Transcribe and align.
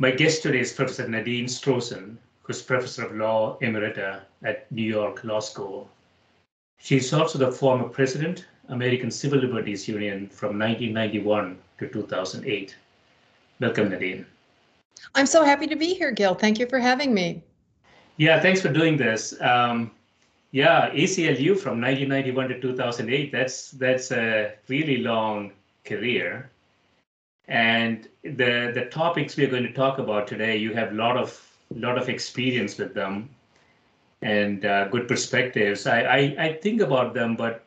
My 0.00 0.10
guest 0.10 0.42
today 0.42 0.60
is 0.60 0.72
Professor 0.72 1.06
Nadine 1.06 1.44
Strossen, 1.44 2.16
who's 2.40 2.62
Professor 2.62 3.04
of 3.04 3.14
Law 3.14 3.58
Emerita 3.60 4.22
at 4.42 4.72
New 4.72 4.82
York 4.82 5.22
Law 5.24 5.40
School. 5.40 5.90
She's 6.78 7.12
also 7.12 7.36
the 7.36 7.52
former 7.52 7.86
president, 7.86 8.46
American 8.70 9.10
Civil 9.10 9.40
Liberties 9.40 9.86
Union 9.86 10.30
from 10.30 10.58
1991 10.58 11.58
to 11.80 11.88
2008. 11.88 12.74
Welcome, 13.60 13.90
Nadine. 13.90 14.24
I'm 15.14 15.26
so 15.26 15.44
happy 15.44 15.66
to 15.66 15.76
be 15.76 15.92
here, 15.92 16.12
Gil. 16.12 16.34
Thank 16.34 16.58
you 16.58 16.64
for 16.64 16.78
having 16.78 17.12
me. 17.12 17.42
Yeah, 18.16 18.40
thanks 18.40 18.62
for 18.62 18.72
doing 18.72 18.96
this. 18.96 19.38
Um, 19.42 19.90
yeah, 20.52 20.88
ACLU 20.94 21.58
from 21.58 21.78
1991 21.78 22.48
to 22.48 22.58
2008. 22.58 23.32
That's 23.32 23.72
that's 23.72 24.12
a 24.12 24.54
really 24.66 25.02
long 25.02 25.52
career. 25.84 26.48
And 27.50 28.08
the 28.22 28.70
the 28.72 28.86
topics 28.92 29.36
we're 29.36 29.50
going 29.50 29.64
to 29.64 29.72
talk 29.72 29.98
about 29.98 30.28
today, 30.28 30.56
you 30.56 30.72
have 30.74 30.92
a 30.92 30.94
lot 30.94 31.16
of 31.16 31.28
lot 31.74 31.98
of 31.98 32.08
experience 32.08 32.78
with 32.78 32.94
them 32.94 33.28
and 34.22 34.64
uh, 34.64 34.86
good 34.88 35.08
perspectives. 35.08 35.86
I, 35.86 36.00
I, 36.02 36.18
I 36.38 36.52
think 36.54 36.80
about 36.80 37.12
them, 37.12 37.36
but 37.36 37.64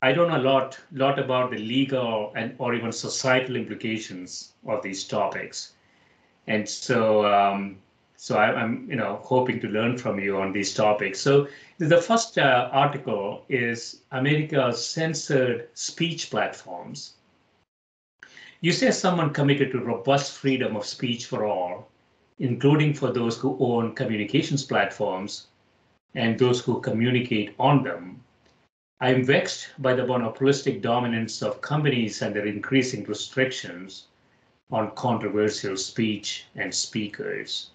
I 0.00 0.12
don't 0.12 0.30
know 0.30 0.38
a 0.38 0.46
lot 0.52 0.80
lot 0.92 1.18
about 1.18 1.50
the 1.50 1.58
legal 1.58 2.32
and 2.34 2.54
or 2.58 2.74
even 2.74 2.90
societal 2.90 3.56
implications 3.56 4.54
of 4.66 4.82
these 4.82 5.04
topics. 5.04 5.74
And 6.46 6.66
so 6.66 7.26
um, 7.26 7.76
so 8.16 8.38
I, 8.38 8.62
am 8.62 8.86
you 8.88 8.96
know 8.96 9.20
hoping 9.22 9.60
to 9.60 9.68
learn 9.68 9.98
from 9.98 10.20
you 10.20 10.38
on 10.38 10.52
these 10.52 10.72
topics. 10.72 11.20
So 11.20 11.48
the 11.76 12.00
first 12.00 12.38
uh, 12.38 12.70
article 12.72 13.44
is 13.50 14.00
America's 14.10 14.82
censored 14.82 15.68
speech 15.74 16.30
platforms 16.30 17.16
you 18.62 18.72
say 18.72 18.92
someone 18.92 19.32
committed 19.32 19.72
to 19.72 19.80
robust 19.80 20.38
freedom 20.38 20.76
of 20.76 20.86
speech 20.86 21.26
for 21.26 21.44
all, 21.44 21.90
including 22.38 22.94
for 22.94 23.12
those 23.12 23.36
who 23.36 23.56
own 23.60 23.92
communications 23.94 24.64
platforms 24.64 25.48
and 26.14 26.38
those 26.38 26.60
who 26.64 26.80
communicate 26.80 27.54
on 27.58 27.82
them. 27.82 28.22
I 29.00 29.10
am 29.10 29.24
vexed 29.24 29.70
by 29.78 29.94
the 29.94 30.06
monopolistic 30.06 30.80
dominance 30.80 31.42
of 31.42 31.60
companies 31.60 32.22
and 32.22 32.34
their 32.34 32.46
increasing 32.46 33.02
restrictions 33.04 34.06
on 34.70 34.92
controversial 34.94 35.76
speech 35.76 36.44
and 36.54 36.72
speakers. 36.72 37.70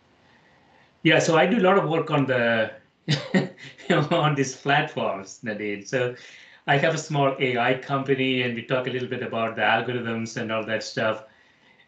Yeah, 1.04 1.19
so 1.19 1.38
I 1.38 1.46
do 1.46 1.59
a 1.59 1.68
lot 1.68 1.78
of 1.78 1.90
work 1.90 2.12
on 2.12 2.25
the 2.25 2.72
on 4.12 4.36
these 4.36 4.56
platforms, 4.56 5.40
Nadine. 5.44 5.86
So 5.86 6.16
I 6.68 6.78
have 6.78 6.94
a 6.94 6.98
small 6.98 7.36
AI 7.40 7.76
company, 7.76 8.42
and 8.42 8.54
we 8.54 8.62
talk 8.62 8.88
a 8.88 8.90
little 8.90 9.08
bit 9.08 9.24
about 9.24 9.56
the 9.56 9.62
algorithms 9.62 10.36
and 10.36 10.52
all 10.52 10.66
that 10.66 10.84
stuff. 10.84 11.24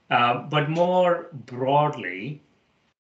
Uh, 0.10 0.44
but 0.44 0.70
more 0.70 1.28
broadly, 1.46 2.42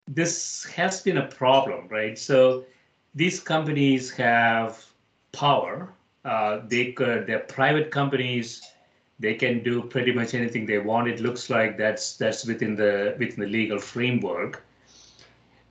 this 0.08 0.64
has 0.76 1.02
been 1.02 1.18
a 1.18 1.28
problem, 1.28 1.88
right? 1.90 2.18
So 2.18 2.66
these 3.14 3.40
companies 3.40 4.10
have 4.12 4.84
power. 5.34 5.94
Uh, 6.24 6.62
they 6.68 6.94
could, 6.94 7.28
they're 7.28 7.40
private 7.40 7.92
companies. 7.92 8.62
They 9.20 9.36
can 9.36 9.62
do 9.62 9.84
pretty 9.84 10.14
much 10.14 10.34
anything 10.34 10.66
they 10.66 10.80
want. 10.80 11.10
It 11.10 11.20
looks 11.20 11.50
like 11.50 11.78
that's 11.78 12.16
that's 12.16 12.46
within 12.46 12.76
the 12.76 13.16
within 13.20 13.42
the 13.42 13.50
legal 13.50 13.78
framework. 13.78 14.64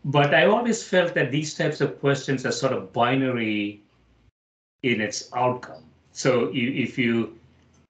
But 0.04 0.34
I 0.34 0.44
always 0.44 0.82
felt 0.84 1.14
that 1.14 1.32
these 1.32 1.54
types 1.54 1.80
of 1.80 1.98
questions 1.98 2.44
are 2.44 2.52
sort 2.52 2.74
of 2.74 2.92
binary 2.92 3.82
in 4.82 5.00
its 5.00 5.30
outcome. 5.34 5.84
So 6.12 6.50
if 6.52 6.98
you, 6.98 7.38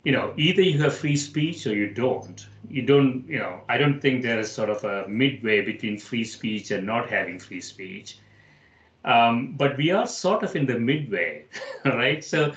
you 0.04 0.12
know, 0.12 0.32
either 0.36 0.62
you 0.62 0.80
have 0.82 0.96
free 0.96 1.16
speech 1.16 1.66
or 1.66 1.74
you 1.74 1.92
don't. 1.92 2.46
You 2.70 2.82
don't, 2.82 3.26
you 3.26 3.38
know, 3.38 3.60
I 3.68 3.78
don't 3.78 4.00
think 4.00 4.22
there 4.22 4.38
is 4.38 4.50
sort 4.50 4.70
of 4.70 4.84
a 4.84 5.08
midway 5.08 5.62
between 5.62 5.98
free 5.98 6.24
speech 6.24 6.70
and 6.70 6.86
not 6.86 7.08
having 7.08 7.38
free 7.38 7.60
speech. 7.60 8.18
Um, 9.04 9.54
but 9.56 9.76
we 9.76 9.90
are 9.90 10.06
sort 10.06 10.42
of 10.42 10.54
in 10.54 10.66
the 10.66 10.78
midway, 10.78 11.46
right? 11.84 12.22
So, 12.22 12.52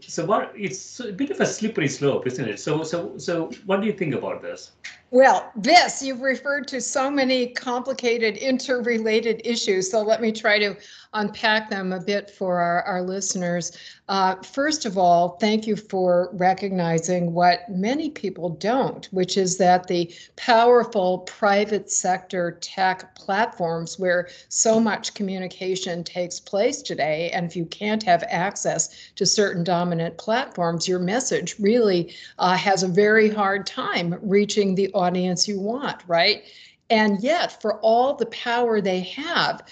so 0.00 0.24
what? 0.26 0.52
It's 0.56 1.00
a 1.00 1.12
bit 1.12 1.30
of 1.30 1.40
a 1.40 1.46
slippery 1.46 1.88
slope, 1.88 2.26
isn't 2.26 2.48
it? 2.48 2.60
So, 2.60 2.82
so, 2.82 3.16
so, 3.16 3.50
what 3.64 3.80
do 3.80 3.86
you 3.86 3.92
think 3.92 4.14
about 4.14 4.42
this? 4.42 4.72
Well, 5.10 5.52
this, 5.54 6.02
you've 6.02 6.22
referred 6.22 6.66
to 6.68 6.80
so 6.80 7.08
many 7.08 7.46
complicated 7.46 8.36
interrelated 8.36 9.42
issues. 9.44 9.90
So 9.90 10.02
let 10.02 10.20
me 10.20 10.32
try 10.32 10.58
to 10.58 10.76
unpack 11.12 11.70
them 11.70 11.92
a 11.92 12.00
bit 12.00 12.30
for 12.30 12.58
our, 12.58 12.82
our 12.82 13.02
listeners. 13.02 13.78
Uh, 14.08 14.34
first 14.42 14.84
of 14.84 14.98
all, 14.98 15.38
thank 15.40 15.66
you 15.66 15.76
for 15.76 16.28
recognizing 16.32 17.32
what 17.32 17.60
many 17.70 18.10
people 18.10 18.50
don't, 18.50 19.06
which 19.12 19.38
is 19.38 19.56
that 19.56 19.86
the 19.86 20.12
powerful 20.36 21.18
private 21.20 21.90
sector 21.90 22.58
tech 22.60 23.14
platforms 23.14 23.98
where 23.98 24.28
so 24.48 24.78
much 24.78 25.14
communication 25.14 26.04
takes 26.04 26.38
place 26.38 26.82
today, 26.82 27.30
and 27.30 27.46
if 27.46 27.56
you 27.56 27.64
can't 27.66 28.02
have 28.02 28.24
access 28.28 29.12
to 29.14 29.24
certain 29.24 29.64
dominant 29.64 30.18
platforms, 30.18 30.86
your 30.86 30.98
message 30.98 31.54
really 31.58 32.14
uh, 32.38 32.56
has 32.56 32.82
a 32.82 32.88
very 32.88 33.30
hard 33.30 33.66
time 33.66 34.18
reaching 34.20 34.74
the 34.74 34.90
audience 34.94 35.46
you 35.46 35.60
want, 35.60 36.02
right? 36.06 36.44
And 36.90 37.20
yet, 37.22 37.60
for 37.62 37.80
all 37.80 38.14
the 38.14 38.26
power 38.26 38.80
they 38.80 39.00
have, 39.00 39.62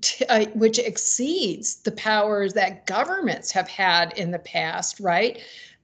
t- 0.00 0.24
uh, 0.26 0.46
which 0.54 0.78
exceeds 0.78 1.76
the 1.76 1.92
powers 1.92 2.52
that 2.54 2.86
governments 2.86 3.50
have 3.52 3.68
had 3.68 4.16
in 4.18 4.30
the 4.30 4.38
past, 4.38 5.00
right? 5.00 5.40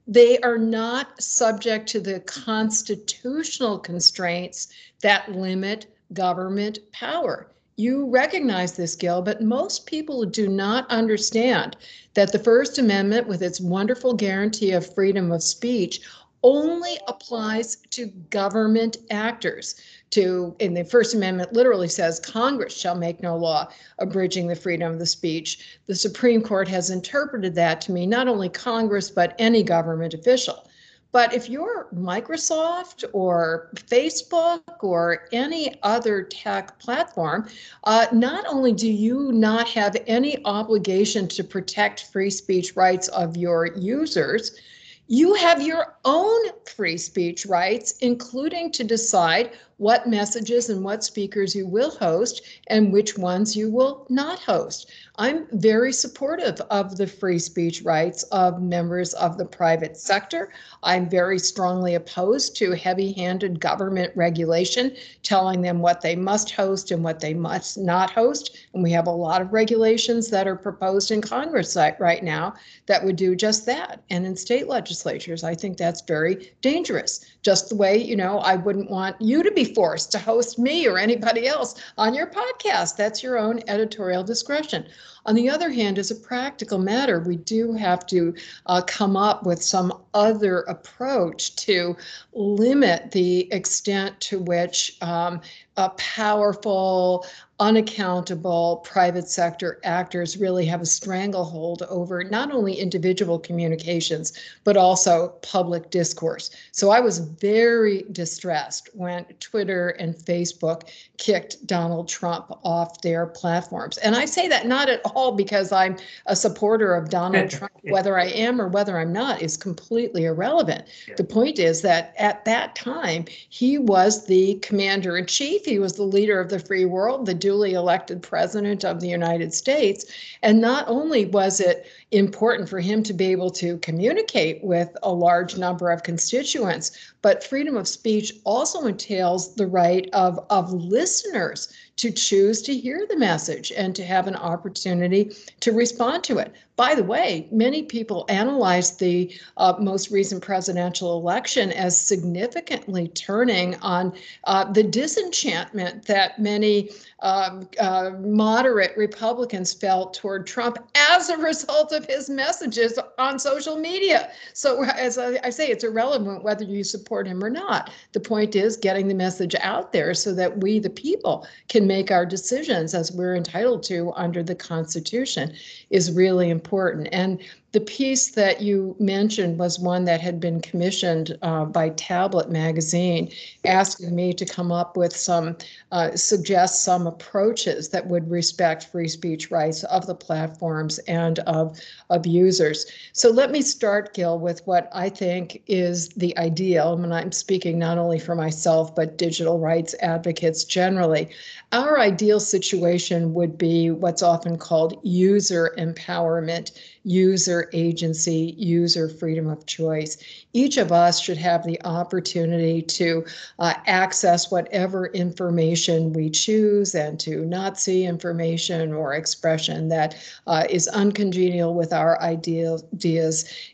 They 0.07 0.37
are 0.39 0.59
not 0.59 1.21
subject 1.21 1.89
to 1.89 1.99
the 1.99 2.19
constitutional 2.21 3.79
constraints 3.79 4.67
that 5.01 5.31
limit 5.31 5.87
government 6.13 6.79
power. 6.91 7.51
You 7.77 8.05
recognize 8.05 8.73
this, 8.73 8.95
Gil, 8.95 9.21
but 9.21 9.41
most 9.41 9.85
people 9.85 10.23
do 10.23 10.47
not 10.47 10.89
understand 10.89 11.75
that 12.13 12.31
the 12.31 12.39
First 12.39 12.77
Amendment, 12.77 13.27
with 13.27 13.41
its 13.41 13.59
wonderful 13.59 14.13
guarantee 14.13 14.71
of 14.71 14.93
freedom 14.93 15.31
of 15.31 15.43
speech, 15.43 16.01
only 16.45 16.99
applies 17.07 17.77
to 17.89 18.05
government 18.29 18.97
actors. 19.09 19.75
To 20.11 20.55
in 20.59 20.75
the 20.75 20.85
First 20.85 21.15
Amendment 21.15 21.53
literally 21.53 21.89
says 21.89 22.19
Congress 22.19 22.77
shall 22.77 22.95
make 22.95 23.21
no 23.21 23.35
law 23.35 23.67
abridging 23.97 24.47
the 24.47 24.55
freedom 24.55 24.93
of 24.93 24.99
the 24.99 25.07
speech. 25.07 25.79
The 25.87 25.95
Supreme 25.95 26.41
Court 26.41 26.67
has 26.67 26.91
interpreted 26.91 27.55
that 27.55 27.81
to 27.81 27.91
mean 27.91 28.11
not 28.11 28.27
only 28.27 28.47
Congress 28.47 29.09
but 29.09 29.35
any 29.39 29.63
government 29.63 30.13
official. 30.13 30.69
But 31.11 31.33
if 31.33 31.49
you're 31.49 31.87
Microsoft 31.95 33.05
or 33.13 33.71
Facebook 33.75 34.61
or 34.81 35.27
any 35.31 35.75
other 35.81 36.21
tech 36.21 36.77
platform, 36.77 37.47
uh, 37.85 38.05
not 38.11 38.45
only 38.47 38.73
do 38.73 38.91
you 38.91 39.31
not 39.31 39.67
have 39.69 39.95
any 40.07 40.43
obligation 40.45 41.27
to 41.29 41.43
protect 41.43 42.11
free 42.11 42.29
speech 42.29 42.75
rights 42.75 43.07
of 43.07 43.35
your 43.35 43.67
users, 43.77 44.59
you 45.07 45.33
have 45.35 45.61
your 45.61 45.95
own 46.03 46.41
free 46.65 46.97
speech 46.97 47.45
rights, 47.45 47.93
including 47.99 48.71
to 48.71 48.83
decide 48.83 49.51
what 49.77 50.07
messages 50.07 50.69
and 50.69 50.83
what 50.83 51.03
speakers 51.03 51.55
you 51.55 51.67
will 51.67 51.91
host 51.91 52.41
and 52.67 52.91
which 52.91 53.17
ones 53.17 53.55
you 53.55 53.69
will 53.69 54.05
not 54.09 54.39
host. 54.39 54.89
I'm 55.17 55.47
very 55.53 55.93
supportive 55.93 56.59
of 56.69 56.97
the 56.97 57.07
free 57.07 57.39
speech 57.39 57.81
rights 57.83 58.23
of 58.23 58.61
members 58.61 59.13
of 59.13 59.37
the 59.37 59.45
private 59.45 59.95
sector. 59.95 60.51
I'm 60.83 61.09
very 61.09 61.39
strongly 61.39 61.95
opposed 61.95 62.57
to 62.57 62.71
heavy 62.71 63.13
handed 63.13 63.61
government 63.61 64.11
regulation 64.15 64.95
telling 65.23 65.61
them 65.61 65.79
what 65.79 66.01
they 66.01 66.15
must 66.15 66.51
host 66.51 66.91
and 66.91 67.03
what 67.03 67.21
they 67.21 67.33
must 67.33 67.77
not 67.77 68.11
host. 68.11 68.57
And 68.73 68.83
we 68.83 68.91
have 68.91 69.07
a 69.07 69.11
lot 69.11 69.41
of 69.41 69.53
regulations 69.53 70.29
that 70.31 70.47
are 70.47 70.55
proposed 70.55 71.11
in 71.11 71.21
Congress 71.21 71.77
right 71.99 72.23
now 72.23 72.55
that 72.87 73.03
would 73.03 73.15
do 73.15 73.35
just 73.35 73.65
that. 73.67 74.03
And 74.09 74.25
in 74.25 74.35
state 74.35 74.67
legislatures, 74.67 75.43
I 75.43 75.55
think 75.55 75.77
that's 75.77 76.01
very 76.01 76.51
dangerous. 76.61 77.25
Just 77.45 77.69
the 77.69 77.75
way, 77.75 77.95
you 77.95 78.15
know, 78.15 78.39
I 78.39 78.55
wouldn't 78.55 78.89
want 78.89 79.21
you 79.21 79.43
to 79.43 79.51
be 79.51 79.65
forced 79.65 80.11
to 80.13 80.17
host 80.17 80.57
me 80.57 80.87
or 80.87 80.97
anybody 80.97 81.45
else 81.45 81.75
on 81.95 82.15
your 82.15 82.25
podcast. 82.25 82.97
That's 82.97 83.21
your 83.21 83.37
own 83.37 83.59
editorial 83.67 84.23
discretion. 84.23 84.87
On 85.27 85.35
the 85.35 85.47
other 85.47 85.69
hand, 85.69 85.99
as 85.99 86.09
a 86.09 86.15
practical 86.15 86.79
matter, 86.79 87.19
we 87.19 87.35
do 87.35 87.73
have 87.73 88.07
to 88.07 88.33
uh, 88.65 88.81
come 88.87 89.15
up 89.15 89.45
with 89.45 89.61
some 89.61 89.93
other 90.15 90.61
approach 90.61 91.55
to 91.57 91.95
limit 92.33 93.11
the 93.11 93.51
extent 93.53 94.19
to 94.21 94.39
which 94.39 94.97
um, 95.03 95.39
a 95.77 95.89
powerful, 95.89 97.27
unaccountable 97.59 98.77
private 98.83 99.29
sector 99.29 99.79
actors 99.85 100.35
really 100.35 100.65
have 100.65 100.81
a 100.81 100.85
stranglehold 100.85 101.83
over 101.83 102.21
not 102.23 102.51
only 102.51 102.73
individual 102.73 103.39
communications, 103.39 104.33
but 104.65 104.75
also 104.75 105.29
public 105.41 105.89
discourse. 105.89 106.49
So 106.73 106.89
I 106.89 106.99
was 106.99 107.19
very 107.19 108.03
distressed 108.11 108.89
when 108.93 109.23
Twitter 109.39 109.89
and 109.89 110.13
Facebook 110.13 110.89
kicked 111.17 111.65
Donald 111.65 112.09
Trump 112.09 112.51
off 112.65 113.01
their 113.01 113.25
platforms. 113.25 113.97
And 113.99 114.15
I 114.15 114.25
say 114.25 114.49
that 114.49 114.67
not 114.67 114.89
at 114.89 115.01
all 115.05 115.31
because 115.31 115.71
I'm 115.71 115.95
a 116.25 116.35
supporter 116.35 116.93
of 116.93 117.09
Donald 117.09 117.49
Trump, 117.51 117.71
whether 117.83 118.19
I 118.19 118.25
am 118.25 118.59
or 118.59 118.67
whether 118.67 118.99
I'm 118.99 119.13
not 119.13 119.41
is 119.41 119.55
completely 119.55 120.25
irrelevant. 120.25 120.89
The 121.15 121.23
point 121.23 121.57
is 121.59 121.81
that 121.83 122.13
at 122.17 122.43
that 122.43 122.75
time, 122.75 123.25
he 123.49 123.77
was 123.77 124.25
the 124.25 124.55
commander 124.55 125.17
in 125.17 125.25
chief, 125.25 125.63
he 125.63 125.79
was 125.79 125.93
the 125.93 126.03
leader 126.03 126.39
of 126.41 126.49
the 126.49 126.59
free 126.59 126.83
world, 126.83 127.25
the 127.25 127.44
duly 127.45 127.75
elected 127.75 128.23
president 128.23 128.83
of 128.83 128.99
the 128.99 129.07
United 129.07 129.53
States. 129.53 130.03
And 130.41 130.59
not 130.59 130.83
only 130.87 131.25
was 131.25 131.59
it 131.59 131.85
important 132.09 132.67
for 132.67 132.79
him 132.79 133.03
to 133.03 133.13
be 133.13 133.27
able 133.27 133.51
to 133.51 133.77
communicate 133.77 134.63
with 134.63 134.89
a 135.03 135.13
large 135.13 135.55
number 135.55 135.91
of 135.91 136.01
constituents, 136.01 137.13
but 137.21 137.43
freedom 137.43 137.77
of 137.77 137.87
speech 137.87 138.33
also 138.45 138.87
entails 138.87 139.53
the 139.53 139.67
right 139.67 140.09
of, 140.11 140.43
of 140.49 140.73
listeners 140.73 141.71
to 141.97 142.11
choose 142.11 142.61
to 142.63 142.75
hear 142.75 143.05
the 143.09 143.17
message 143.17 143.71
and 143.71 143.95
to 143.95 144.03
have 144.03 144.27
an 144.27 144.35
opportunity 144.35 145.31
to 145.61 145.71
respond 145.71 146.23
to 146.25 146.37
it. 146.37 146.53
By 146.75 146.93
the 146.93 147.03
way, 147.03 147.47
many 147.51 147.83
people 147.83 148.25
analyzed 148.27 148.99
the 148.99 149.33
uh, 149.55 149.75
most 149.79 150.11
recent 150.11 150.43
presidential 150.43 151.17
election 151.17 151.71
as 151.71 151.99
significantly 151.99 153.07
turning 153.09 153.75
on 153.75 154.13
uh, 154.43 154.69
the 154.69 154.83
disenchantment 154.83 156.05
that 156.05 156.37
many 156.37 156.89
um, 157.21 157.67
uh, 157.79 158.11
moderate 158.19 158.95
Republicans 158.97 159.73
felt 159.73 160.13
toward 160.13 160.45
Trump 160.45 160.77
as 160.95 161.29
a 161.29 161.37
result 161.37 161.93
of 161.93 162.05
his 162.05 162.29
messages 162.29 162.99
on 163.17 163.39
social 163.39 163.77
media. 163.77 164.31
So, 164.53 164.83
as 164.83 165.17
I, 165.17 165.39
I 165.43 165.51
say, 165.51 165.69
it's 165.69 165.85
irrelevant 165.85 166.43
whether 166.43 166.65
you 166.65 166.83
support 166.83 167.25
him 167.25 167.41
or 167.41 167.49
not. 167.49 167.89
The 168.11 168.19
point 168.19 168.55
is 168.55 168.75
getting 168.75 169.07
the 169.07 169.15
message 169.15 169.55
out 169.61 169.93
there 169.93 170.13
so 170.13 170.33
that 170.33 170.57
we, 170.61 170.79
the 170.79 170.89
people, 170.89 171.47
can 171.69 171.84
make 171.87 172.11
our 172.11 172.25
decisions 172.25 172.93
as 172.93 173.11
we're 173.11 173.35
entitled 173.35 173.83
to 173.83 174.11
under 174.15 174.43
the 174.43 174.55
Constitution 174.55 175.53
is 175.89 176.11
really 176.11 176.49
important. 176.49 177.07
And 177.11 177.39
the 177.75 177.81
piece 177.81 178.31
that 178.31 178.61
you 178.61 178.95
mentioned 178.99 179.59
was 179.59 179.81
one 179.81 180.05
that 180.05 180.21
had 180.21 180.39
been 180.39 180.61
commissioned 180.61 181.37
uh, 181.41 181.65
by 181.65 181.89
Tablet 181.89 182.49
Magazine, 182.49 183.29
asking 183.65 184.15
me 184.15 184.31
to 184.33 184.45
come 184.45 184.71
up 184.71 184.95
with 184.95 185.13
some, 185.13 185.57
uh, 185.91 186.15
suggest 186.15 186.85
some 186.85 187.05
approaches 187.05 187.89
that 187.89 188.07
would 188.07 188.31
respect 188.31 188.85
free 188.85 189.09
speech 189.09 189.51
rights 189.51 189.83
of 189.83 190.07
the 190.07 190.15
platforms 190.15 190.99
and 190.99 191.39
of, 191.39 191.77
of 192.09 192.25
users. 192.25 192.85
So 193.11 193.29
let 193.29 193.51
me 193.51 193.61
start, 193.61 194.13
Gil, 194.13 194.39
with 194.39 194.65
what 194.65 194.89
I 194.93 195.09
think 195.09 195.61
is 195.67 196.07
the 196.15 196.37
ideal. 196.37 196.95
Mean, 196.95 197.11
I'm 197.11 197.33
speaking 197.33 197.77
not 197.77 197.97
only 197.97 198.19
for 198.19 198.35
myself, 198.35 198.95
but 198.95 199.17
digital 199.17 199.59
rights 199.59 199.93
advocates 199.99 200.63
generally. 200.63 201.27
Our 201.73 201.99
ideal 201.99 202.39
situation 202.39 203.33
would 203.33 203.57
be 203.57 203.91
what's 203.91 204.23
often 204.23 204.57
called 204.57 204.97
user 205.03 205.75
empowerment 205.77 206.71
user 207.05 207.64
agency, 207.73 208.55
user 208.57 209.09
freedom 209.09 209.47
of 209.47 209.65
choice. 209.65 210.17
Each 210.53 210.77
of 210.77 210.91
us 210.91 211.19
should 211.19 211.37
have 211.37 211.63
the 211.63 211.81
opportunity 211.83 212.81
to 212.81 213.25
uh, 213.59 213.73
access 213.85 214.51
whatever 214.51 215.07
information 215.07 216.13
we 216.13 216.29
choose 216.29 216.95
and 216.95 217.19
to 217.21 217.45
not 217.45 217.79
see 217.79 218.05
information 218.05 218.93
or 218.93 219.13
expression 219.13 219.89
that 219.89 220.15
uh, 220.47 220.65
is 220.69 220.87
uncongenial 220.89 221.73
with 221.73 221.91
our 221.91 222.21
ideas. 222.21 222.85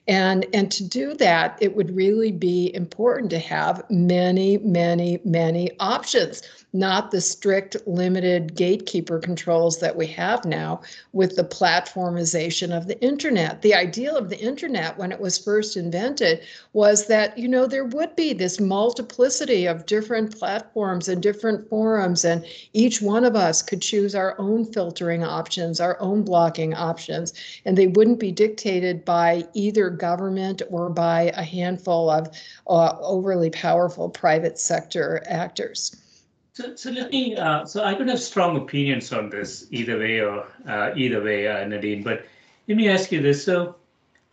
And, 0.07 0.45
and 0.53 0.71
to 0.71 0.83
do 0.83 1.13
that, 1.15 1.57
it 1.61 1.75
would 1.75 1.95
really 1.95 2.31
be 2.31 2.73
important 2.73 3.29
to 3.31 3.39
have 3.39 3.83
many, 3.89 4.57
many, 4.59 5.19
many 5.23 5.69
options 5.79 6.41
not 6.73 7.12
the 7.12 7.19
strict 7.19 7.75
limited 7.85 8.55
gatekeeper 8.55 9.19
controls 9.19 9.79
that 9.79 9.95
we 9.95 10.07
have 10.07 10.45
now 10.45 10.81
with 11.12 11.36
the 11.36 11.43
platformization 11.43 12.75
of 12.75 12.88
the 12.88 13.00
internet. 13.01 13.62
The 13.62 13.75
ideal 13.75 14.15
of 14.15 14.29
the 14.29 14.39
internet 14.39 14.98
when 14.98 15.12
it 15.12 15.19
was 15.19 15.38
first 15.38 15.75
invented 15.75 16.41
was 16.74 17.07
that, 17.07 17.38
you 17.38 17.48
know, 17.48 17.67
there 17.67 17.84
would 17.84 18.15
be 18.15 18.34
this 18.34 18.60
multiplicity 18.60 19.65
of 19.65 19.86
different 19.86 20.38
platforms 20.38 21.10
and 21.10 21.22
different 21.22 21.67
forums, 21.69 22.24
and 22.24 22.45
each 22.74 23.01
one 23.01 23.25
of 23.25 23.36
us 23.36 23.62
could 23.62 23.81
choose 23.81 24.15
our 24.15 24.39
own 24.39 24.63
filtering 24.63 25.24
options, 25.24 25.81
our 25.81 26.00
own 26.00 26.24
blocking 26.24 26.74
options, 26.74 27.34
and 27.65 27.77
they 27.77 27.88
wouldn't 27.88 28.19
be 28.19 28.31
dictated 28.31 29.03
by 29.03 29.45
either 29.53 29.89
government 29.89 30.62
or 30.69 30.89
by 30.89 31.31
a 31.36 31.43
handful 31.43 32.10
of 32.10 32.29
uh, 32.67 32.95
overly 33.01 33.50
powerful 33.50 34.10
private 34.10 34.57
sector 34.57 35.22
actors. 35.27 36.00
So, 36.53 36.75
so 36.75 36.91
let 36.91 37.12
me. 37.12 37.36
Uh, 37.36 37.65
so 37.65 37.84
I 37.84 37.93
don't 37.93 38.10
have 38.10 38.22
strong 38.22 38.58
opinions 38.58 39.13
on 39.13 39.29
this 39.29 39.67
either 39.72 39.98
way 39.98 40.20
or 40.20 40.46
uh, 40.67 40.91
either 40.96 41.24
way, 41.24 41.48
uh, 41.48 41.65
Nadine. 41.65 42.03
But 42.03 42.25
let 42.67 42.77
me 42.77 42.89
ask 42.89 43.12
you 43.12 43.22
this. 43.22 43.43
So 43.43 43.75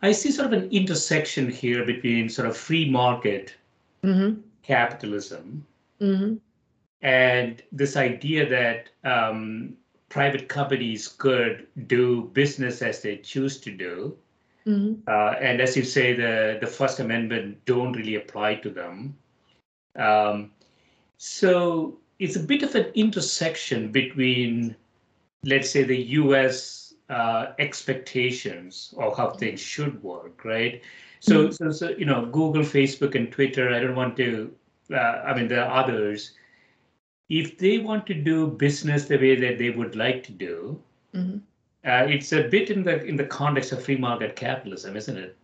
I 0.01 0.11
see 0.11 0.31
sort 0.31 0.51
of 0.51 0.53
an 0.53 0.69
intersection 0.69 1.49
here 1.49 1.85
between 1.85 2.29
sort 2.29 2.47
of 2.47 2.57
free 2.57 2.89
market 2.89 3.55
mm-hmm. 4.03 4.41
capitalism 4.63 5.65
mm-hmm. 6.01 6.35
and 7.01 7.63
this 7.71 7.95
idea 7.95 8.47
that 8.49 8.89
um, 9.09 9.73
private 10.09 10.49
companies 10.49 11.07
could 11.07 11.67
do 11.87 12.29
business 12.33 12.81
as 12.81 13.01
they 13.01 13.17
choose 13.17 13.59
to 13.61 13.71
do. 13.71 14.17
Mm-hmm. 14.67 15.01
Uh, 15.07 15.35
and 15.39 15.61
as 15.61 15.77
you 15.77 15.83
say, 15.83 16.13
the 16.13 16.57
the 16.59 16.67
First 16.67 16.99
Amendment 16.99 17.63
don't 17.65 17.93
really 17.93 18.15
apply 18.15 18.55
to 18.55 18.69
them. 18.69 19.17
Um, 19.95 20.51
so 21.17 21.97
it's 22.19 22.35
a 22.35 22.39
bit 22.39 22.63
of 22.63 22.75
an 22.75 22.85
intersection 22.95 23.91
between, 23.91 24.75
let's 25.43 25.69
say, 25.69 25.83
the 25.83 25.97
U.S. 25.97 26.93
Uh, 27.09 27.53
expectations 27.57 28.93
of 28.97 29.17
how 29.17 29.31
things 29.31 29.59
should 29.59 30.03
work, 30.03 30.43
right? 30.45 30.81
So, 31.21 31.47
mm-hmm. 31.47 31.51
so, 31.51 31.71
so, 31.71 31.89
you 31.89 32.05
know, 32.05 32.25
Google, 32.25 32.61
Facebook, 32.61 33.15
and 33.15 33.31
Twitter. 33.31 33.73
I 33.73 33.79
don't 33.79 33.95
want 33.95 34.15
to. 34.17 34.53
Uh, 34.91 35.23
I 35.25 35.33
mean, 35.35 35.47
there 35.47 35.65
are 35.65 35.83
others. 35.83 36.33
If 37.29 37.57
they 37.57 37.77
want 37.77 38.05
to 38.07 38.13
do 38.13 38.47
business 38.47 39.05
the 39.05 39.17
way 39.17 39.35
that 39.35 39.59
they 39.59 39.69
would 39.69 39.95
like 39.95 40.23
to 40.23 40.31
do, 40.31 40.81
mm-hmm. 41.13 41.37
uh, 41.85 42.05
it's 42.07 42.31
a 42.33 42.43
bit 42.43 42.69
in 42.69 42.83
the 42.83 43.03
in 43.03 43.15
the 43.15 43.25
context 43.25 43.71
of 43.71 43.83
free 43.83 43.97
market 43.97 44.35
capitalism, 44.35 44.95
isn't 44.95 45.17
it? 45.17 45.37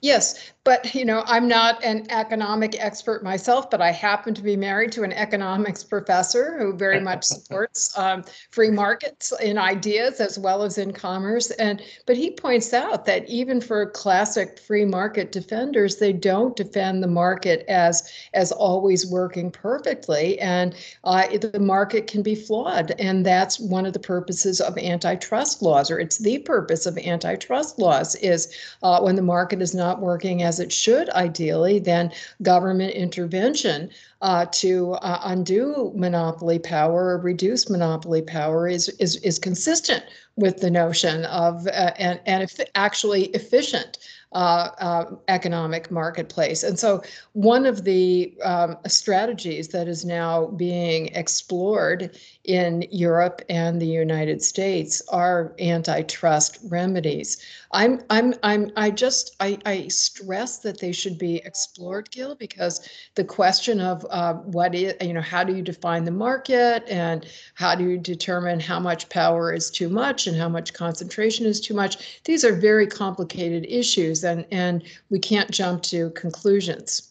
Yes, 0.00 0.52
but 0.68 0.94
you 0.94 1.06
know, 1.06 1.22
I'm 1.24 1.48
not 1.48 1.82
an 1.82 2.06
economic 2.10 2.76
expert 2.78 3.24
myself, 3.24 3.70
but 3.70 3.80
I 3.80 3.90
happen 3.90 4.34
to 4.34 4.42
be 4.42 4.54
married 4.54 4.92
to 4.92 5.02
an 5.02 5.14
economics 5.14 5.82
professor 5.82 6.58
who 6.58 6.74
very 6.74 7.00
much 7.00 7.24
supports 7.34 7.96
um, 7.96 8.22
free 8.50 8.70
markets 8.70 9.32
in 9.40 9.56
ideas 9.56 10.20
as 10.20 10.38
well 10.38 10.62
as 10.62 10.76
in 10.76 10.92
commerce. 10.92 11.50
And 11.52 11.80
but 12.04 12.18
he 12.18 12.30
points 12.32 12.74
out 12.74 13.06
that 13.06 13.26
even 13.30 13.62
for 13.62 13.86
classic 13.86 14.58
free 14.58 14.84
market 14.84 15.32
defenders, 15.32 15.96
they 15.96 16.12
don't 16.12 16.54
defend 16.54 17.02
the 17.02 17.08
market 17.08 17.64
as 17.66 18.12
as 18.34 18.52
always 18.52 19.10
working 19.10 19.50
perfectly, 19.50 20.38
and 20.38 20.74
uh, 21.04 21.28
the 21.38 21.58
market 21.58 22.08
can 22.08 22.20
be 22.20 22.34
flawed, 22.34 22.92
and 22.98 23.24
that's 23.24 23.58
one 23.58 23.86
of 23.86 23.94
the 23.94 23.98
purposes 23.98 24.60
of 24.60 24.76
antitrust 24.76 25.62
laws, 25.62 25.90
or 25.90 25.98
it's 25.98 26.18
the 26.18 26.40
purpose 26.40 26.84
of 26.84 26.98
antitrust 26.98 27.78
laws 27.78 28.16
is 28.16 28.54
uh, 28.82 29.00
when 29.00 29.16
the 29.16 29.22
market 29.22 29.62
is 29.62 29.74
not 29.74 30.02
working 30.02 30.42
as 30.42 30.57
it 30.60 30.72
should 30.72 31.10
ideally, 31.10 31.78
then 31.78 32.12
government 32.42 32.92
intervention 32.94 33.90
uh, 34.22 34.46
to 34.52 34.92
uh, 34.94 35.20
undo 35.24 35.92
monopoly 35.94 36.58
power 36.58 37.10
or 37.10 37.18
reduce 37.18 37.70
monopoly 37.70 38.22
power 38.22 38.68
is, 38.68 38.88
is, 39.00 39.16
is 39.16 39.38
consistent 39.38 40.04
with 40.36 40.60
the 40.60 40.70
notion 40.70 41.24
of 41.26 41.66
uh, 41.68 41.92
and, 41.98 42.20
and 42.26 42.50
actually 42.74 43.24
efficient 43.26 43.98
uh, 44.32 44.68
uh, 44.78 45.04
economic 45.28 45.90
marketplace. 45.90 46.62
And 46.62 46.78
so, 46.78 47.02
one 47.32 47.64
of 47.64 47.84
the 47.84 48.34
um, 48.44 48.76
strategies 48.86 49.68
that 49.68 49.88
is 49.88 50.04
now 50.04 50.48
being 50.48 51.06
explored 51.14 52.14
in 52.48 52.82
Europe 52.90 53.42
and 53.50 53.80
the 53.80 53.86
United 53.86 54.42
States 54.42 55.02
are 55.10 55.54
antitrust 55.60 56.58
remedies. 56.64 57.36
I'm, 57.72 58.00
I'm, 58.08 58.34
I'm, 58.42 58.72
I 58.74 58.90
just, 58.90 59.36
I, 59.38 59.58
I 59.66 59.88
stress 59.88 60.60
that 60.60 60.80
they 60.80 60.90
should 60.90 61.18
be 61.18 61.36
explored, 61.44 62.10
Gil, 62.10 62.34
because 62.34 62.88
the 63.16 63.24
question 63.24 63.82
of 63.82 64.06
uh, 64.08 64.32
what 64.32 64.74
is, 64.74 64.94
you 65.02 65.12
know, 65.12 65.20
how 65.20 65.44
do 65.44 65.54
you 65.54 65.60
define 65.60 66.06
the 66.06 66.10
market 66.10 66.84
and 66.88 67.26
how 67.54 67.74
do 67.74 67.84
you 67.84 67.98
determine 67.98 68.60
how 68.60 68.80
much 68.80 69.10
power 69.10 69.52
is 69.52 69.70
too 69.70 69.90
much 69.90 70.26
and 70.26 70.34
how 70.34 70.48
much 70.48 70.72
concentration 70.72 71.44
is 71.44 71.60
too 71.60 71.74
much? 71.74 72.22
These 72.24 72.46
are 72.46 72.54
very 72.54 72.86
complicated 72.86 73.66
issues 73.68 74.24
and, 74.24 74.46
and 74.50 74.84
we 75.10 75.18
can't 75.18 75.50
jump 75.50 75.82
to 75.82 76.08
conclusions. 76.10 77.10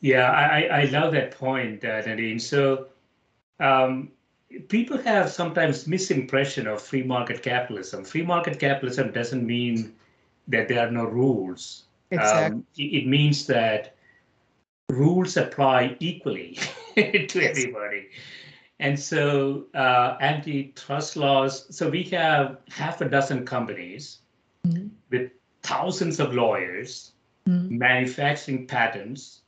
Yeah, 0.00 0.30
I, 0.30 0.62
I 0.62 0.84
love 0.84 1.12
that 1.14 1.32
point, 1.32 1.84
uh, 1.84 2.00
Nadine. 2.06 2.38
So 2.38 2.86
um, 3.58 4.12
people 4.68 4.98
have 4.98 5.30
sometimes 5.30 5.84
misimpression 5.84 6.66
of 6.66 6.82
free 6.82 7.02
market 7.02 7.42
capitalism. 7.42 8.04
Free 8.04 8.22
market 8.22 8.58
capitalism 8.58 9.12
doesn't 9.12 9.46
mean 9.46 9.94
that 10.48 10.68
there 10.68 10.86
are 10.86 10.90
no 10.90 11.04
rules. 11.04 11.84
Exactly. 12.10 12.56
Um, 12.56 12.66
it, 12.76 13.06
means 13.06 13.46
that 13.46 13.94
rules 14.88 15.36
apply 15.36 15.96
equally 16.00 16.58
to 16.96 17.40
yes. 17.40 17.58
everybody. 17.58 18.08
And 18.80 18.98
so 18.98 19.66
uh, 19.74 20.16
antitrust 20.20 21.16
laws, 21.16 21.74
so 21.74 21.88
we 21.88 22.02
have 22.04 22.58
half 22.68 23.00
a 23.00 23.08
dozen 23.08 23.46
companies 23.46 24.18
mm-hmm. 24.66 24.88
with 25.10 25.30
thousands 25.62 26.18
of 26.18 26.34
lawyers 26.34 27.12
mm-hmm. 27.48 27.78
manufacturing 27.78 28.66
patents 28.66 29.42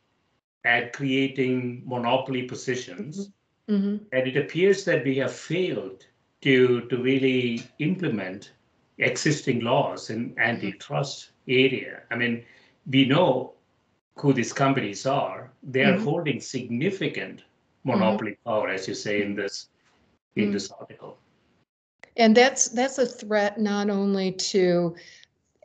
and 0.64 0.92
creating 0.92 1.82
monopoly 1.84 2.42
positions. 2.42 3.18
Mm-hmm 3.18 3.30
Mm-hmm. 3.70 4.04
And 4.12 4.28
it 4.28 4.36
appears 4.36 4.84
that 4.84 5.04
we 5.04 5.16
have 5.18 5.32
failed 5.32 6.06
to, 6.42 6.82
to 6.82 6.96
really 6.96 7.62
implement 7.78 8.52
existing 8.98 9.60
laws 9.60 10.10
in 10.10 10.34
antitrust 10.38 11.30
area. 11.48 12.02
I 12.10 12.16
mean, 12.16 12.44
we 12.90 13.04
know 13.04 13.54
who 14.16 14.32
these 14.32 14.52
companies 14.52 15.06
are. 15.06 15.50
They 15.62 15.84
are 15.84 15.94
mm-hmm. 15.94 16.04
holding 16.04 16.40
significant 16.40 17.44
monopoly 17.84 18.32
mm-hmm. 18.32 18.50
power, 18.50 18.68
as 18.68 18.86
you 18.86 18.94
say 18.94 19.22
in 19.22 19.34
this 19.34 19.68
in 20.36 20.44
mm-hmm. 20.44 20.52
this 20.52 20.70
article. 20.70 21.18
And 22.16 22.36
that's 22.36 22.68
that's 22.68 22.98
a 22.98 23.06
threat 23.06 23.58
not 23.58 23.88
only 23.88 24.32
to 24.32 24.94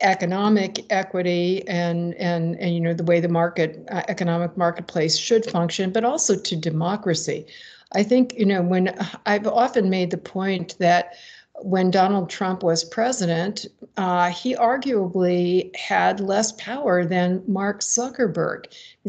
economic 0.00 0.84
equity 0.90 1.66
and 1.66 2.14
and 2.14 2.56
and 2.60 2.74
you 2.74 2.80
know 2.80 2.94
the 2.94 3.04
way 3.04 3.20
the 3.20 3.28
market 3.28 3.84
uh, 3.90 4.02
economic 4.08 4.56
marketplace 4.56 5.16
should 5.16 5.44
function, 5.44 5.90
but 5.90 6.04
also 6.04 6.36
to 6.36 6.56
democracy. 6.56 7.46
I 7.92 8.02
think, 8.02 8.34
you 8.34 8.44
know, 8.44 8.60
when 8.60 8.94
I've 9.24 9.46
often 9.46 9.88
made 9.88 10.10
the 10.10 10.18
point 10.18 10.76
that 10.78 11.14
when 11.62 11.90
Donald 11.90 12.30
Trump 12.30 12.62
was 12.62 12.84
president, 12.84 13.66
uh, 13.96 14.30
he 14.30 14.54
arguably 14.54 15.74
had 15.74 16.20
less 16.20 16.52
power 16.52 17.04
than 17.04 17.42
Mark 17.46 17.80
Zuckerberg. 17.80 18.66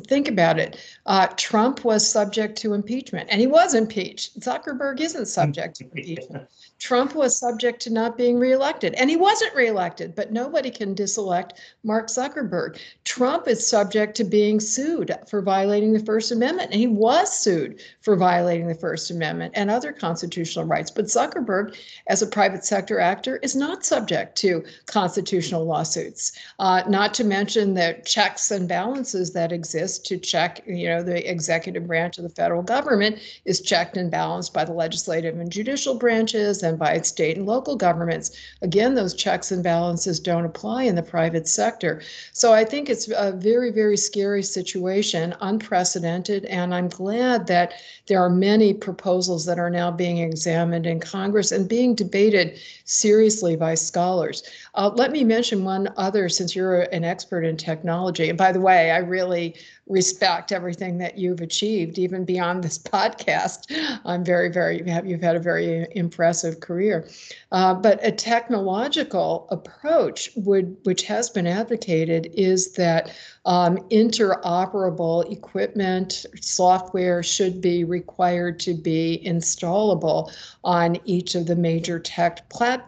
Think 0.07 0.27
about 0.27 0.57
it. 0.57 0.77
Uh, 1.05 1.27
Trump 1.35 1.83
was 1.83 2.09
subject 2.09 2.57
to 2.59 2.73
impeachment, 2.73 3.27
and 3.29 3.41
he 3.41 3.47
was 3.47 3.73
impeached. 3.73 4.39
Zuckerberg 4.39 4.99
isn't 5.01 5.27
subject 5.27 5.75
to 5.75 5.83
impeachment. 5.85 6.47
Trump 6.79 7.13
was 7.13 7.37
subject 7.37 7.81
to 7.81 7.89
not 7.89 8.17
being 8.17 8.39
reelected, 8.39 8.93
and 8.93 9.09
he 9.09 9.17
wasn't 9.17 9.53
reelected, 9.53 10.15
but 10.15 10.31
nobody 10.31 10.71
can 10.71 10.95
diselect 10.95 11.59
Mark 11.83 12.07
Zuckerberg. 12.07 12.79
Trump 13.03 13.47
is 13.47 13.67
subject 13.67 14.15
to 14.15 14.23
being 14.23 14.61
sued 14.61 15.13
for 15.27 15.41
violating 15.41 15.91
the 15.91 15.99
First 15.99 16.31
Amendment, 16.31 16.71
and 16.71 16.79
he 16.79 16.87
was 16.87 17.37
sued 17.37 17.81
for 18.01 18.15
violating 18.15 18.67
the 18.67 18.75
First 18.75 19.11
Amendment 19.11 19.53
and 19.55 19.69
other 19.69 19.91
constitutional 19.91 20.63
rights. 20.63 20.89
But 20.89 21.05
Zuckerberg, 21.05 21.77
as 22.07 22.21
a 22.21 22.27
private 22.39 22.63
sector 22.63 23.01
actor, 23.01 23.35
is 23.43 23.53
not 23.53 23.85
subject 23.85 24.37
to 24.37 24.63
constitutional 24.85 25.65
lawsuits, 25.65 26.31
uh, 26.59 26.81
not 26.87 27.13
to 27.13 27.25
mention 27.25 27.73
the 27.73 28.01
checks 28.05 28.49
and 28.49 28.65
balances 28.65 29.33
that 29.33 29.51
exist 29.51 30.05
to 30.05 30.17
check, 30.17 30.63
you 30.65 30.87
know, 30.87 31.03
the 31.03 31.29
executive 31.29 31.85
branch 31.85 32.17
of 32.17 32.23
the 32.23 32.29
federal 32.29 32.61
government 32.61 33.19
is 33.43 33.59
checked 33.59 33.97
and 33.97 34.09
balanced 34.09 34.53
by 34.53 34.63
the 34.63 34.71
legislative 34.71 35.37
and 35.37 35.51
judicial 35.51 35.95
branches 35.95 36.63
and 36.63 36.79
by 36.79 36.97
state 37.01 37.35
and 37.35 37.45
local 37.45 37.75
governments. 37.75 38.31
Again, 38.61 38.95
those 38.95 39.13
checks 39.13 39.51
and 39.51 39.61
balances 39.61 40.17
don't 40.17 40.45
apply 40.45 40.83
in 40.83 40.95
the 40.95 41.03
private 41.03 41.45
sector. 41.45 42.01
So 42.31 42.53
I 42.53 42.63
think 42.63 42.89
it's 42.89 43.09
a 43.09 43.33
very, 43.33 43.69
very 43.69 43.97
scary 43.97 44.43
situation, 44.43 45.35
unprecedented, 45.41 46.45
and 46.45 46.73
I'm 46.73 46.87
glad 46.87 47.47
that 47.47 47.73
there 48.07 48.21
are 48.21 48.29
many 48.29 48.73
proposals 48.73 49.45
that 49.45 49.59
are 49.59 49.69
now 49.69 49.91
being 49.91 50.19
examined 50.19 50.85
in 50.85 51.01
Congress 51.01 51.51
and 51.51 51.67
being 51.67 51.95
debated 51.95 52.28
created 52.29 52.59
seriously 52.89 53.55
by 53.55 53.75
scholars. 53.75 54.41
Uh, 54.73 54.89
let 54.95 55.11
me 55.11 55.23
mention 55.23 55.63
one 55.63 55.87
other, 55.95 56.27
since 56.27 56.55
you're 56.55 56.81
an 56.91 57.03
expert 57.03 57.45
in 57.45 57.55
technology. 57.55 58.29
And 58.29 58.37
by 58.37 58.51
the 58.51 58.59
way, 58.59 58.89
I 58.89 58.97
really 58.97 59.55
respect 59.87 60.51
everything 60.51 60.97
that 60.99 61.17
you've 61.17 61.41
achieved, 61.41 61.99
even 61.99 62.25
beyond 62.25 62.63
this 62.63 62.77
podcast. 62.79 63.71
I'm 64.05 64.23
very, 64.23 64.49
very, 64.49 64.77
you've 65.05 65.21
had 65.21 65.35
a 65.35 65.39
very 65.39 65.87
impressive 65.91 66.61
career. 66.61 67.07
Uh, 67.51 67.75
but 67.75 67.99
a 68.05 68.11
technological 68.11 69.47
approach 69.51 70.31
would, 70.35 70.75
which 70.83 71.03
has 71.03 71.29
been 71.29 71.47
advocated, 71.47 72.31
is 72.33 72.73
that 72.73 73.11
um, 73.45 73.77
interoperable 73.89 75.31
equipment, 75.31 76.25
software 76.41 77.21
should 77.23 77.61
be 77.61 77.83
required 77.83 78.59
to 78.59 78.73
be 78.73 79.21
installable 79.25 80.31
on 80.63 80.97
each 81.05 81.35
of 81.35 81.47
the 81.47 81.55
major 81.55 81.99
tech 81.99 82.47
platforms 82.49 82.78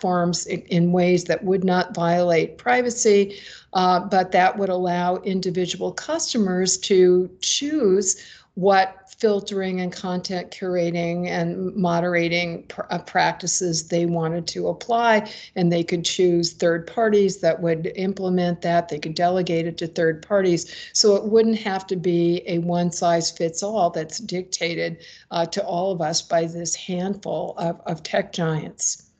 in, 0.48 0.62
in 0.64 0.92
ways 0.92 1.24
that 1.26 1.44
would 1.44 1.64
not 1.64 1.94
violate 1.94 2.58
privacy, 2.58 3.40
uh, 3.74 4.00
but 4.00 4.32
that 4.32 4.58
would 4.58 4.70
allow 4.70 5.18
individual 5.18 5.92
customers 5.92 6.78
to 6.78 7.30
choose 7.42 8.24
what 8.56 9.02
filtering 9.22 9.82
and 9.82 9.94
content 9.94 10.50
curating 10.50 11.28
and 11.28 11.76
moderating 11.76 12.64
pr- 12.64 12.82
uh, 12.90 12.98
practices 12.98 13.88
they 13.88 14.08
wanted 14.08 14.48
to 14.48 14.68
apply. 14.68 15.32
And 15.56 15.72
they 15.72 15.84
could 15.84 16.04
choose 16.04 16.54
third 16.54 16.88
parties 16.88 17.38
that 17.42 17.62
would 17.62 17.92
implement 17.96 18.62
that. 18.62 18.90
They 18.90 18.98
could 18.98 19.14
delegate 19.14 19.68
it 19.68 19.78
to 19.78 19.88
third 19.88 20.26
parties. 20.28 20.76
So 20.94 21.16
it 21.16 21.26
wouldn't 21.26 21.60
have 21.60 21.86
to 21.88 21.96
be 21.96 22.42
a 22.48 22.58
one 22.58 22.92
size 22.92 23.30
fits 23.30 23.62
all 23.62 23.92
that's 23.92 24.18
dictated 24.18 24.98
uh, 25.30 25.46
to 25.46 25.64
all 25.64 25.92
of 25.92 26.02
us 26.02 26.24
by 26.24 26.46
this 26.46 26.76
handful 26.76 27.54
of, 27.60 27.80
of 27.86 28.02
tech 28.02 28.34
giants. 28.34 29.11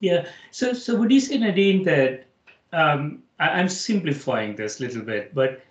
Yeah. 0.00 0.26
So, 0.50 0.72
so 0.72 0.96
would 0.96 1.10
you 1.10 1.20
say, 1.20 1.38
Nadine, 1.38 1.84
that 1.84 2.26
um, 2.72 3.22
I, 3.38 3.60
am 3.60 3.68
simplifying 3.68 4.56
this 4.56 4.80
a 4.80 4.84
little 4.84 5.02
bit, 5.02 5.34
but 5.34 5.62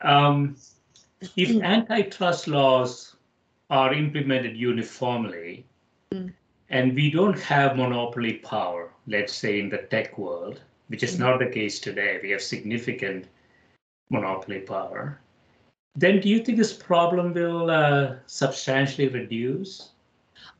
um, 0.00 0.56
if 1.36 1.50
mm. 1.50 1.62
antitrust 1.62 2.48
laws 2.48 3.16
are 3.68 3.92
implemented 3.92 4.56
uniformly 4.56 5.66
mm. 6.12 6.32
and 6.70 6.94
we 6.94 7.10
don't 7.10 7.38
have 7.38 7.76
monopoly 7.76 8.34
power, 8.34 8.90
let's 9.06 9.34
say 9.34 9.60
in 9.60 9.68
the 9.68 9.78
tech 9.90 10.16
world, 10.16 10.60
which 10.88 11.02
is 11.02 11.16
mm. 11.16 11.20
not 11.20 11.38
the 11.38 11.46
case 11.46 11.78
today, 11.78 12.18
we 12.22 12.30
have 12.30 12.42
significant 12.42 13.26
monopoly 14.10 14.60
power, 14.60 15.20
then 15.96 16.20
do 16.20 16.28
you 16.28 16.40
think 16.40 16.56
this 16.56 16.72
problem 16.72 17.34
will 17.34 17.70
uh, 17.70 18.16
substantially 18.26 19.08
reduce? 19.08 19.89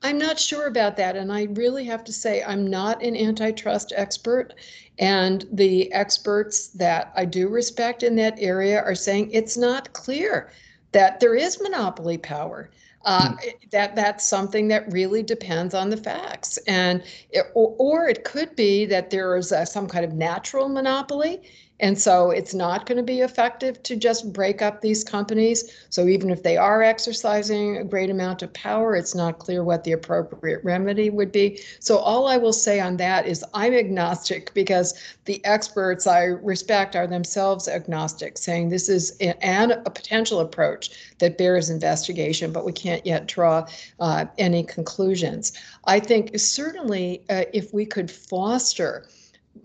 I'm 0.02 0.18
not 0.18 0.38
sure 0.38 0.66
about 0.66 0.96
that. 0.96 1.16
And 1.16 1.30
I 1.32 1.44
really 1.52 1.84
have 1.84 2.04
to 2.04 2.12
say, 2.12 2.42
I'm 2.42 2.66
not 2.66 3.02
an 3.02 3.16
antitrust 3.16 3.92
expert. 3.94 4.54
And 4.98 5.46
the 5.52 5.92
experts 5.92 6.68
that 6.68 7.12
I 7.16 7.24
do 7.24 7.48
respect 7.48 8.02
in 8.02 8.16
that 8.16 8.38
area 8.38 8.82
are 8.82 8.94
saying 8.94 9.30
it's 9.32 9.56
not 9.56 9.92
clear 9.92 10.52
that 10.92 11.20
there 11.20 11.34
is 11.34 11.60
monopoly 11.60 12.18
power. 12.18 12.70
Uh, 13.06 13.30
hmm. 13.30 13.48
that 13.70 13.96
that's 13.96 14.26
something 14.26 14.68
that 14.68 14.92
really 14.92 15.22
depends 15.22 15.72
on 15.72 15.88
the 15.88 15.96
facts, 15.96 16.58
and 16.66 17.02
it, 17.30 17.46
or, 17.54 17.74
or, 17.78 18.08
it 18.08 18.24
could 18.24 18.54
be 18.56 18.84
that 18.84 19.08
there 19.08 19.38
is 19.38 19.52
a, 19.52 19.64
some 19.64 19.88
kind 19.88 20.04
of 20.04 20.12
natural 20.12 20.68
monopoly, 20.68 21.40
and 21.80 21.98
so 21.98 22.30
it's 22.30 22.54
not 22.54 22.84
going 22.84 22.96
to 22.96 23.02
be 23.02 23.20
effective 23.20 23.82
to 23.84 23.96
just 23.96 24.32
break 24.32 24.60
up 24.60 24.80
these 24.80 25.02
companies. 25.02 25.86
So 25.88 26.06
even 26.06 26.30
if 26.30 26.42
they 26.42 26.56
are 26.56 26.82
exercising 26.82 27.78
a 27.78 27.84
great 27.84 28.10
amount 28.10 28.42
of 28.42 28.52
power, 28.52 28.94
it's 28.94 29.14
not 29.14 29.38
clear 29.38 29.64
what 29.64 29.84
the 29.84 29.92
appropriate 29.92 30.62
remedy 30.62 31.08
would 31.08 31.32
be. 31.32 31.60
So 31.80 31.96
all 31.96 32.28
I 32.28 32.36
will 32.36 32.52
say 32.52 32.80
on 32.80 32.98
that 32.98 33.26
is 33.26 33.44
I'm 33.54 33.72
agnostic 33.72 34.52
because 34.52 34.94
the 35.24 35.44
experts 35.44 36.06
I 36.06 36.24
respect 36.24 36.96
are 36.96 37.06
themselves 37.06 37.66
agnostic, 37.66 38.36
saying 38.36 38.68
this 38.68 38.88
is 38.88 39.16
an, 39.20 39.72
a 39.72 39.90
potential 39.90 40.40
approach 40.40 40.90
that 41.18 41.38
bears 41.38 41.70
investigation, 41.70 42.52
but 42.52 42.64
we 42.66 42.72
can't 42.72 43.04
yet 43.06 43.26
draw 43.26 43.66
uh, 44.00 44.26
any 44.36 44.62
conclusions. 44.64 45.52
I 45.84 46.00
think 46.00 46.38
certainly 46.38 47.22
uh, 47.30 47.44
if 47.54 47.72
we 47.72 47.86
could 47.86 48.10
foster 48.10 49.06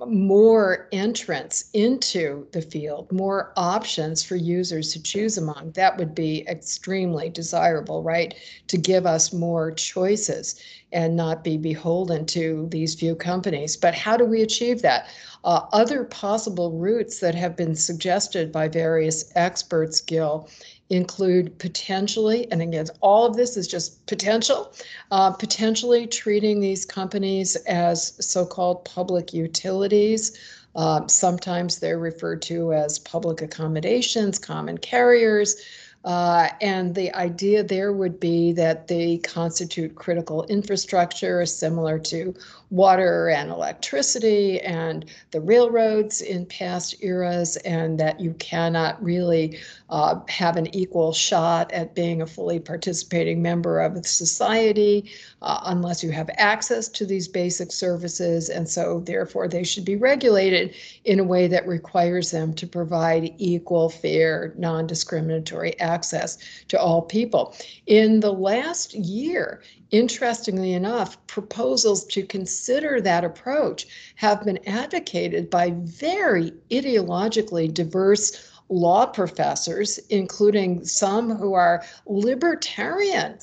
more 0.08 0.88
entrance 0.92 1.70
into 1.74 2.48
the 2.52 2.62
field, 2.62 3.12
more 3.12 3.54
options 3.56 4.24
for 4.24 4.36
users 4.36 4.92
to 4.94 5.02
choose 5.02 5.38
among. 5.38 5.72
That 5.76 5.98
would 5.98 6.14
be 6.14 6.46
extremely 6.48 7.30
desirable, 7.30 8.04
right? 8.04 8.36
To 8.68 8.78
give 8.78 9.06
us 9.06 9.34
more 9.34 9.72
choices 9.72 10.60
and 10.92 11.16
not 11.16 11.44
be 11.44 11.58
beholden 11.58 12.26
to 12.28 12.68
these 12.72 12.96
few 12.96 13.16
companies. 13.16 13.76
But 13.76 13.94
how 13.94 14.18
do 14.18 14.26
we 14.26 14.42
achieve 14.42 14.82
that? 14.82 15.08
Uh, 15.44 15.68
other 15.74 16.04
possible 16.06 16.72
routes 16.72 17.20
that 17.20 17.36
have 17.36 17.56
been 17.56 17.76
suggested 17.76 18.52
by 18.52 18.68
various 18.68 19.32
experts, 19.36 20.02
Gil, 20.02 20.50
include 20.90 21.58
potentially, 21.58 22.50
and 22.52 22.62
again, 22.62 22.86
all 23.02 23.26
of 23.26 23.36
this 23.36 23.58
is 23.58 23.68
just 23.68 24.06
potential, 24.06 24.72
uh, 25.12 25.32
potentially 25.32 26.06
treating 26.06 26.60
these 26.60 26.86
companies 26.86 27.56
as 27.68 28.14
so-called 28.20 28.86
public 28.86 29.34
utilities. 29.34 30.38
Uh, 30.76 31.08
sometimes 31.08 31.80
they're 31.80 32.00
referred 32.00 32.42
to 32.42 32.74
as 32.74 33.00
public 33.00 33.42
accommodations, 33.42 34.38
common 34.38 34.78
carriers. 34.78 35.56
Uh, 36.04 36.50
and 36.62 36.94
the 36.94 37.12
idea 37.16 37.64
there 37.64 37.92
would 37.92 38.20
be 38.20 38.52
that 38.52 38.88
they 38.88 39.18
constitute 39.18 39.96
critical 39.96 40.44
infrastructure 40.44 41.44
similar 41.48 41.98
to 41.98 42.32
water 42.70 43.30
and 43.30 43.50
electricity 43.50 44.62
and 44.62 45.06
the 45.32 45.42
railroads 45.42 46.22
in 46.22 46.46
past 46.46 46.96
eras, 47.02 47.58
and 47.58 48.00
that 48.00 48.20
you 48.20 48.34
cannot 48.36 49.04
really 49.04 49.58
uh, 49.90 50.20
have 50.28 50.58
an 50.58 50.74
equal 50.76 51.14
shot 51.14 51.72
at 51.72 51.94
being 51.94 52.22
a 52.22 52.28
fully 52.28 52.60
participating 52.60 53.42
member 53.42 53.80
of 53.80 54.06
society 54.06 55.12
uh, 55.42 55.62
unless 55.66 56.04
you 56.04 56.12
have 56.12 56.30
access 56.38 56.88
to 56.88 57.06
these 57.06 57.28
basic 57.28 57.72
services. 57.72 58.50
And 58.50 58.68
so, 58.68 59.02
therefore, 59.02 59.48
they 59.48 59.64
should 59.64 59.86
be 59.86 59.96
regulated 59.96 60.76
in 61.04 61.20
a 61.20 61.24
way 61.24 61.48
that 61.48 61.68
requires 61.68 62.32
them 62.32 62.54
to 62.56 62.66
provide 62.66 63.34
equal, 63.38 63.90
fair, 63.90 64.54
non 64.58 64.88
discriminatory 64.88 65.80
access 65.80 66.38
to 66.70 66.80
all 66.80 67.04
people. 67.04 67.56
In 67.86 68.22
the 68.22 68.34
last 68.34 68.96
year, 68.96 69.62
interestingly 69.92 70.74
enough, 70.74 71.26
proposals 71.28 72.06
to 72.06 72.26
consider 72.26 73.00
that 73.02 73.24
approach 73.24 73.86
have 74.16 74.44
been 74.44 74.60
advocated 74.68 75.50
by 75.50 75.72
very 75.76 76.52
ideologically 76.72 77.72
diverse 77.72 78.52
law 78.70 79.06
professors, 79.06 80.00
including 80.10 80.84
some 80.86 81.36
who 81.36 81.54
are 81.54 81.84
libertarian 82.06 83.38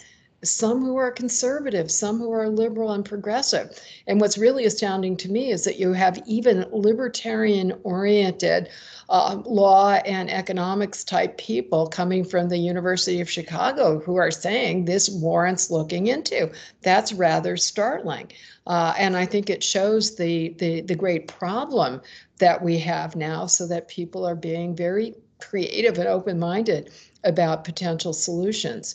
some 0.45 0.85
who 0.85 0.97
are 0.97 1.11
conservative, 1.11 1.91
some 1.91 2.19
who 2.19 2.33
are 2.33 2.49
liberal 2.49 2.93
and 2.93 3.05
progressive. 3.05 3.79
And 4.07 4.21
what's 4.21 4.37
really 4.37 4.65
astounding 4.65 5.17
to 5.19 5.31
me 5.31 5.53
is 5.53 5.65
that 5.65 5.79
you 5.79 5.93
have 5.93 6.21
even 6.27 6.67
libertarian 6.73 7.73
oriented 7.85 8.69
uh, 9.09 9.41
law 9.45 9.95
and 10.05 10.31
economics 10.31 11.05
type 11.05 11.39
people 11.39 11.87
coming 11.87 12.25
from 12.25 12.49
the 12.49 12.59
University 12.59 13.21
of 13.21 13.31
Chicago 13.31 14.01
who 14.01 14.17
are 14.17 14.31
saying 14.31 14.85
this 14.85 15.09
warrants 15.09 15.71
looking 15.71 16.09
into. 16.09 16.51
That's 16.83 17.13
rather 17.13 17.57
startling. 17.57 18.33
Uh, 18.67 18.95
and 18.97 19.17
I 19.17 19.27
think 19.27 19.51
it 19.51 19.63
shows 19.63 20.17
the, 20.17 20.51
the, 20.59 20.83
the 20.83 20.95
great 20.95 21.27
problem 21.29 22.01
that 22.39 22.63
we 22.63 22.79
have 22.79 23.17
now 23.17 23.47
so 23.47 23.67
that 23.67 23.89
people 23.89 24.25
are 24.25 24.37
being 24.37 24.75
very 24.75 25.15
creative 25.41 25.99
and 25.99 26.09
open 26.09 26.39
minded 26.39 26.91
about 27.25 27.65
potential 27.65 28.13
solutions. 28.13 28.95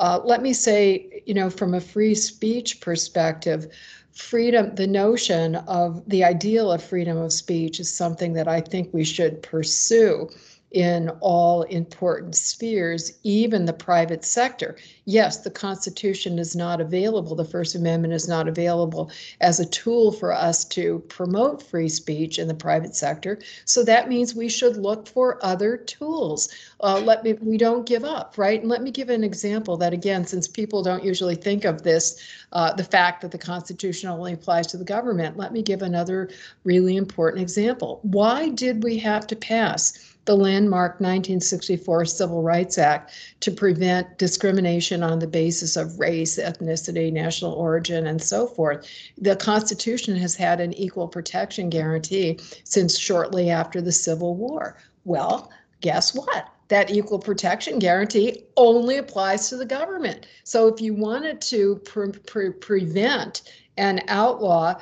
Uh, 0.00 0.20
let 0.24 0.42
me 0.42 0.52
say, 0.52 1.22
you 1.26 1.34
know, 1.34 1.48
from 1.48 1.74
a 1.74 1.80
free 1.80 2.14
speech 2.14 2.80
perspective, 2.80 3.68
freedom, 4.12 4.74
the 4.74 4.86
notion 4.86 5.56
of 5.56 6.02
the 6.08 6.24
ideal 6.24 6.72
of 6.72 6.82
freedom 6.82 7.16
of 7.16 7.32
speech 7.32 7.78
is 7.78 7.92
something 7.92 8.32
that 8.32 8.48
I 8.48 8.60
think 8.60 8.92
we 8.92 9.04
should 9.04 9.42
pursue 9.42 10.28
in 10.74 11.08
all 11.20 11.62
important 11.62 12.34
spheres, 12.34 13.12
even 13.22 13.64
the 13.64 13.72
private 13.72 14.24
sector. 14.24 14.76
Yes, 15.04 15.38
the 15.38 15.50
Constitution 15.50 16.36
is 16.36 16.56
not 16.56 16.80
available, 16.80 17.36
the 17.36 17.44
First 17.44 17.76
Amendment 17.76 18.12
is 18.12 18.26
not 18.26 18.48
available 18.48 19.10
as 19.40 19.60
a 19.60 19.66
tool 19.66 20.10
for 20.10 20.32
us 20.32 20.64
to 20.64 20.98
promote 21.08 21.62
free 21.62 21.88
speech 21.88 22.40
in 22.40 22.48
the 22.48 22.54
private 22.54 22.96
sector. 22.96 23.38
So 23.64 23.84
that 23.84 24.08
means 24.08 24.34
we 24.34 24.48
should 24.48 24.76
look 24.76 25.06
for 25.06 25.38
other 25.44 25.76
tools. 25.76 26.52
Uh, 26.80 26.98
let 26.98 27.22
me, 27.22 27.34
we 27.34 27.56
don't 27.56 27.86
give 27.86 28.04
up, 28.04 28.34
right? 28.36 28.60
And 28.60 28.68
let 28.68 28.82
me 28.82 28.90
give 28.90 29.10
an 29.10 29.22
example 29.22 29.76
that, 29.76 29.92
again, 29.92 30.26
since 30.26 30.48
people 30.48 30.82
don't 30.82 31.04
usually 31.04 31.36
think 31.36 31.64
of 31.64 31.84
this, 31.84 32.20
uh, 32.52 32.72
the 32.72 32.82
fact 32.82 33.22
that 33.22 33.30
the 33.30 33.38
Constitution 33.38 34.08
only 34.08 34.32
applies 34.32 34.66
to 34.68 34.76
the 34.76 34.84
government, 34.84 35.36
let 35.36 35.52
me 35.52 35.62
give 35.62 35.82
another 35.82 36.30
really 36.64 36.96
important 36.96 37.42
example. 37.42 38.00
Why 38.02 38.48
did 38.48 38.82
we 38.82 38.98
have 38.98 39.28
to 39.28 39.36
pass? 39.36 40.13
The 40.24 40.36
landmark 40.36 40.92
1964 41.00 42.04
Civil 42.06 42.42
Rights 42.42 42.78
Act 42.78 43.12
to 43.40 43.50
prevent 43.50 44.18
discrimination 44.18 45.02
on 45.02 45.18
the 45.18 45.26
basis 45.26 45.76
of 45.76 45.98
race, 45.98 46.38
ethnicity, 46.38 47.12
national 47.12 47.52
origin, 47.52 48.06
and 48.06 48.22
so 48.22 48.46
forth. 48.46 48.88
The 49.18 49.36
Constitution 49.36 50.16
has 50.16 50.34
had 50.34 50.60
an 50.60 50.72
equal 50.74 51.08
protection 51.08 51.68
guarantee 51.68 52.38
since 52.64 52.98
shortly 52.98 53.50
after 53.50 53.80
the 53.80 53.92
Civil 53.92 54.34
War. 54.34 54.78
Well, 55.04 55.50
guess 55.80 56.14
what? 56.14 56.48
That 56.68 56.90
equal 56.90 57.18
protection 57.18 57.78
guarantee 57.78 58.44
only 58.56 58.96
applies 58.96 59.50
to 59.50 59.56
the 59.56 59.66
government. 59.66 60.26
So 60.44 60.66
if 60.66 60.80
you 60.80 60.94
wanted 60.94 61.42
to 61.42 61.76
pre- 61.84 62.12
pre- 62.12 62.52
prevent 62.52 63.42
and 63.76 64.02
outlaw 64.08 64.80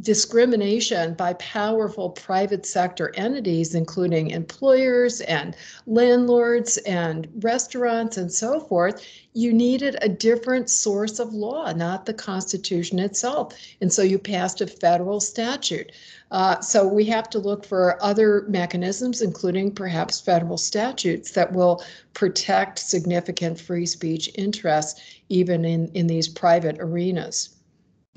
discrimination 0.00 1.14
by 1.14 1.34
powerful 1.34 2.10
private 2.10 2.64
sector 2.64 3.12
entities, 3.16 3.74
including 3.74 4.30
employers 4.30 5.20
and 5.22 5.56
landlords 5.86 6.76
and 6.78 7.28
restaurants 7.40 8.16
and 8.16 8.32
so 8.32 8.60
forth, 8.60 9.06
you 9.32 9.52
needed 9.52 9.96
a 10.00 10.08
different 10.08 10.70
source 10.70 11.18
of 11.18 11.32
law, 11.32 11.72
not 11.72 12.06
the 12.06 12.14
Constitution 12.14 12.98
itself. 12.98 13.54
And 13.80 13.92
so 13.92 14.02
you 14.02 14.18
passed 14.18 14.60
a 14.60 14.66
federal 14.66 15.20
statute. 15.20 15.92
Uh, 16.30 16.60
so 16.60 16.86
we 16.86 17.04
have 17.06 17.28
to 17.30 17.38
look 17.38 17.64
for 17.64 18.02
other 18.02 18.44
mechanisms, 18.48 19.22
including 19.22 19.74
perhaps 19.74 20.20
federal 20.20 20.56
statutes 20.56 21.32
that 21.32 21.52
will 21.52 21.82
protect 22.14 22.78
significant 22.78 23.58
free 23.58 23.86
speech 23.86 24.30
interests, 24.36 25.00
even 25.28 25.64
in, 25.64 25.88
in 25.94 26.06
these 26.06 26.28
private 26.28 26.76
arenas. 26.78 27.56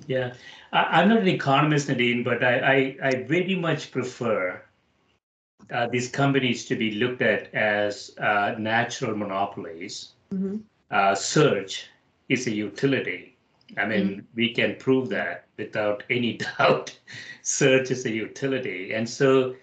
Yeah, 0.07 0.33
I, 0.73 1.03
am 1.03 1.09
not 1.09 1.19
an 1.19 1.27
economist, 1.27 1.87
Nadine, 1.87 2.23
but 2.23 2.43
I, 2.43 2.57
I, 3.01 3.07
I 3.07 3.15
very 3.23 3.55
much 3.55 3.91
prefer 3.91 4.61
uh, 5.71 5.87
these 5.87 6.09
companies 6.09 6.65
to 6.65 6.75
be 6.75 6.93
looked 6.93 7.21
at 7.21 7.53
as 7.53 8.11
uh, 8.17 8.55
natural 8.57 9.15
monopolies. 9.15 10.13
Mm-hmm. 10.33 10.57
Uh, 10.89 11.13
search 11.13 11.89
is 12.27 12.47
a 12.47 12.51
utility. 12.51 13.37
I 13.77 13.85
mean, 13.85 14.07
mm-hmm. 14.07 14.19
we 14.35 14.53
can 14.53 14.75
prove 14.77 15.09
that 15.09 15.45
without 15.57 16.03
any 16.09 16.37
doubt. 16.57 16.97
search 17.43 17.91
is 17.91 18.05
a 18.05 18.11
utility. 18.11 18.93
And 18.93 19.07
so, 19.07 19.55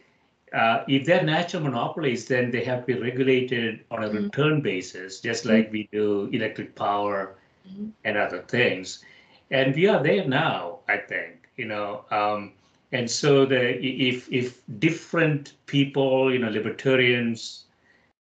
uh, 0.53 0.85
if 0.89 1.07
they're 1.07 1.25
natural 1.25 1.63
monopolies, 1.63 2.27
then 2.27 2.51
they 2.51 2.65
have 2.65 2.87
to 2.87 2.95
be 2.95 3.01
regulated 3.01 3.85
on 3.91 4.05
a 4.05 4.09
mm-hmm. 4.09 4.25
return 4.25 4.61
basis, 4.61 5.21
just 5.21 5.45
like 5.45 5.67
mm-hmm. 5.67 5.73
we 5.73 5.89
do 5.93 6.29
electric 6.33 6.77
power 6.77 7.37
mm-hmm. 7.69 7.89
and 8.05 8.17
other 8.17 8.43
things 8.43 9.05
and 9.51 9.75
we 9.75 9.89
are 9.89 10.03
there 10.03 10.27
now 10.27 10.79
i 10.91 10.97
think 10.97 11.49
you 11.57 11.67
know 11.67 12.05
um, 12.11 12.53
and 12.93 13.11
so 13.11 13.47
the 13.47 13.63
if 13.85 14.31
if 14.33 14.61
different 14.79 15.53
people 15.67 16.33
you 16.33 16.39
know 16.39 16.51
libertarians 16.51 17.65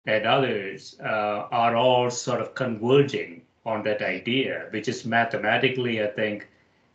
and 0.05 0.25
others 0.25 0.95
uh, 1.03 1.47
are 1.51 1.75
all 1.75 2.09
sort 2.09 2.41
of 2.41 2.55
converging 2.55 3.41
on 3.65 3.83
that 3.83 4.01
idea, 4.01 4.67
which 4.71 4.87
is 4.87 5.05
mathematically, 5.05 6.01
I 6.03 6.07
think, 6.07 6.47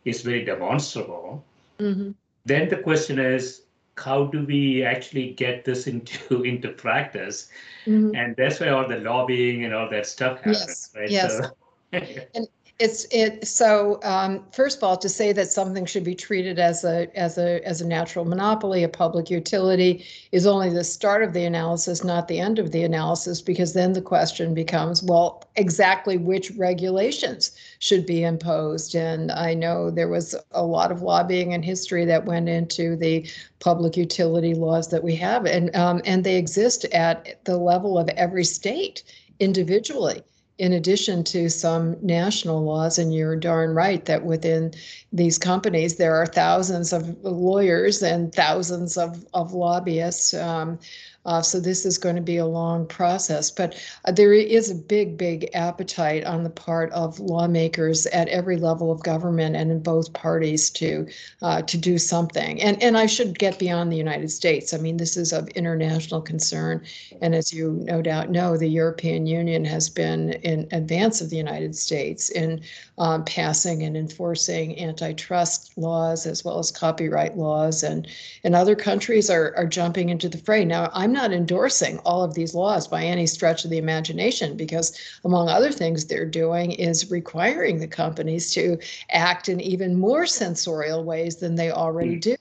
is 0.03 0.21
very 0.21 0.43
demonstrable. 0.43 1.43
Mm-hmm. 1.79 2.11
Then 2.45 2.69
the 2.69 2.77
question 2.77 3.19
is, 3.19 3.61
how 3.97 4.25
do 4.25 4.45
we 4.45 4.83
actually 4.83 5.31
get 5.31 5.63
this 5.63 5.87
into 5.87 6.43
into 6.51 6.69
practice? 6.69 7.49
Mm-hmm. 7.85 8.15
And 8.15 8.35
that's 8.35 8.59
where 8.59 8.75
all 8.75 8.87
the 8.87 8.99
lobbying 8.99 9.63
and 9.65 9.73
all 9.73 9.89
that 9.89 10.05
stuff 10.05 10.37
happens, 10.39 10.57
Yes, 10.57 10.91
right? 10.95 11.09
yes. 11.09 11.37
So, 11.37 11.51
And 12.35 12.47
it's 12.77 13.05
it 13.09 13.47
so 13.47 13.99
um, 14.03 14.43
first 14.51 14.77
of 14.77 14.83
all 14.83 14.97
to 14.97 15.07
say 15.07 15.31
that 15.31 15.49
something 15.49 15.85
should 15.85 16.03
be 16.03 16.13
treated 16.13 16.59
as 16.59 16.83
a 16.83 17.07
as 17.17 17.37
a 17.37 17.65
as 17.65 17.79
a 17.79 17.87
natural 17.87 18.25
monopoly, 18.25 18.83
a 18.83 18.89
public 18.89 19.29
utility, 19.29 20.05
is 20.33 20.45
only 20.45 20.69
the 20.69 20.83
start 20.83 21.23
of 21.23 21.31
the 21.31 21.45
analysis, 21.45 22.03
not 22.03 22.27
the 22.27 22.39
end 22.39 22.59
of 22.59 22.71
the 22.71 22.83
analysis, 22.83 23.41
because 23.41 23.71
then 23.71 23.93
the 23.93 24.01
question 24.01 24.53
becomes, 24.53 25.01
well, 25.01 25.45
exactly 25.55 26.17
which 26.17 26.51
regulations 26.57 27.51
should 27.79 28.05
be 28.05 28.23
imposed. 28.23 28.93
And 28.93 29.31
I 29.31 29.53
know 29.53 29.89
there 29.89 30.09
was 30.09 30.35
a 30.51 30.65
lot 30.65 30.91
of 30.91 31.01
lobbying 31.01 31.53
and 31.53 31.63
history 31.63 32.03
that 32.03 32.25
went 32.25 32.49
into 32.49 32.97
the 32.97 33.25
public 33.59 33.95
utility 33.95 34.53
laws 34.53 34.89
that 34.89 35.03
we 35.03 35.15
have, 35.15 35.45
and 35.45 35.73
um, 35.77 36.01
and 36.03 36.25
they 36.25 36.35
exist 36.35 36.83
at 36.85 37.41
the 37.45 37.57
level 37.57 37.97
of 37.97 38.09
every 38.09 38.43
state 38.43 39.03
individually 39.39 40.23
in 40.57 40.73
addition 40.73 41.23
to 41.25 41.49
some 41.49 41.97
national 42.01 42.63
laws, 42.63 42.97
and 42.97 43.13
you're 43.13 43.35
darn 43.35 43.73
right 43.73 44.05
that 44.05 44.23
within 44.23 44.73
these 45.11 45.37
companies 45.37 45.97
there 45.97 46.15
are 46.15 46.25
thousands 46.25 46.93
of 46.93 47.21
lawyers 47.23 48.01
and 48.01 48.33
thousands 48.33 48.97
of, 48.97 49.25
of 49.33 49.53
lobbyists. 49.53 50.33
Um, 50.33 50.79
uh, 51.25 51.41
so 51.41 51.59
this 51.59 51.85
is 51.85 51.97
going 51.97 52.15
to 52.15 52.21
be 52.21 52.37
a 52.37 52.45
long 52.45 52.85
process, 52.85 53.49
but 53.49 53.75
uh, 54.05 54.11
there 54.11 54.33
is 54.33 54.69
a 54.69 54.75
big, 54.75 55.17
big 55.17 55.49
appetite 55.53 56.23
on 56.25 56.43
the 56.43 56.49
part 56.49 56.91
of 56.91 57.19
lawmakers 57.19 58.05
at 58.07 58.27
every 58.27 58.57
level 58.57 58.91
of 58.91 59.01
government 59.03 59.55
and 59.55 59.71
in 59.71 59.79
both 59.79 60.13
parties 60.13 60.69
to 60.69 61.07
uh, 61.41 61.61
to 61.63 61.77
do 61.77 61.97
something. 61.97 62.61
And 62.61 62.81
and 62.81 62.97
I 62.97 63.07
should 63.07 63.39
get 63.39 63.57
beyond 63.57 63.91
the 63.91 63.97
United 63.97 64.29
States. 64.29 64.73
I 64.73 64.77
mean, 64.77 64.97
this 64.97 65.17
is 65.17 65.33
of 65.33 65.47
international 65.49 66.21
concern, 66.21 66.83
and 67.21 67.33
as 67.33 67.51
you 67.51 67.79
no 67.83 68.01
doubt 68.01 68.29
know, 68.29 68.55
the 68.55 68.67
European 68.67 69.25
Union 69.25 69.65
has 69.65 69.89
been 69.89 70.33
in 70.43 70.67
advance 70.71 71.21
of 71.21 71.29
the 71.29 71.37
United 71.37 71.75
States 71.75 72.29
in 72.29 72.61
um, 72.97 73.25
passing 73.25 73.83
and 73.83 73.97
enforcing 73.97 74.79
antitrust 74.79 75.75
laws 75.77 76.25
as 76.27 76.45
well 76.45 76.59
as 76.59 76.71
copyright 76.71 77.35
laws, 77.35 77.81
and 77.81 78.07
and 78.43 78.53
other 78.53 78.75
countries 78.75 79.29
are 79.29 79.55
are 79.57 79.65
jumping 79.65 80.09
into 80.09 80.29
the 80.29 80.37
fray. 80.37 80.63
Now, 80.63 80.91
I'm 80.93 81.14
not 81.15 81.33
endorsing 81.33 81.97
all 82.05 82.23
of 82.23 82.35
these 82.35 82.53
laws 82.53 82.87
by 82.87 83.03
any 83.03 83.25
stretch 83.25 83.63
of 83.63 83.71
the 83.71 83.79
imagination 83.79 84.55
because, 84.55 84.95
among 85.23 85.49
other 85.49 85.71
things, 85.71 86.05
they're 86.05 86.25
doing 86.25 86.73
is 86.73 87.09
requiring 87.09 87.79
the 87.79 87.87
companies 87.87 88.53
to 88.53 88.77
act 89.09 89.49
in 89.49 89.59
even 89.59 89.99
more 89.99 90.27
censorial 90.27 91.03
ways 91.03 91.37
than 91.37 91.55
they 91.55 91.71
already 91.71 92.17
do. 92.17 92.35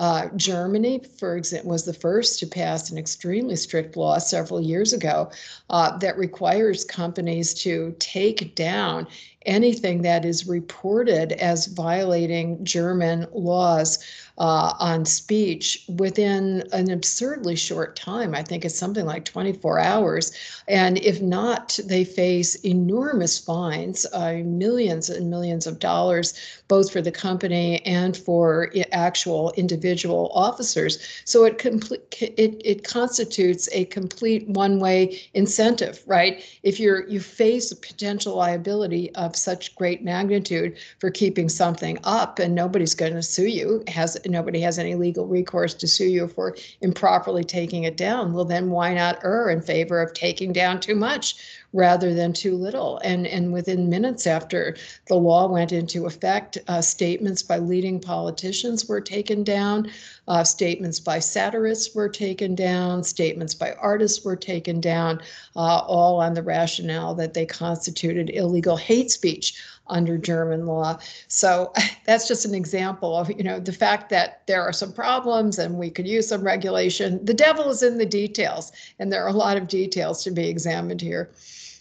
Uh, 0.00 0.28
Germany, 0.34 1.00
for 1.18 1.36
example, 1.36 1.70
was 1.70 1.84
the 1.84 1.94
first 1.94 2.40
to 2.40 2.46
pass 2.46 2.90
an 2.90 2.98
extremely 2.98 3.54
strict 3.54 3.96
law 3.96 4.18
several 4.18 4.60
years 4.60 4.92
ago 4.92 5.30
uh, 5.70 5.96
that 5.98 6.18
requires 6.18 6.84
companies 6.84 7.54
to 7.54 7.94
take 8.00 8.56
down 8.56 9.06
anything 9.46 10.02
that 10.02 10.24
is 10.24 10.48
reported 10.48 11.32
as 11.32 11.66
violating 11.66 12.64
German 12.64 13.26
laws 13.32 13.98
uh, 14.38 14.74
on 14.80 15.04
speech 15.04 15.84
within 15.96 16.64
an 16.72 16.90
absurdly 16.90 17.54
short 17.54 17.94
time. 17.94 18.34
I 18.34 18.42
think 18.42 18.64
it's 18.64 18.76
something 18.76 19.06
like 19.06 19.24
24 19.24 19.78
hours. 19.78 20.32
And 20.66 20.98
if 20.98 21.22
not, 21.22 21.78
they 21.84 22.04
face 22.04 22.56
enormous 22.56 23.38
fines, 23.38 24.06
uh, 24.12 24.40
millions 24.44 25.08
and 25.08 25.30
millions 25.30 25.66
of 25.66 25.78
dollars, 25.78 26.34
both 26.66 26.90
for 26.90 27.00
the 27.00 27.12
company 27.12 27.84
and 27.86 28.16
for 28.16 28.72
actual 28.92 29.52
individual 29.56 30.30
officers. 30.34 30.98
So 31.24 31.44
it 31.44 31.58
complete 31.58 32.00
it, 32.20 32.60
it 32.64 32.84
constitutes 32.84 33.68
a 33.72 33.84
complete 33.86 34.48
one-way 34.48 35.20
incentive, 35.34 36.02
right? 36.06 36.44
If 36.62 36.80
you're 36.80 37.06
you 37.08 37.20
face 37.20 37.70
a 37.70 37.76
potential 37.76 38.34
liability 38.34 39.14
of 39.14 39.36
such 39.36 39.74
great 39.76 40.02
magnitude 40.02 40.76
for 40.98 41.10
keeping 41.10 41.48
something 41.48 41.98
up 42.04 42.38
and 42.38 42.54
nobody's 42.54 42.94
going 42.94 43.14
to 43.14 43.22
sue 43.22 43.46
you, 43.46 43.84
has 43.88 44.16
nobody 44.28 44.60
has 44.60 44.78
any 44.78 44.94
legal 44.94 45.26
recourse 45.26 45.74
to 45.74 45.86
sue 45.86 46.08
you 46.08 46.28
for 46.28 46.56
improperly 46.80 47.44
taking 47.44 47.84
it 47.84 47.96
down, 47.96 48.32
well, 48.32 48.44
then 48.44 48.70
why 48.70 48.94
not 48.94 49.18
err 49.24 49.50
in 49.50 49.60
favor 49.60 50.00
of 50.00 50.12
taking 50.12 50.52
down 50.52 50.80
too 50.80 50.94
much 50.94 51.36
rather 51.72 52.14
than 52.14 52.32
too 52.32 52.54
little? 52.54 52.98
And, 53.04 53.26
and 53.26 53.52
within 53.52 53.88
minutes 53.88 54.26
after 54.26 54.76
the 55.06 55.16
law 55.16 55.48
went 55.48 55.72
into 55.72 56.06
effect, 56.06 56.58
uh, 56.68 56.80
statements 56.80 57.42
by 57.42 57.58
leading 57.58 58.00
politicians 58.00 58.86
were 58.86 59.00
taken 59.00 59.44
down, 59.44 59.90
uh, 60.28 60.44
statements 60.44 61.00
by 61.00 61.18
satirists 61.18 61.94
were 61.94 62.08
taken 62.08 62.54
down, 62.54 63.02
statements 63.02 63.54
by 63.54 63.72
artists 63.74 64.24
were 64.24 64.36
taken 64.36 64.80
down, 64.80 65.20
uh, 65.56 65.82
all 65.86 66.20
on 66.20 66.34
the 66.34 66.42
rationale 66.42 67.14
that 67.14 67.34
they 67.34 67.46
constituted 67.46 68.30
illegal 68.30 68.76
hate 68.76 69.10
speech 69.10 69.60
under 69.86 70.16
German 70.16 70.66
law. 70.66 70.98
So 71.28 71.72
that's 72.06 72.28
just 72.28 72.44
an 72.44 72.54
example 72.54 73.16
of, 73.16 73.30
you 73.30 73.42
know, 73.42 73.60
the 73.60 73.72
fact 73.72 74.10
that 74.10 74.46
there 74.46 74.62
are 74.62 74.72
some 74.72 74.92
problems 74.92 75.58
and 75.58 75.78
we 75.78 75.90
could 75.90 76.06
use 76.06 76.28
some 76.28 76.42
regulation. 76.42 77.24
The 77.24 77.34
devil 77.34 77.70
is 77.70 77.82
in 77.82 77.98
the 77.98 78.06
details, 78.06 78.72
and 78.98 79.12
there 79.12 79.24
are 79.24 79.28
a 79.28 79.32
lot 79.32 79.56
of 79.56 79.68
details 79.68 80.22
to 80.24 80.30
be 80.30 80.48
examined 80.48 81.00
here. 81.00 81.30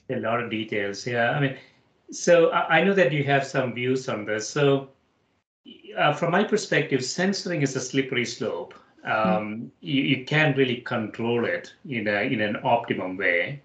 A 0.10 0.20
lot 0.20 0.42
of 0.42 0.50
details, 0.50 1.08
yeah. 1.08 1.32
I 1.32 1.40
mean, 1.40 1.58
so 2.12 2.52
I 2.52 2.84
know 2.84 2.94
that 2.94 3.12
you 3.12 3.24
have 3.24 3.46
some 3.46 3.74
views 3.74 4.08
on 4.10 4.26
this. 4.26 4.48
So 4.48 4.90
uh, 5.98 6.14
from 6.14 6.32
my 6.32 6.44
perspective, 6.44 7.04
censoring 7.04 7.62
is 7.62 7.76
a 7.76 7.80
slippery 7.80 8.26
slope. 8.26 8.74
Um, 9.06 9.72
you, 9.82 10.04
you 10.04 10.26
can't 10.26 10.56
really 10.56 10.78
control 10.78 11.46
it 11.46 11.74
in 11.88 12.08
a, 12.08 12.22
in 12.22 12.42
an 12.42 12.58
optimum 12.64 13.18
way. 13.18 13.62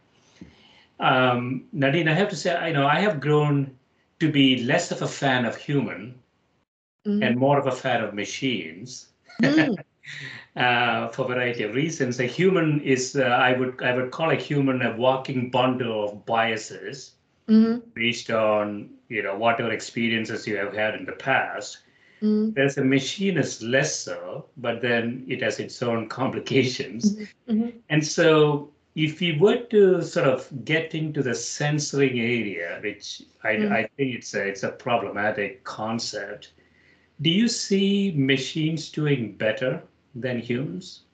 Um, 1.00 1.64
Nadine, 1.72 2.08
I 2.08 2.14
have 2.14 2.28
to 2.30 2.36
say, 2.36 2.56
I 2.56 2.72
know 2.72 2.86
I 2.86 3.00
have 3.00 3.20
grown 3.20 3.77
to 4.20 4.30
be 4.30 4.62
less 4.64 4.90
of 4.90 5.02
a 5.02 5.08
fan 5.08 5.44
of 5.44 5.56
human 5.56 6.14
Mhm. 7.06 7.22
and 7.22 7.36
more 7.38 7.58
of 7.58 7.66
a 7.66 7.72
fan 7.72 8.02
of 8.02 8.14
machines 8.14 9.08
Mm, 9.40 9.76
uh, 10.56 11.08
for 11.08 11.24
a 11.24 11.28
variety 11.28 11.62
of 11.64 11.74
reasons. 11.74 12.18
A 12.20 12.24
human 12.26 12.80
is, 12.80 13.16
uh, 13.16 13.22
I 13.22 13.52
would, 13.58 13.82
I 13.82 13.94
would 13.94 14.10
call 14.10 14.30
a 14.30 14.34
human 14.36 14.82
a 14.82 14.96
walking 14.96 15.50
bundle 15.50 16.04
of 16.04 16.26
biases 16.26 17.12
mhm, 17.48 17.82
based 17.94 18.30
on, 18.30 18.90
you 19.08 19.22
know, 19.22 19.36
whatever 19.36 19.70
experiences 19.72 20.46
you 20.46 20.56
have 20.56 20.74
had 20.74 20.94
in 20.94 21.04
the 21.06 21.12
past. 21.12 21.78
mhm, 22.22 22.54
There's 22.54 22.76
a 22.78 22.84
machine 22.84 23.38
is 23.38 23.62
less 23.62 23.94
so, 23.98 24.46
but 24.56 24.80
then 24.82 25.24
it 25.28 25.42
has 25.42 25.58
its 25.60 25.82
own 25.82 26.08
complications. 26.08 27.16
mhm. 27.48 27.72
And 27.88 28.04
so 28.04 28.70
if 28.98 29.20
we 29.20 29.38
were 29.38 29.58
to 29.70 30.02
sort 30.02 30.26
of 30.26 30.64
get 30.64 30.92
into 30.92 31.22
the 31.22 31.34
censoring 31.34 32.18
area, 32.18 32.80
which 32.82 33.22
I, 33.44 33.54
Mm. 33.54 33.72
I 33.72 33.82
think 33.96 34.16
it's 34.16 34.34
a, 34.34 34.44
it's 34.44 34.64
a 34.64 34.72
problematic 34.72 35.62
concept, 35.62 36.52
do 37.20 37.30
you 37.30 37.46
see 37.46 38.12
machines 38.16 38.90
doing 38.90 39.36
better 39.36 39.82
than 40.16 40.40
humans? 40.40 41.04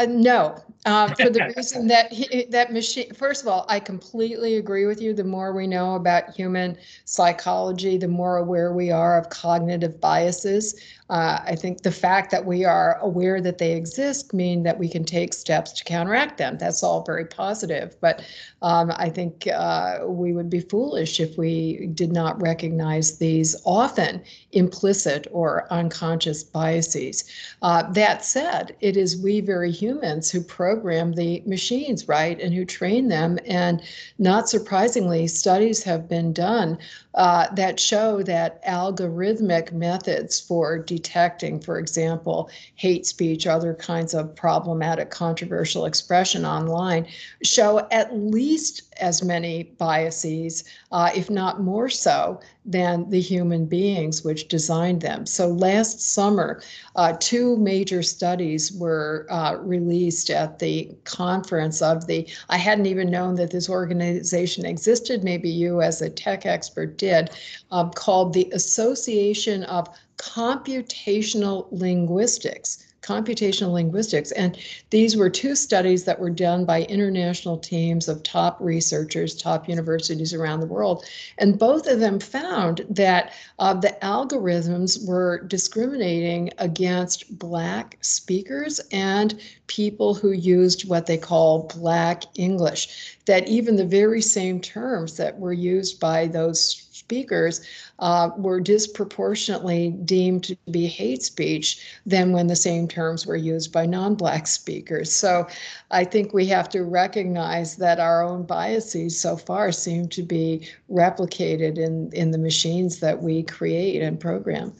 Uh, 0.00 0.06
no, 0.06 0.56
uh, 0.86 1.14
for 1.14 1.28
the 1.28 1.52
reason 1.56 1.86
that 1.86 2.10
he, 2.10 2.46
that 2.46 2.72
machine. 2.72 3.12
First 3.12 3.42
of 3.42 3.48
all, 3.48 3.66
I 3.68 3.78
completely 3.78 4.56
agree 4.56 4.86
with 4.86 4.98
you. 4.98 5.12
The 5.12 5.24
more 5.24 5.52
we 5.52 5.66
know 5.66 5.94
about 5.94 6.30
human 6.30 6.78
psychology, 7.04 7.98
the 7.98 8.08
more 8.08 8.38
aware 8.38 8.72
we 8.72 8.90
are 8.90 9.18
of 9.18 9.28
cognitive 9.28 10.00
biases. 10.00 10.80
Uh, 11.10 11.40
I 11.44 11.56
think 11.56 11.82
the 11.82 11.90
fact 11.90 12.30
that 12.30 12.46
we 12.46 12.64
are 12.64 12.96
aware 13.00 13.40
that 13.40 13.58
they 13.58 13.72
exist 13.72 14.32
mean 14.32 14.62
that 14.62 14.78
we 14.78 14.88
can 14.88 15.04
take 15.04 15.34
steps 15.34 15.72
to 15.72 15.84
counteract 15.84 16.38
them. 16.38 16.56
That's 16.56 16.84
all 16.84 17.02
very 17.02 17.24
positive. 17.24 17.96
But 18.00 18.24
um, 18.62 18.92
I 18.94 19.10
think 19.10 19.48
uh, 19.48 19.98
we 20.04 20.32
would 20.32 20.48
be 20.48 20.60
foolish 20.60 21.18
if 21.18 21.36
we 21.36 21.88
did 21.94 22.12
not 22.12 22.40
recognize 22.40 23.18
these 23.18 23.60
often 23.64 24.22
implicit 24.52 25.26
or 25.32 25.66
unconscious 25.72 26.44
biases. 26.44 27.24
Uh, 27.60 27.90
that 27.90 28.24
said, 28.24 28.76
it 28.80 28.96
is 28.96 29.20
we 29.20 29.40
very 29.40 29.72
humans 29.90 30.30
who 30.30 30.40
program 30.40 31.12
the 31.12 31.42
machines, 31.46 32.06
right, 32.06 32.40
and 32.40 32.54
who 32.54 32.64
train 32.64 33.08
them. 33.08 33.38
And 33.46 33.82
not 34.18 34.48
surprisingly, 34.48 35.26
studies 35.26 35.82
have 35.82 36.08
been 36.08 36.32
done 36.32 36.78
uh, 37.14 37.52
that 37.54 37.80
show 37.80 38.22
that 38.22 38.64
algorithmic 38.64 39.72
methods 39.72 40.38
for 40.38 40.78
detecting, 40.78 41.58
for 41.58 41.78
example, 41.78 42.50
hate 42.76 43.04
speech, 43.04 43.48
other 43.48 43.74
kinds 43.74 44.14
of 44.14 44.34
problematic, 44.36 45.10
controversial 45.10 45.86
expression 45.86 46.44
online, 46.44 47.06
show 47.42 47.86
at 47.90 48.16
least 48.16 48.82
as 49.00 49.24
many 49.24 49.64
biases, 49.78 50.64
uh, 50.92 51.10
if 51.16 51.30
not 51.30 51.60
more 51.60 51.88
so, 51.88 52.40
than 52.64 53.08
the 53.08 53.20
human 53.20 53.66
beings 53.66 54.22
which 54.22 54.48
designed 54.48 55.00
them. 55.00 55.26
So 55.26 55.48
last 55.48 56.00
summer, 56.00 56.62
uh, 56.96 57.16
two 57.18 57.56
major 57.56 58.02
studies 58.02 58.72
were 58.72 59.26
uh, 59.30 59.56
released 59.60 60.30
at 60.30 60.58
the 60.58 60.90
conference 61.04 61.80
of 61.80 62.06
the, 62.06 62.28
I 62.48 62.58
hadn't 62.58 62.86
even 62.86 63.10
known 63.10 63.34
that 63.36 63.50
this 63.50 63.68
organization 63.68 64.66
existed, 64.66 65.24
maybe 65.24 65.48
you 65.48 65.80
as 65.80 66.02
a 66.02 66.10
tech 66.10 66.44
expert 66.44 66.98
did, 66.98 67.30
um, 67.70 67.90
called 67.90 68.34
the 68.34 68.50
Association 68.52 69.64
of 69.64 69.88
Computational 70.18 71.68
Linguistics 71.70 72.86
computational 73.02 73.72
linguistics. 73.72 74.32
And 74.32 74.58
these 74.90 75.16
were 75.16 75.30
two 75.30 75.54
studies 75.54 76.04
that 76.04 76.18
were 76.18 76.30
done 76.30 76.64
by 76.64 76.82
international 76.82 77.58
teams 77.58 78.08
of 78.08 78.22
top 78.22 78.58
researchers, 78.60 79.34
top 79.34 79.68
universities 79.68 80.34
around 80.34 80.60
the 80.60 80.66
world. 80.66 81.04
And 81.38 81.58
both 81.58 81.86
of 81.86 82.00
them 82.00 82.20
found 82.20 82.84
that 82.90 83.32
uh, 83.58 83.74
the 83.74 83.96
algorithms 84.02 85.06
were 85.06 85.42
discriminating 85.46 86.50
against 86.58 87.38
Black 87.38 87.96
speakers 88.00 88.80
and 88.92 89.40
people 89.66 90.14
who 90.14 90.32
used 90.32 90.88
what 90.88 91.06
they 91.06 91.16
call 91.16 91.70
Black 91.74 92.24
English, 92.34 93.16
that 93.26 93.48
even 93.48 93.76
the 93.76 93.84
very 93.84 94.20
same 94.20 94.60
terms 94.60 95.16
that 95.16 95.38
were 95.38 95.52
used 95.52 96.00
by 96.00 96.26
those 96.26 96.88
speakers 97.10 97.60
uh, 97.98 98.30
were 98.36 98.60
disproportionately 98.60 99.90
deemed 100.04 100.44
to 100.44 100.56
be 100.70 100.86
hate 100.86 101.24
speech 101.24 101.84
than 102.06 102.30
when 102.30 102.46
the 102.46 102.54
same 102.54 102.86
terms 102.86 103.26
were 103.26 103.34
used 103.34 103.72
by 103.72 103.84
non-black 103.84 104.46
speakers. 104.46 105.10
So 105.10 105.48
I 105.90 106.04
think 106.04 106.32
we 106.32 106.46
have 106.46 106.68
to 106.68 106.84
recognize 106.84 107.74
that 107.76 107.98
our 107.98 108.22
own 108.22 108.44
biases 108.44 109.20
so 109.20 109.36
far 109.36 109.72
seem 109.72 110.06
to 110.10 110.22
be 110.22 110.68
replicated 110.88 111.78
in, 111.78 112.12
in 112.12 112.30
the 112.30 112.38
machines 112.38 113.00
that 113.00 113.20
we 113.20 113.42
create 113.42 114.00
and 114.02 114.20
program. 114.20 114.72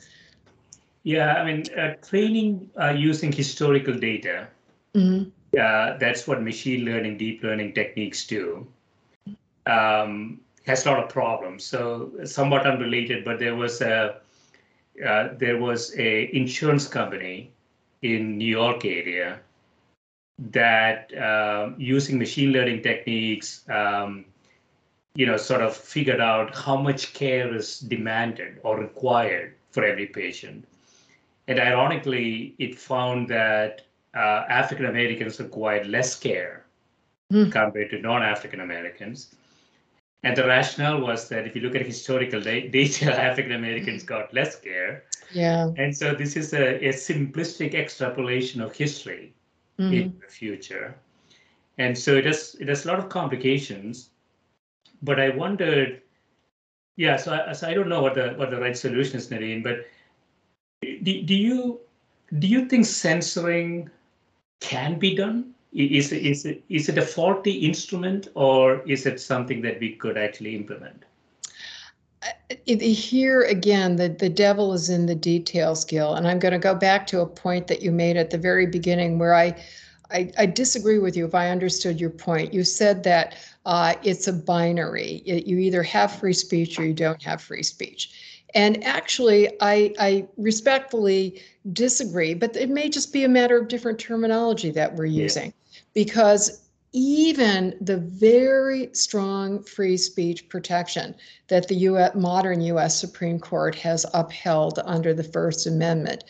Yeah, 1.02 1.34
I 1.34 1.44
mean, 1.44 1.64
uh, 1.76 1.94
training 2.08 2.70
uh, 2.80 2.90
using 2.90 3.32
historical 3.32 3.94
data, 3.98 4.46
mm-hmm. 4.94 5.30
uh, 5.58 5.98
that's 5.98 6.28
what 6.28 6.42
machine 6.42 6.84
learning, 6.84 7.18
deep 7.18 7.42
learning 7.42 7.72
techniques 7.72 8.24
do. 8.24 8.68
Um, 9.66 10.40
has 10.66 10.84
not 10.84 10.94
a 10.94 10.96
lot 10.96 11.04
of 11.04 11.12
problems. 11.12 11.64
So 11.64 12.10
somewhat 12.24 12.66
unrelated, 12.66 13.24
but 13.24 13.38
there 13.38 13.56
was 13.56 13.80
a 13.80 14.20
uh, 15.06 15.28
there 15.38 15.56
was 15.56 15.94
a 15.96 16.34
insurance 16.36 16.86
company 16.86 17.52
in 18.02 18.36
New 18.36 18.50
York 18.50 18.84
area 18.84 19.40
that 20.52 21.14
uh, 21.16 21.70
using 21.78 22.18
machine 22.18 22.52
learning 22.52 22.82
techniques, 22.82 23.68
um, 23.68 24.24
you 25.14 25.26
know, 25.26 25.36
sort 25.36 25.60
of 25.60 25.76
figured 25.76 26.20
out 26.20 26.54
how 26.54 26.76
much 26.76 27.12
care 27.14 27.54
is 27.54 27.80
demanded 27.80 28.58
or 28.62 28.78
required 28.78 29.54
for 29.70 29.84
every 29.84 30.06
patient. 30.06 30.66
And 31.48 31.58
ironically, 31.58 32.54
it 32.58 32.78
found 32.78 33.28
that 33.28 33.82
uh, 34.14 34.44
African 34.48 34.86
Americans 34.86 35.40
required 35.40 35.86
less 35.86 36.18
care 36.18 36.64
mm. 37.32 37.50
compared 37.50 37.90
to 37.90 38.00
non-African 38.00 38.60
Americans 38.60 39.34
and 40.22 40.36
the 40.36 40.46
rationale 40.46 41.00
was 41.00 41.28
that 41.28 41.46
if 41.46 41.56
you 41.56 41.62
look 41.62 41.74
at 41.74 41.86
historical 41.86 42.40
data, 42.40 43.12
African 43.20 43.52
Americans 43.52 44.02
got 44.02 44.32
less 44.34 44.60
care. 44.60 45.04
Yeah. 45.32 45.70
And 45.78 45.96
so 45.96 46.14
this 46.14 46.36
is 46.36 46.52
a, 46.52 46.76
a 46.84 46.92
simplistic 46.92 47.74
extrapolation 47.74 48.60
of 48.60 48.74
history 48.74 49.32
mm-hmm. 49.78 49.94
in 49.94 50.20
the 50.20 50.30
future. 50.30 50.94
And 51.78 51.96
so 51.96 52.16
it 52.16 52.26
has 52.26 52.56
it 52.60 52.68
has 52.68 52.84
a 52.84 52.88
lot 52.88 52.98
of 52.98 53.08
complications. 53.08 54.10
But 55.02 55.18
I 55.18 55.30
wondered, 55.30 56.02
yeah, 56.96 57.16
so 57.16 57.32
I, 57.32 57.52
so 57.52 57.68
I 57.68 57.72
don't 57.72 57.88
know 57.88 58.02
what 58.02 58.14
the 58.14 58.34
what 58.36 58.50
the 58.50 58.60
right 58.60 58.76
solution 58.76 59.16
is, 59.16 59.30
Nadine, 59.30 59.62
but 59.62 59.86
do, 60.82 61.22
do 61.22 61.34
you 61.34 61.80
do 62.38 62.46
you 62.46 62.66
think 62.66 62.84
censoring 62.84 63.88
can 64.60 64.98
be 64.98 65.14
done? 65.14 65.54
Is, 65.72 66.12
is, 66.12 66.44
it, 66.44 66.64
is 66.68 66.88
it 66.88 66.98
a 66.98 67.02
faulty 67.02 67.52
instrument 67.52 68.28
or 68.34 68.82
is 68.88 69.06
it 69.06 69.20
something 69.20 69.62
that 69.62 69.78
we 69.80 69.94
could 69.94 70.18
actually 70.18 70.56
implement? 70.56 71.04
Here 72.66 73.42
again, 73.42 73.96
the, 73.96 74.08
the 74.08 74.28
devil 74.28 74.74
is 74.74 74.90
in 74.90 75.06
the 75.06 75.14
details, 75.14 75.84
Gil. 75.84 76.14
And 76.14 76.26
I'm 76.26 76.38
going 76.38 76.52
to 76.52 76.58
go 76.58 76.74
back 76.74 77.06
to 77.08 77.20
a 77.20 77.26
point 77.26 77.66
that 77.68 77.82
you 77.82 77.92
made 77.92 78.16
at 78.16 78.30
the 78.30 78.38
very 78.38 78.66
beginning 78.66 79.18
where 79.18 79.34
I, 79.34 79.56
I, 80.10 80.30
I 80.36 80.46
disagree 80.46 80.98
with 80.98 81.16
you 81.16 81.24
if 81.24 81.34
I 81.34 81.48
understood 81.48 82.00
your 82.00 82.10
point. 82.10 82.52
You 82.52 82.64
said 82.64 83.04
that 83.04 83.36
uh, 83.64 83.94
it's 84.02 84.26
a 84.26 84.32
binary. 84.32 85.22
It, 85.24 85.46
you 85.46 85.58
either 85.58 85.82
have 85.84 86.12
free 86.12 86.32
speech 86.34 86.78
or 86.78 86.84
you 86.84 86.92
don't 86.92 87.22
have 87.22 87.40
free 87.40 87.62
speech. 87.62 88.10
And 88.54 88.82
actually, 88.84 89.48
I, 89.60 89.94
I, 90.00 90.26
respectfully 90.36 91.40
disagree, 91.72 92.34
but 92.34 92.56
it 92.56 92.68
may 92.68 92.88
just 92.88 93.12
be 93.12 93.22
a 93.24 93.28
matter 93.28 93.56
of 93.56 93.68
different 93.68 94.00
terminology 94.00 94.72
that 94.72 94.96
we're 94.96 95.06
using. 95.06 95.54
Because 95.94 96.68
even 96.92 97.76
the 97.80 97.98
very 97.98 98.90
strong 98.92 99.62
free 99.62 99.96
speech 99.96 100.48
protection 100.48 101.14
that 101.48 101.68
the 101.68 101.76
US, 101.76 102.14
modern 102.14 102.60
US 102.62 102.98
Supreme 102.98 103.38
Court 103.38 103.74
has 103.76 104.04
upheld 104.12 104.80
under 104.84 105.14
the 105.14 105.24
First 105.24 105.66
Amendment 105.66 106.24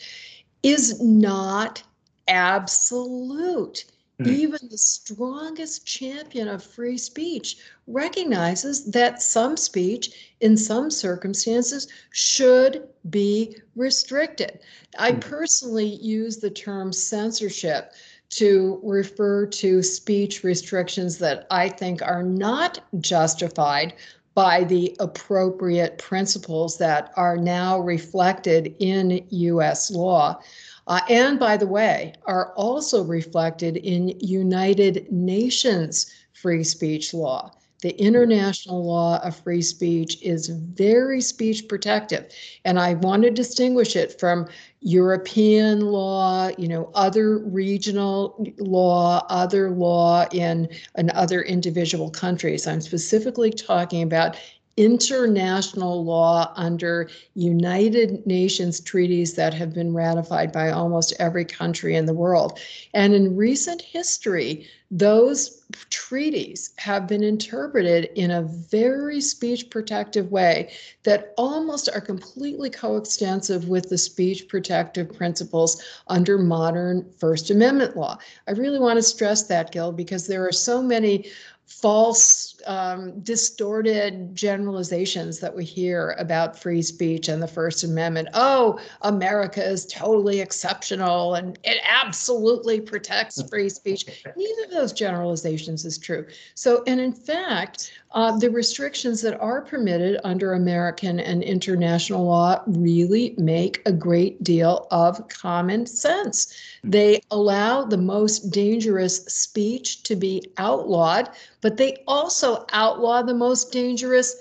is 0.61 1.01
not 1.01 1.81
absolute. 2.27 3.85
Mm. 4.19 4.27
Even 4.27 4.59
the 4.69 4.77
strongest 4.77 5.87
champion 5.87 6.47
of 6.47 6.63
free 6.63 6.97
speech 6.97 7.57
recognizes 7.87 8.85
that 8.91 9.21
some 9.21 9.57
speech 9.57 10.31
in 10.41 10.55
some 10.55 10.91
circumstances 10.91 11.87
should 12.11 12.87
be 13.09 13.57
restricted. 13.75 14.59
I 14.99 15.13
hmm. 15.13 15.19
personally 15.19 15.87
use 15.87 16.37
the 16.37 16.51
term 16.51 16.93
censorship 16.93 17.93
to 18.31 18.79
refer 18.83 19.45
to 19.45 19.83
speech 19.83 20.43
restrictions 20.43 21.17
that 21.19 21.45
I 21.51 21.69
think 21.69 22.01
are 22.01 22.23
not 22.23 22.79
justified 22.99 23.93
by 24.33 24.63
the 24.63 24.95
appropriate 24.99 25.97
principles 25.97 26.77
that 26.77 27.11
are 27.17 27.35
now 27.35 27.79
reflected 27.79 28.73
in 28.79 29.25
US 29.29 29.91
law. 29.91 30.41
Uh, 30.87 31.01
and 31.09 31.37
by 31.37 31.57
the 31.57 31.67
way, 31.67 32.13
are 32.25 32.53
also 32.53 33.03
reflected 33.03 33.77
in 33.77 34.17
United 34.19 35.11
Nations 35.11 36.13
free 36.33 36.63
speech 36.63 37.13
law. 37.13 37.51
The 37.81 37.99
international 37.99 38.85
law 38.85 39.19
of 39.23 39.35
free 39.35 39.63
speech 39.63 40.21
is 40.21 40.47
very 40.49 41.19
speech 41.19 41.67
protective. 41.67 42.31
And 42.63 42.79
I 42.79 42.93
want 42.93 43.23
to 43.23 43.31
distinguish 43.31 43.95
it 43.95 44.19
from 44.19 44.47
European 44.81 45.81
law, 45.81 46.49
you 46.57 46.67
know, 46.67 46.91
other 46.93 47.39
regional 47.39 48.45
law, 48.59 49.25
other 49.29 49.71
law 49.71 50.25
in, 50.31 50.69
in 50.95 51.09
other 51.11 51.41
individual 51.41 52.11
countries. 52.11 52.67
I'm 52.67 52.81
specifically 52.81 53.49
talking 53.49 54.03
about 54.03 54.37
international 54.77 56.03
law 56.03 56.51
under 56.55 57.09
United 57.35 58.25
Nations 58.25 58.79
treaties 58.79 59.35
that 59.35 59.53
have 59.53 59.73
been 59.73 59.93
ratified 59.93 60.51
by 60.51 60.71
almost 60.71 61.13
every 61.19 61.45
country 61.45 61.95
in 61.95 62.05
the 62.05 62.13
world. 62.13 62.59
And 62.93 63.13
in 63.13 63.35
recent 63.35 63.81
history, 63.81 64.67
those 64.93 65.61
treaties 65.89 66.73
have 66.77 67.07
been 67.07 67.23
interpreted 67.23 68.09
in 68.15 68.31
a 68.31 68.41
very 68.41 69.21
speech 69.21 69.69
protective 69.69 70.31
way 70.31 70.73
that 71.03 71.33
almost 71.37 71.89
are 71.93 72.01
completely 72.01 72.69
coextensive 72.69 73.69
with 73.69 73.87
the 73.89 73.97
speech 73.97 74.49
protective 74.49 75.13
principles 75.13 75.81
under 76.07 76.37
modern 76.37 77.09
First 77.17 77.51
Amendment 77.51 77.95
law. 77.95 78.17
I 78.47 78.51
really 78.51 78.79
want 78.79 78.97
to 78.97 79.03
stress 79.03 79.43
that, 79.43 79.71
Gil, 79.71 79.93
because 79.93 80.27
there 80.27 80.45
are 80.45 80.51
so 80.51 80.81
many 80.81 81.31
false, 81.65 82.60
um, 82.65 83.19
distorted 83.21 84.35
generalizations 84.35 85.39
that 85.39 85.55
we 85.55 85.63
hear 85.63 86.15
about 86.17 86.57
free 86.57 86.81
speech 86.81 87.27
and 87.27 87.41
the 87.41 87.47
First 87.47 87.83
Amendment. 87.83 88.29
Oh, 88.33 88.79
America 89.01 89.63
is 89.63 89.85
totally 89.85 90.39
exceptional 90.39 91.35
and 91.35 91.57
it 91.63 91.79
absolutely 91.83 92.81
protects 92.81 93.41
free 93.49 93.69
speech. 93.69 94.05
Neither 94.35 94.63
of 94.65 94.71
those 94.71 94.93
generalizations 94.93 95.85
is 95.85 95.97
true. 95.97 96.25
So, 96.55 96.83
and 96.87 96.99
in 96.99 97.13
fact, 97.13 97.91
uh, 98.13 98.37
the 98.37 98.49
restrictions 98.49 99.21
that 99.21 99.39
are 99.39 99.61
permitted 99.61 100.19
under 100.25 100.53
American 100.53 101.19
and 101.19 101.43
international 101.43 102.25
law 102.25 102.61
really 102.67 103.33
make 103.37 103.81
a 103.85 103.91
great 103.91 104.43
deal 104.43 104.87
of 104.91 105.27
common 105.29 105.85
sense. 105.85 106.53
They 106.83 107.21
allow 107.31 107.85
the 107.85 107.97
most 107.97 108.51
dangerous 108.51 109.23
speech 109.25 110.03
to 110.03 110.15
be 110.15 110.43
outlawed, 110.57 111.29
but 111.61 111.77
they 111.77 112.03
also 112.05 112.50
outlaw 112.71 113.21
the 113.21 113.33
most 113.33 113.71
dangerous 113.71 114.35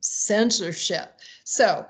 censorship. 0.00 1.18
So 1.44 1.86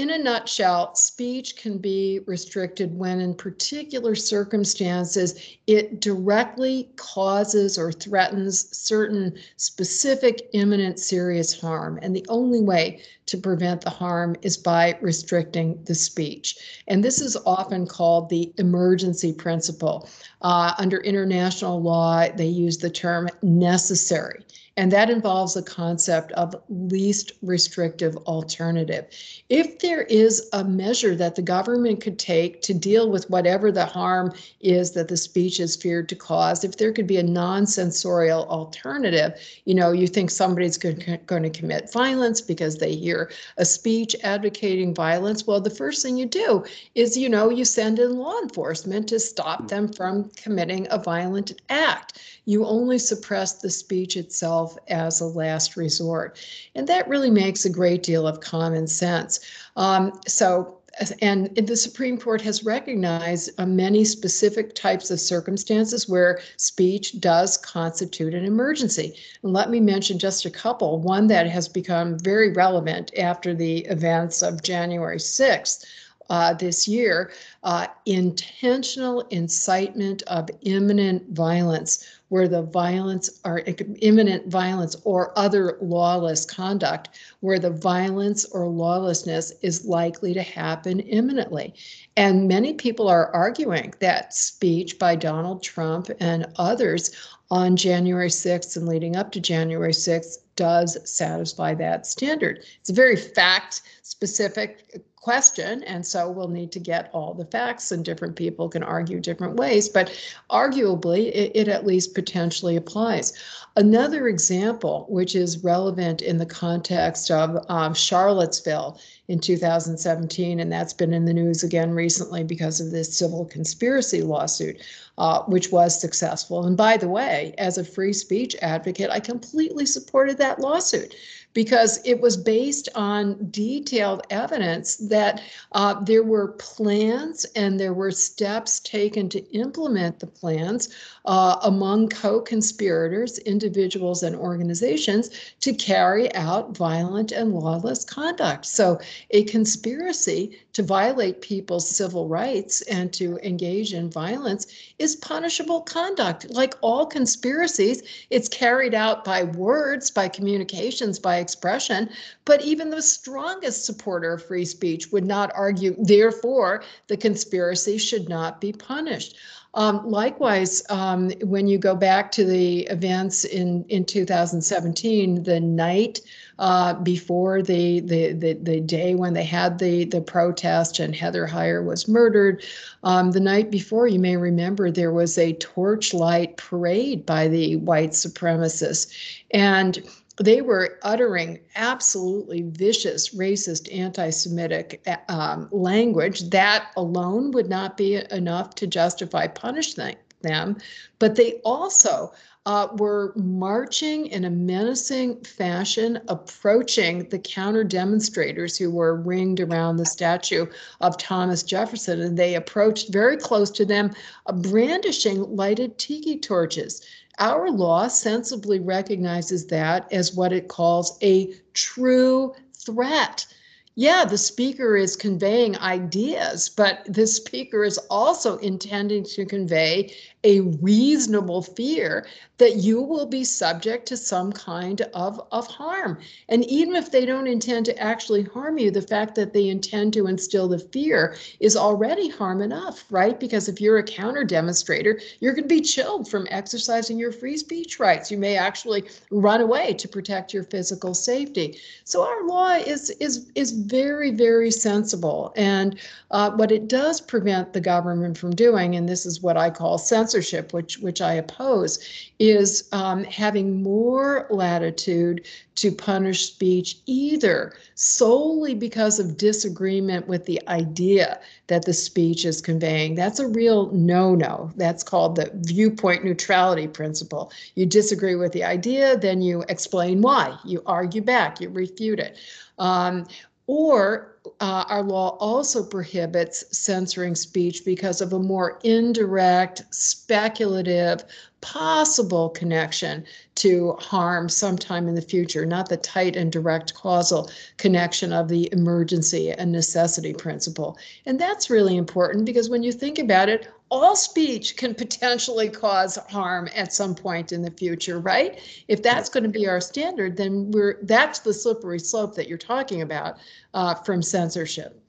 in 0.00 0.08
a 0.08 0.18
nutshell, 0.18 0.94
speech 0.94 1.56
can 1.56 1.76
be 1.76 2.20
restricted 2.26 2.96
when, 2.96 3.20
in 3.20 3.34
particular 3.34 4.14
circumstances, 4.14 5.58
it 5.66 6.00
directly 6.00 6.88
causes 6.96 7.76
or 7.76 7.92
threatens 7.92 8.74
certain 8.74 9.36
specific 9.56 10.48
imminent 10.54 10.98
serious 10.98 11.60
harm. 11.60 11.98
And 12.00 12.16
the 12.16 12.24
only 12.30 12.62
way 12.62 13.02
to 13.26 13.36
prevent 13.36 13.82
the 13.82 13.90
harm 13.90 14.36
is 14.40 14.56
by 14.56 14.96
restricting 15.02 15.78
the 15.84 15.94
speech. 15.94 16.56
And 16.88 17.04
this 17.04 17.20
is 17.20 17.36
often 17.44 17.86
called 17.86 18.30
the 18.30 18.54
emergency 18.56 19.34
principle. 19.34 20.08
Uh, 20.40 20.72
under 20.78 20.98
international 20.98 21.82
law, 21.82 22.26
they 22.34 22.46
use 22.46 22.78
the 22.78 22.88
term 22.88 23.28
necessary. 23.42 24.46
And 24.76 24.92
that 24.92 25.10
involves 25.10 25.54
the 25.54 25.62
concept 25.62 26.32
of 26.32 26.54
least 26.68 27.32
restrictive 27.42 28.16
alternative. 28.18 29.06
If 29.48 29.80
there 29.80 30.02
is 30.02 30.48
a 30.52 30.62
measure 30.64 31.16
that 31.16 31.34
the 31.34 31.42
government 31.42 32.00
could 32.00 32.18
take 32.18 32.62
to 32.62 32.72
deal 32.72 33.10
with 33.10 33.28
whatever 33.28 33.72
the 33.72 33.84
harm 33.84 34.32
is 34.60 34.92
that 34.92 35.08
the 35.08 35.16
speech 35.16 35.58
is 35.58 35.74
feared 35.74 36.08
to 36.10 36.14
cause, 36.14 36.62
if 36.62 36.76
there 36.76 36.92
could 36.92 37.08
be 37.08 37.16
a 37.16 37.22
non 37.22 37.66
censorial 37.66 38.46
alternative, 38.46 39.34
you 39.64 39.74
know, 39.74 39.90
you 39.90 40.06
think 40.06 40.30
somebody's 40.30 40.78
going 40.78 41.00
to 41.26 41.50
commit 41.50 41.92
violence 41.92 42.40
because 42.40 42.78
they 42.78 42.94
hear 42.94 43.30
a 43.56 43.64
speech 43.64 44.14
advocating 44.22 44.94
violence. 44.94 45.46
Well, 45.46 45.60
the 45.60 45.68
first 45.68 46.02
thing 46.02 46.16
you 46.16 46.26
do 46.26 46.64
is, 46.94 47.16
you 47.16 47.28
know, 47.28 47.50
you 47.50 47.64
send 47.64 47.98
in 47.98 48.16
law 48.16 48.38
enforcement 48.40 49.08
to 49.08 49.18
stop 49.18 49.68
them 49.68 49.92
from 49.92 50.30
committing 50.36 50.86
a 50.90 50.98
violent 50.98 51.60
act. 51.68 52.20
You 52.44 52.64
only 52.64 52.98
suppress 52.98 53.54
the 53.54 53.70
speech 53.70 54.16
itself 54.16 54.59
as 54.88 55.20
a 55.20 55.26
last 55.26 55.76
resort. 55.76 56.38
And 56.74 56.86
that 56.88 57.08
really 57.08 57.30
makes 57.30 57.64
a 57.64 57.70
great 57.70 58.02
deal 58.02 58.26
of 58.26 58.40
common 58.40 58.86
sense. 58.86 59.40
Um, 59.76 60.12
so 60.26 60.80
and 61.22 61.54
the 61.54 61.76
Supreme 61.76 62.18
Court 62.18 62.40
has 62.42 62.64
recognized 62.64 63.50
uh, 63.58 63.66
many 63.66 64.04
specific 64.04 64.74
types 64.74 65.10
of 65.10 65.20
circumstances 65.20 66.08
where 66.08 66.40
speech 66.56 67.20
does 67.20 67.56
constitute 67.56 68.34
an 68.34 68.44
emergency. 68.44 69.14
And 69.42 69.52
let 69.52 69.70
me 69.70 69.80
mention 69.80 70.18
just 70.18 70.44
a 70.44 70.50
couple. 70.50 70.98
One 70.98 71.26
that 71.28 71.46
has 71.46 71.68
become 71.68 72.18
very 72.18 72.52
relevant 72.52 73.12
after 73.16 73.54
the 73.54 73.78
events 73.86 74.42
of 74.42 74.62
January 74.62 75.18
6th. 75.18 75.84
Uh, 76.30 76.54
this 76.54 76.86
year, 76.86 77.32
uh, 77.64 77.88
intentional 78.06 79.22
incitement 79.30 80.22
of 80.28 80.48
imminent 80.62 81.28
violence 81.30 82.06
where 82.28 82.46
the 82.46 82.62
violence 82.62 83.40
or 83.44 83.62
imminent 84.00 84.46
violence 84.46 84.94
or 85.02 85.36
other 85.36 85.76
lawless 85.80 86.44
conduct 86.44 87.08
where 87.40 87.58
the 87.58 87.70
violence 87.70 88.44
or 88.44 88.68
lawlessness 88.68 89.52
is 89.62 89.84
likely 89.84 90.32
to 90.32 90.42
happen 90.42 91.00
imminently. 91.00 91.74
And 92.16 92.46
many 92.46 92.74
people 92.74 93.08
are 93.08 93.34
arguing 93.34 93.92
that 93.98 94.32
speech 94.32 95.00
by 95.00 95.16
Donald 95.16 95.64
Trump 95.64 96.10
and 96.20 96.46
others 96.56 97.10
on 97.50 97.74
January 97.74 98.28
6th 98.28 98.76
and 98.76 98.86
leading 98.86 99.16
up 99.16 99.32
to 99.32 99.40
January 99.40 99.92
6th 99.92 100.38
does 100.54 100.96
satisfy 101.10 101.74
that 101.74 102.06
standard. 102.06 102.64
It's 102.80 102.90
a 102.90 102.94
very 102.94 103.16
fact 103.16 103.82
specific 104.02 105.02
question. 105.20 105.82
And 105.84 106.04
so 106.06 106.30
we'll 106.30 106.48
need 106.48 106.72
to 106.72 106.80
get 106.80 107.10
all 107.12 107.34
the 107.34 107.44
facts, 107.44 107.92
and 107.92 108.04
different 108.04 108.36
people 108.36 108.68
can 108.68 108.82
argue 108.82 109.20
different 109.20 109.56
ways, 109.56 109.88
but 109.88 110.10
arguably, 110.50 111.28
it, 111.28 111.52
it, 111.54 111.68
at 111.68 111.86
least 111.86 112.14
potentially 112.14 112.76
applies. 112.76 113.34
Another 113.76 114.28
example, 114.28 115.06
which 115.08 115.36
is 115.36 115.62
relevant 115.62 116.22
in 116.22 116.38
the 116.38 116.46
context 116.46 117.30
of 117.30 117.64
um, 117.68 117.94
Charlottesville 117.94 118.98
in 119.28 119.38
2017, 119.38 120.58
and 120.58 120.72
that's 120.72 120.92
been 120.92 121.12
in 121.12 121.26
the 121.26 121.34
news 121.34 121.62
again 121.62 121.92
recently 121.92 122.42
because 122.42 122.80
of 122.80 122.90
this 122.90 123.16
civil 123.16 123.44
conspiracy 123.44 124.22
lawsuit, 124.22 124.80
uh, 125.18 125.42
which 125.42 125.70
was 125.70 126.00
successful. 126.00 126.66
And 126.66 126.76
by 126.76 126.96
the 126.96 127.08
way, 127.08 127.54
as 127.58 127.78
a 127.78 127.84
free 127.84 128.12
speech 128.12 128.56
advocate, 128.62 129.10
I 129.10 129.20
completely 129.20 129.86
supported 129.86 130.38
that 130.38 130.60
lawsuit 130.60 131.14
because 131.52 132.00
it 132.04 132.20
was 132.20 132.36
based 132.36 132.88
on 132.94 133.36
detailed 133.50 134.22
evidence 134.30 134.96
that 134.96 135.42
uh, 135.72 135.94
there 136.04 136.22
were 136.22 136.48
plans 136.52 137.44
and 137.56 137.78
there 137.78 137.94
were 137.94 138.10
steps 138.10 138.80
taken 138.80 139.28
to 139.28 139.40
implement 139.52 140.20
the 140.20 140.26
plans 140.26 140.88
uh, 141.24 141.56
among 141.62 142.08
co 142.08 142.40
conspirators, 142.40 143.38
individuals, 143.38 144.22
and 144.22 144.36
organizations 144.36 145.30
to 145.60 145.72
carry 145.72 146.32
out 146.34 146.76
violent 146.76 147.32
and 147.32 147.52
lawless 147.52 148.04
conduct. 148.04 148.64
So, 148.64 149.00
a 149.30 149.44
conspiracy 149.44 150.58
to 150.72 150.82
violate 150.82 151.40
people's 151.40 151.88
civil 151.88 152.28
rights 152.28 152.80
and 152.82 153.12
to 153.12 153.38
engage 153.42 153.92
in 153.92 154.10
violence 154.10 154.66
is 154.98 155.16
punishable 155.16 155.80
conduct. 155.82 156.48
Like 156.50 156.74
all 156.80 157.06
conspiracies, 157.06 158.02
it's 158.30 158.48
carried 158.48 158.94
out 158.94 159.24
by 159.24 159.44
words, 159.44 160.10
by 160.10 160.28
communications, 160.28 161.18
by 161.18 161.39
expression. 161.40 162.08
But 162.44 162.62
even 162.62 162.90
the 162.90 163.02
strongest 163.02 163.84
supporter 163.84 164.34
of 164.34 164.44
free 164.44 164.64
speech 164.64 165.10
would 165.10 165.26
not 165.26 165.50
argue, 165.54 165.96
therefore, 165.98 166.84
the 167.08 167.16
conspiracy 167.16 167.98
should 167.98 168.28
not 168.28 168.60
be 168.60 168.72
punished. 168.72 169.36
Um, 169.74 170.10
likewise, 170.10 170.82
um, 170.90 171.30
when 171.44 171.68
you 171.68 171.78
go 171.78 171.94
back 171.94 172.32
to 172.32 172.44
the 172.44 172.80
events 172.88 173.44
in, 173.44 173.84
in 173.88 174.04
2017, 174.04 175.44
the 175.44 175.60
night 175.60 176.20
uh, 176.58 176.94
before 176.94 177.62
the, 177.62 178.00
the, 178.00 178.32
the, 178.32 178.54
the, 178.54 178.80
day 178.80 179.14
when 179.14 179.32
they 179.32 179.44
had 179.44 179.78
the, 179.78 180.06
the 180.06 180.20
protest 180.20 180.98
and 180.98 181.14
Heather 181.14 181.46
Heyer 181.46 181.84
was 181.84 182.08
murdered, 182.08 182.64
um, 183.04 183.30
the 183.30 183.40
night 183.40 183.70
before, 183.70 184.08
you 184.08 184.18
may 184.18 184.36
remember 184.36 184.90
there 184.90 185.12
was 185.12 185.38
a 185.38 185.52
torchlight 185.54 186.56
parade 186.56 187.24
by 187.24 187.46
the 187.46 187.76
white 187.76 188.10
supremacists. 188.10 189.12
And 189.52 190.02
they 190.40 190.62
were 190.62 190.98
uttering 191.02 191.60
absolutely 191.76 192.62
vicious, 192.62 193.34
racist, 193.34 193.94
anti 193.94 194.30
Semitic 194.30 195.06
um, 195.28 195.68
language. 195.70 196.48
That 196.50 196.90
alone 196.96 197.50
would 197.52 197.68
not 197.68 197.96
be 197.96 198.22
enough 198.30 198.74
to 198.76 198.86
justify 198.86 199.46
punishing 199.46 200.16
them. 200.40 200.78
But 201.18 201.36
they 201.36 201.60
also 201.64 202.32
uh, 202.66 202.88
were 202.96 203.32
marching 203.36 204.26
in 204.26 204.44
a 204.44 204.50
menacing 204.50 205.42
fashion, 205.44 206.20
approaching 206.28 207.28
the 207.28 207.38
counter 207.38 207.84
demonstrators 207.84 208.76
who 208.76 208.90
were 208.90 209.16
ringed 209.16 209.60
around 209.60 209.96
the 209.96 210.06
statue 210.06 210.66
of 211.00 211.16
Thomas 211.18 211.62
Jefferson. 211.62 212.20
And 212.20 212.38
they 212.38 212.54
approached 212.54 213.12
very 213.12 213.36
close 213.36 213.70
to 213.72 213.84
them, 213.84 214.12
uh, 214.46 214.52
brandishing 214.52 215.56
lighted 215.56 215.98
tiki 215.98 216.38
torches. 216.38 217.02
Our 217.38 217.70
law 217.70 218.08
sensibly 218.08 218.80
recognizes 218.80 219.66
that 219.68 220.12
as 220.12 220.34
what 220.34 220.52
it 220.52 220.68
calls 220.68 221.18
a 221.22 221.54
true 221.72 222.54
threat. 222.74 223.46
Yeah, 223.94 224.24
the 224.24 224.38
speaker 224.38 224.96
is 224.96 225.16
conveying 225.16 225.76
ideas, 225.78 226.68
but 226.68 227.04
the 227.06 227.26
speaker 227.26 227.84
is 227.84 227.98
also 228.08 228.56
intending 228.58 229.24
to 229.24 229.44
convey 229.44 230.14
a 230.44 230.60
reasonable 230.60 231.62
fear 231.62 232.26
that 232.58 232.76
you 232.76 233.00
will 233.00 233.26
be 233.26 233.44
subject 233.44 234.06
to 234.06 234.16
some 234.16 234.52
kind 234.52 235.02
of, 235.14 235.40
of 235.50 235.66
harm. 235.66 236.18
And 236.48 236.64
even 236.66 236.94
if 236.94 237.10
they 237.10 237.24
don't 237.24 237.46
intend 237.46 237.86
to 237.86 237.98
actually 237.98 238.44
harm 238.44 238.78
you, 238.78 238.90
the 238.90 239.02
fact 239.02 239.34
that 239.36 239.52
they 239.52 239.68
intend 239.68 240.12
to 240.14 240.26
instill 240.26 240.68
the 240.68 240.78
fear 240.78 241.36
is 241.58 241.76
already 241.76 242.28
harm 242.28 242.60
enough, 242.60 243.04
right? 243.10 243.38
Because 243.40 243.68
if 243.68 243.80
you're 243.80 243.98
a 243.98 244.02
counter 244.02 244.44
demonstrator, 244.44 245.20
you're 245.40 245.54
going 245.54 245.68
to 245.68 245.74
be 245.74 245.80
chilled 245.80 246.28
from 246.28 246.46
exercising 246.50 247.18
your 247.18 247.32
free 247.32 247.56
speech 247.56 247.98
rights. 247.98 248.30
You 248.30 248.36
may 248.36 248.56
actually 248.56 249.04
run 249.30 249.60
away 249.62 249.94
to 249.94 250.08
protect 250.08 250.52
your 250.52 250.64
physical 250.64 251.14
safety. 251.14 251.78
So 252.04 252.22
our 252.22 252.46
law 252.46 252.72
is 252.72 253.10
is 253.20 253.50
is 253.54 253.72
very 253.72 254.32
very 254.32 254.70
sensible, 254.70 255.52
and 255.56 255.98
uh, 256.30 256.50
what 256.50 256.72
it 256.72 256.88
does 256.88 257.20
prevent 257.20 257.72
the 257.72 257.80
government 257.80 258.36
from 258.36 258.50
doing, 258.50 258.96
and 258.96 259.08
this 259.08 259.24
is 259.24 259.40
what 259.40 259.56
I 259.56 259.70
call 259.70 259.96
censorship 259.96 260.29
censorship, 260.30 260.72
which 260.72 260.98
which 260.98 261.20
I 261.20 261.34
oppose, 261.34 261.98
is 262.38 262.88
um, 262.92 263.24
having 263.24 263.82
more 263.82 264.46
latitude 264.50 265.46
to 265.76 265.90
punish 265.90 266.46
speech 266.46 266.98
either 267.06 267.72
solely 267.94 268.74
because 268.74 269.18
of 269.18 269.36
disagreement 269.36 270.28
with 270.28 270.44
the 270.44 270.60
idea 270.68 271.40
that 271.66 271.84
the 271.84 271.92
speech 271.92 272.44
is 272.44 272.60
conveying. 272.60 273.14
That's 273.14 273.40
a 273.40 273.48
real 273.48 273.90
no-no. 273.90 274.70
That's 274.76 275.02
called 275.02 275.36
the 275.36 275.50
viewpoint 275.54 276.24
neutrality 276.24 276.86
principle. 276.86 277.50
You 277.74 277.86
disagree 277.86 278.36
with 278.36 278.52
the 278.52 278.64
idea, 278.64 279.16
then 279.16 279.42
you 279.42 279.64
explain 279.68 280.22
why. 280.22 280.56
You 280.64 280.82
argue 280.86 281.22
back. 281.22 281.60
You 281.60 281.70
refute 281.70 282.20
it. 282.20 282.38
Um, 282.78 283.26
or 283.66 284.36
uh, 284.60 284.84
our 284.88 285.02
law 285.02 285.36
also 285.38 285.84
prohibits 285.84 286.76
censoring 286.76 287.34
speech 287.34 287.84
because 287.84 288.20
of 288.20 288.32
a 288.32 288.38
more 288.38 288.78
indirect, 288.84 289.82
speculative, 289.90 291.24
possible 291.60 292.48
connection 292.50 293.24
to 293.56 293.92
harm 293.94 294.48
sometime 294.48 295.08
in 295.08 295.14
the 295.14 295.22
future, 295.22 295.66
not 295.66 295.88
the 295.88 295.96
tight 295.96 296.36
and 296.36 296.50
direct 296.50 296.94
causal 296.94 297.50
connection 297.76 298.32
of 298.32 298.48
the 298.48 298.68
emergency 298.72 299.52
and 299.52 299.70
necessity 299.70 300.32
principle. 300.32 300.96
And 301.26 301.38
that's 301.38 301.70
really 301.70 301.96
important 301.96 302.46
because 302.46 302.70
when 302.70 302.82
you 302.82 302.92
think 302.92 303.18
about 303.18 303.48
it, 303.48 303.68
all 303.90 304.14
speech 304.14 304.76
can 304.76 304.94
potentially 304.94 305.68
cause 305.68 306.16
harm 306.28 306.68
at 306.74 306.92
some 306.92 307.14
point 307.14 307.50
in 307.52 307.60
the 307.60 307.72
future, 307.72 308.20
right? 308.20 308.60
If 308.86 309.02
that's 309.02 309.28
going 309.28 309.42
to 309.42 309.50
be 309.50 309.68
our 309.68 309.80
standard, 309.80 310.36
then 310.36 310.70
we're 310.70 310.98
that's 311.02 311.40
the 311.40 311.52
slippery 311.52 311.98
slope 311.98 312.36
that 312.36 312.48
you're 312.48 312.56
talking 312.56 313.02
about 313.02 313.38
uh, 313.74 313.94
from 313.94 314.22
censorship. 314.22 314.99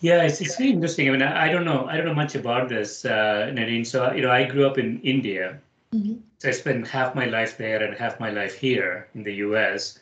Yeah, 0.00 0.22
it's, 0.22 0.40
it's 0.40 0.58
really 0.58 0.72
interesting. 0.72 1.08
I 1.08 1.12
mean, 1.12 1.22
I, 1.22 1.46
I 1.46 1.52
don't 1.52 1.64
know, 1.64 1.86
I 1.86 1.96
don't 1.96 2.06
know 2.06 2.14
much 2.14 2.34
about 2.34 2.68
this, 2.68 3.04
uh, 3.04 3.50
Nadine. 3.52 3.84
So, 3.84 4.12
you 4.12 4.22
know, 4.22 4.30
I 4.30 4.44
grew 4.44 4.66
up 4.66 4.78
in 4.78 5.00
India. 5.02 5.58
Mm-hmm. 5.92 6.14
So 6.38 6.48
I 6.48 6.52
spent 6.52 6.86
half 6.86 7.14
my 7.14 7.26
life 7.26 7.58
there 7.58 7.82
and 7.82 7.96
half 7.96 8.20
my 8.20 8.30
life 8.30 8.54
here 8.54 9.08
in 9.14 9.24
the 9.24 9.34
U.S. 9.46 9.98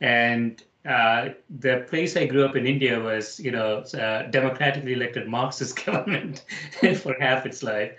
And 0.00 0.62
uh, 0.84 1.30
the 1.60 1.86
place 1.88 2.16
I 2.16 2.26
grew 2.26 2.44
up 2.44 2.56
in 2.56 2.66
India 2.66 2.98
was, 2.98 3.38
you 3.38 3.52
know, 3.52 3.84
a 3.94 4.26
democratically 4.28 4.94
elected 4.94 5.28
Marxist 5.28 5.84
government 5.86 6.44
for 6.96 7.14
half 7.20 7.46
its 7.46 7.62
life. 7.62 7.92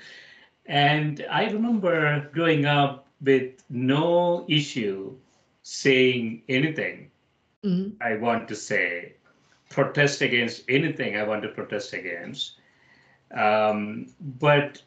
And 0.65 1.25
I 1.29 1.45
remember 1.45 2.29
growing 2.33 2.65
up 2.65 3.07
with 3.21 3.63
no 3.69 4.45
issue 4.49 5.15
saying 5.61 6.41
anything 6.49 7.09
mm-hmm. 7.63 7.95
I 8.01 8.15
want 8.17 8.47
to 8.49 8.55
say 8.55 9.13
protest 9.73 10.21
against 10.21 10.63
anything 10.69 11.17
I 11.17 11.23
want 11.23 11.41
to 11.43 11.49
protest 11.49 11.93
against. 11.93 12.59
Um, 13.33 14.13
but 14.19 14.81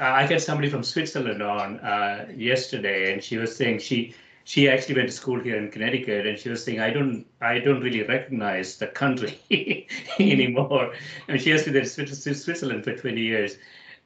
I 0.00 0.26
got 0.26 0.40
somebody 0.40 0.68
from 0.68 0.82
Switzerland 0.82 1.42
on 1.42 1.78
uh, 1.80 2.26
yesterday, 2.34 3.12
and 3.12 3.22
she 3.22 3.36
was 3.36 3.54
saying 3.56 3.78
she 3.78 4.14
she 4.44 4.68
actually 4.68 4.96
went 4.96 5.08
to 5.08 5.14
school 5.14 5.38
here 5.38 5.56
in 5.56 5.70
Connecticut, 5.70 6.26
and 6.26 6.38
she 6.38 6.48
was 6.48 6.64
saying 6.64 6.80
I 6.80 6.90
don't 6.90 7.24
I 7.40 7.58
don't 7.60 7.80
really 7.80 8.02
recognize 8.02 8.76
the 8.78 8.88
country 8.88 9.38
anymore. 10.18 10.92
And 11.28 11.40
she 11.40 11.50
has 11.50 11.64
been 11.64 11.76
in 11.76 11.86
Switzerland 11.86 12.84
for 12.84 12.96
20 12.96 13.20
years. 13.20 13.58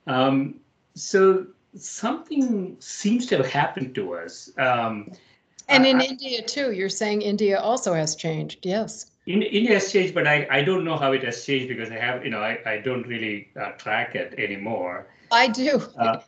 Um, 0.06 0.56
so 0.94 1.46
something 1.76 2.76
seems 2.78 3.26
to 3.26 3.38
have 3.38 3.46
happened 3.46 3.94
to 3.94 4.14
us. 4.14 4.50
Um, 4.58 5.12
and 5.68 5.86
in 5.86 6.00
I, 6.00 6.04
India 6.04 6.42
too, 6.42 6.72
you're 6.72 6.90
saying 6.90 7.22
India 7.22 7.58
also 7.58 7.94
has 7.94 8.14
changed. 8.14 8.66
Yes. 8.66 9.10
In, 9.26 9.42
India 9.42 9.74
has 9.74 9.90
changed, 9.92 10.14
but 10.14 10.26
I, 10.26 10.46
I 10.50 10.62
don't 10.62 10.84
know 10.84 10.96
how 10.96 11.12
it 11.12 11.24
has 11.24 11.44
changed 11.44 11.68
because 11.68 11.90
I 11.90 11.96
have, 11.96 12.24
you 12.24 12.30
know, 12.30 12.40
I, 12.42 12.58
I 12.66 12.78
don't 12.78 13.06
really 13.06 13.48
uh, 13.60 13.72
track 13.72 14.14
it 14.14 14.34
anymore. 14.38 15.06
I 15.30 15.48
do. 15.48 15.82
Uh, 15.98 16.18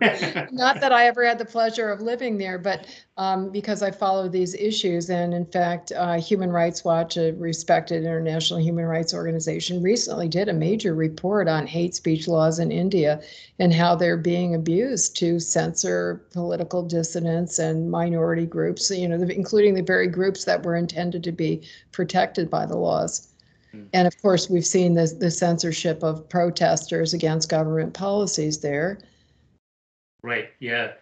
Not 0.50 0.80
that 0.80 0.92
I 0.92 1.06
ever 1.06 1.26
had 1.26 1.38
the 1.38 1.44
pleasure 1.44 1.90
of 1.90 2.00
living 2.00 2.38
there, 2.38 2.58
but 2.58 2.86
um, 3.18 3.50
because 3.50 3.82
I 3.82 3.90
follow 3.90 4.28
these 4.28 4.54
issues. 4.54 5.10
And 5.10 5.34
in 5.34 5.44
fact, 5.44 5.92
uh, 5.94 6.18
Human 6.18 6.50
Rights 6.50 6.84
Watch, 6.84 7.18
a 7.18 7.32
respected 7.32 8.04
international 8.04 8.60
human 8.60 8.86
rights 8.86 9.12
organization, 9.12 9.82
recently 9.82 10.26
did 10.26 10.48
a 10.48 10.54
major 10.54 10.94
report 10.94 11.48
on 11.48 11.66
hate 11.66 11.94
speech 11.94 12.26
laws 12.26 12.58
in 12.58 12.72
India 12.72 13.20
and 13.58 13.74
how 13.74 13.94
they're 13.94 14.16
being 14.16 14.54
abused 14.54 15.16
to 15.18 15.38
censor 15.38 16.22
political 16.32 16.82
dissidents 16.82 17.58
and 17.58 17.90
minority 17.90 18.46
groups, 18.46 18.90
you 18.90 19.06
know, 19.06 19.16
including 19.16 19.74
the 19.74 19.82
very 19.82 20.06
groups 20.06 20.44
that 20.46 20.62
were 20.62 20.76
intended 20.76 21.22
to 21.24 21.32
be 21.32 21.62
protected 21.92 22.48
by 22.48 22.64
the 22.64 22.76
laws. 22.76 23.29
Hmm. 23.72 23.84
And 23.92 24.06
of 24.06 24.20
course, 24.20 24.50
we've 24.50 24.66
seen 24.66 24.94
the, 24.94 25.06
the 25.18 25.30
censorship 25.30 26.02
of 26.02 26.28
protesters 26.28 27.14
against 27.14 27.48
government 27.48 27.94
policies 27.94 28.58
there. 28.60 28.98
Right. 30.22 30.50
Yeah. 30.58 30.92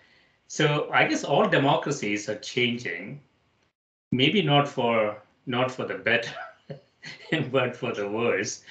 So 0.49 0.91
I 0.93 1.07
guess 1.07 1.25
all 1.25 1.49
democracies 1.49 2.29
are 2.29 2.39
changing, 2.39 3.21
maybe 4.13 4.43
not 4.43 4.69
for 4.69 5.19
not 5.47 5.71
for 5.71 5.85
the 5.85 5.95
better, 5.95 6.35
but 7.51 7.77
for 7.77 7.93
the 7.93 8.09
worse. 8.09 8.63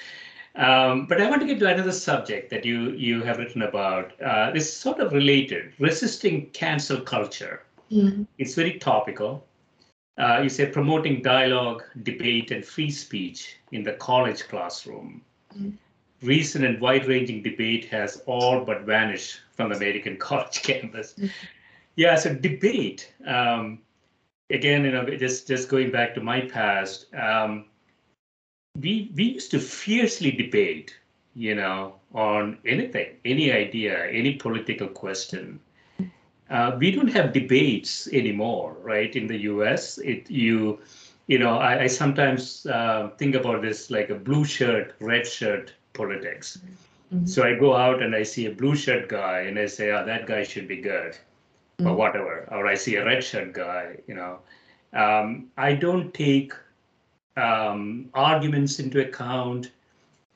Um, 0.55 1.05
but 1.05 1.21
I 1.21 1.29
want 1.29 1.41
to 1.41 1.47
get 1.47 1.59
to 1.59 1.67
another 1.67 1.91
subject 1.91 2.49
that 2.49 2.65
you 2.65 2.91
you 2.91 3.21
have 3.21 3.37
written 3.37 3.61
about. 3.61 4.19
Uh, 4.21 4.51
it's 4.55 4.69
sort 4.69 4.99
of 4.99 5.13
related: 5.13 5.73
resisting 5.79 6.49
cancel 6.51 6.99
culture. 7.01 7.61
Mm-hmm. 7.91 8.23
It's 8.39 8.55
very 8.55 8.79
topical. 8.79 9.45
Uh, 10.17 10.39
you 10.41 10.49
say 10.49 10.65
promoting 10.65 11.21
dialogue, 11.21 11.83
debate, 12.03 12.51
and 12.51 12.65
free 12.65 12.89
speech 12.89 13.57
in 13.71 13.83
the 13.83 13.93
college 13.93 14.47
classroom. 14.47 15.21
Mm-hmm 15.55 15.69
recent 16.21 16.65
and 16.65 16.79
wide-ranging 16.81 17.43
debate 17.43 17.85
has 17.85 18.21
all 18.25 18.63
but 18.63 18.81
vanished 18.81 19.41
from 19.51 19.71
American 19.71 20.17
college 20.27 20.61
campus. 20.63 21.13
Mm-hmm. 21.13 21.27
Yeah, 21.95 22.15
so 22.15 22.33
debate. 22.33 23.11
Um, 23.25 23.79
again, 24.49 24.85
you 24.85 24.91
know, 24.91 25.05
just 25.17 25.47
just 25.47 25.69
going 25.69 25.91
back 25.91 26.13
to 26.15 26.21
my 26.21 26.41
past, 26.41 27.13
um, 27.15 27.65
we 28.79 29.11
we 29.15 29.23
used 29.23 29.49
to 29.51 29.59
fiercely 29.59 30.31
debate, 30.31 30.95
you 31.33 31.55
know, 31.55 31.95
on 32.13 32.59
anything, 32.65 33.15
any 33.25 33.51
idea, 33.51 34.05
any 34.07 34.35
political 34.35 34.87
question. 34.87 35.59
Uh, 36.49 36.77
we 36.79 36.91
don't 36.91 37.09
have 37.09 37.33
debates 37.33 38.07
anymore, 38.13 38.77
right? 38.81 39.15
In 39.15 39.27
the 39.27 39.37
U.S., 39.51 39.97
it 39.97 40.29
you 40.29 40.79
you 41.27 41.37
know, 41.37 41.57
I, 41.57 41.83
I 41.83 41.87
sometimes 41.87 42.65
uh, 42.65 43.09
think 43.17 43.35
about 43.35 43.61
this 43.61 43.91
like 43.91 44.09
a 44.09 44.15
blue 44.15 44.45
shirt, 44.45 44.95
red 44.99 45.27
shirt 45.27 45.73
politics. 45.93 46.59
Mm-hmm. 47.13 47.25
So 47.25 47.43
I 47.43 47.55
go 47.55 47.75
out 47.75 48.01
and 48.01 48.15
I 48.15 48.23
see 48.23 48.45
a 48.45 48.51
blue 48.51 48.75
shirt 48.75 49.09
guy 49.09 49.41
and 49.41 49.59
I 49.59 49.65
say, 49.65 49.91
oh, 49.91 50.05
that 50.05 50.25
guy 50.25 50.43
should 50.43 50.67
be 50.67 50.77
good 50.77 51.13
mm-hmm. 51.13 51.87
or 51.87 51.95
whatever. 51.95 52.47
Or 52.51 52.65
I 52.65 52.75
see 52.75 52.95
a 52.95 53.05
red 53.05 53.23
shirt 53.23 53.53
guy, 53.53 53.97
you 54.07 54.15
know. 54.15 54.39
Um, 54.93 55.47
I 55.57 55.73
don't 55.73 56.13
take 56.13 56.53
um, 57.35 58.09
arguments 58.13 58.79
into 58.79 59.01
account. 59.01 59.71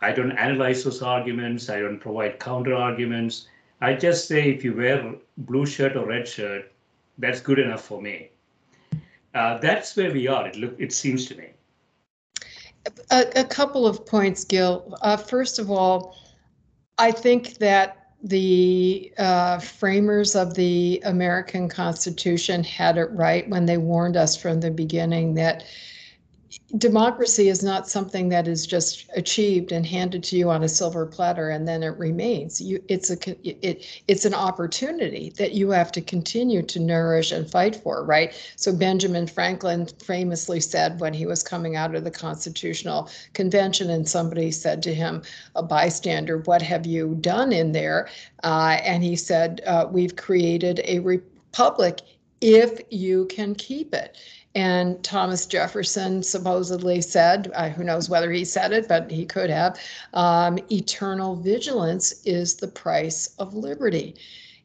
I 0.01 0.11
don't 0.11 0.31
analyze 0.33 0.83
those 0.83 1.01
arguments. 1.01 1.69
I 1.69 1.79
don't 1.79 1.99
provide 1.99 2.39
counter 2.39 2.75
arguments. 2.75 3.47
I 3.81 3.93
just 3.93 4.27
say 4.27 4.49
if 4.51 4.63
you 4.63 4.75
wear 4.75 5.15
blue 5.37 5.65
shirt 5.65 5.95
or 5.95 6.05
red 6.05 6.27
shirt, 6.27 6.71
that's 7.17 7.41
good 7.41 7.59
enough 7.59 7.83
for 7.83 8.01
me. 8.01 8.29
Uh, 9.33 9.57
that's 9.57 9.95
where 9.95 10.11
we 10.11 10.27
are. 10.27 10.47
It 10.47 10.55
look. 10.55 10.75
It 10.79 10.93
seems 10.93 11.25
to 11.27 11.35
me. 11.35 11.49
A, 13.11 13.25
a 13.35 13.43
couple 13.43 13.87
of 13.87 14.05
points, 14.05 14.43
Gil. 14.43 14.97
Uh, 15.01 15.17
first 15.17 15.59
of 15.59 15.71
all, 15.71 16.15
I 16.97 17.11
think 17.11 17.57
that 17.57 18.13
the 18.23 19.11
uh, 19.17 19.59
framers 19.59 20.35
of 20.35 20.53
the 20.53 21.01
American 21.05 21.67
Constitution 21.67 22.63
had 22.63 22.97
it 22.97 23.09
right 23.11 23.49
when 23.49 23.65
they 23.65 23.77
warned 23.77 24.15
us 24.15 24.35
from 24.35 24.59
the 24.59 24.69
beginning 24.69 25.33
that 25.35 25.63
democracy 26.77 27.47
is 27.47 27.63
not 27.63 27.87
something 27.87 28.29
that 28.29 28.47
is 28.47 28.65
just 28.65 29.09
achieved 29.15 29.71
and 29.71 29.85
handed 29.85 30.23
to 30.23 30.37
you 30.37 30.49
on 30.49 30.63
a 30.63 30.69
silver 30.69 31.05
platter 31.05 31.49
and 31.49 31.67
then 31.67 31.83
it 31.83 31.97
remains. 31.97 32.59
You 32.59 32.83
it's 32.87 33.09
a 33.09 33.17
it 33.47 33.85
it's 34.07 34.25
an 34.25 34.33
opportunity 34.33 35.33
that 35.37 35.53
you 35.53 35.69
have 35.71 35.91
to 35.93 36.01
continue 36.01 36.61
to 36.63 36.79
nourish 36.79 37.31
and 37.31 37.49
fight 37.49 37.75
for 37.75 38.03
right? 38.03 38.33
So 38.55 38.73
benjamin 38.73 39.27
franklin 39.27 39.87
famously 40.03 40.59
said 40.59 40.99
when 40.99 41.13
he 41.13 41.25
was 41.25 41.43
coming 41.43 41.75
out 41.75 41.95
of 41.95 42.03
the 42.03 42.11
constitutional 42.11 43.09
convention 43.33 43.89
and 43.89 44.07
somebody 44.07 44.51
said 44.51 44.83
to 44.83 44.93
him 44.93 45.21
a 45.55 45.63
bystander 45.63 46.39
what 46.39 46.61
have 46.61 46.85
you 46.85 47.17
done 47.21 47.51
in 47.51 47.71
there? 47.71 48.09
Uh, 48.43 48.77
and 48.83 49.03
he 49.03 49.15
said 49.15 49.61
uh, 49.65 49.87
we've 49.89 50.15
created 50.15 50.81
a 50.85 50.99
republic 50.99 52.01
if 52.41 52.81
you 52.89 53.25
can 53.25 53.55
keep 53.55 53.93
it 53.93 54.17
and 54.55 55.01
Thomas 55.03 55.45
Jefferson 55.45 56.21
supposedly 56.21 57.01
said, 57.01 57.51
uh, 57.55 57.69
who 57.69 57.83
knows 57.83 58.09
whether 58.09 58.31
he 58.31 58.43
said 58.43 58.73
it, 58.73 58.87
but 58.87 59.09
he 59.09 59.25
could 59.25 59.49
have, 59.49 59.79
um, 60.13 60.59
eternal 60.69 61.35
vigilance 61.35 62.21
is 62.25 62.55
the 62.55 62.67
price 62.67 63.33
of 63.39 63.53
liberty. 63.53 64.15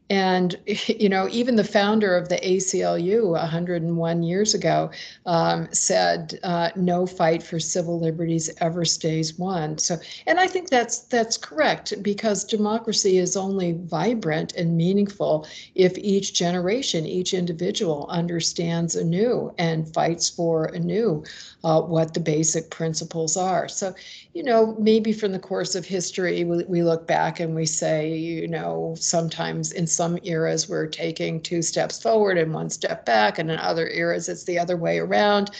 And, 0.08 0.56
you 0.88 1.08
know, 1.08 1.28
even 1.30 1.56
the 1.56 1.64
founder 1.64 2.16
of 2.16 2.28
the 2.28 2.36
ACLU 2.36 3.30
101 3.30 4.22
years 4.22 4.54
ago 4.54 4.90
um, 5.26 5.68
said, 5.72 6.38
uh, 6.42 6.70
no 6.76 7.06
fight 7.06 7.42
for 7.42 7.58
civil 7.58 7.98
liberties 8.00 8.50
ever 8.60 8.84
stays 8.84 9.38
won. 9.38 9.78
So, 9.78 9.96
and 10.26 10.38
I 10.38 10.46
think 10.46 10.70
that's 10.70 11.00
that's 11.00 11.36
correct 11.36 11.94
because 12.02 12.44
democracy 12.44 13.18
is 13.18 13.36
only 13.36 13.72
vibrant 13.72 14.54
and 14.54 14.76
meaningful 14.76 15.46
if 15.74 15.96
each 15.98 16.34
generation, 16.34 17.06
each 17.06 17.34
individual 17.34 18.06
understands 18.08 18.96
anew 18.96 19.52
and 19.58 19.92
fights 19.92 20.28
for 20.28 20.66
anew 20.66 21.24
uh, 21.64 21.80
what 21.80 22.14
the 22.14 22.20
basic 22.20 22.70
principles 22.70 23.36
are. 23.36 23.68
So, 23.68 23.94
you 24.34 24.42
know, 24.42 24.76
maybe 24.78 25.12
from 25.12 25.32
the 25.32 25.38
course 25.38 25.74
of 25.74 25.84
history, 25.84 26.44
we, 26.44 26.64
we 26.64 26.82
look 26.82 27.06
back 27.06 27.40
and 27.40 27.54
we 27.54 27.66
say, 27.66 28.14
you 28.14 28.46
know, 28.46 28.94
sometimes 28.98 29.72
in 29.72 29.86
some 29.86 30.18
eras 30.22 30.68
we're 30.68 30.86
taking 30.86 31.40
two 31.40 31.62
steps 31.62 32.00
forward 32.00 32.38
and 32.38 32.52
one 32.52 32.70
step 32.70 33.04
back, 33.04 33.38
and 33.38 33.50
in 33.50 33.58
other 33.58 33.88
eras 33.88 34.28
it's 34.28 34.44
the 34.44 34.58
other 34.58 34.76
way 34.76 34.98
around. 34.98 35.50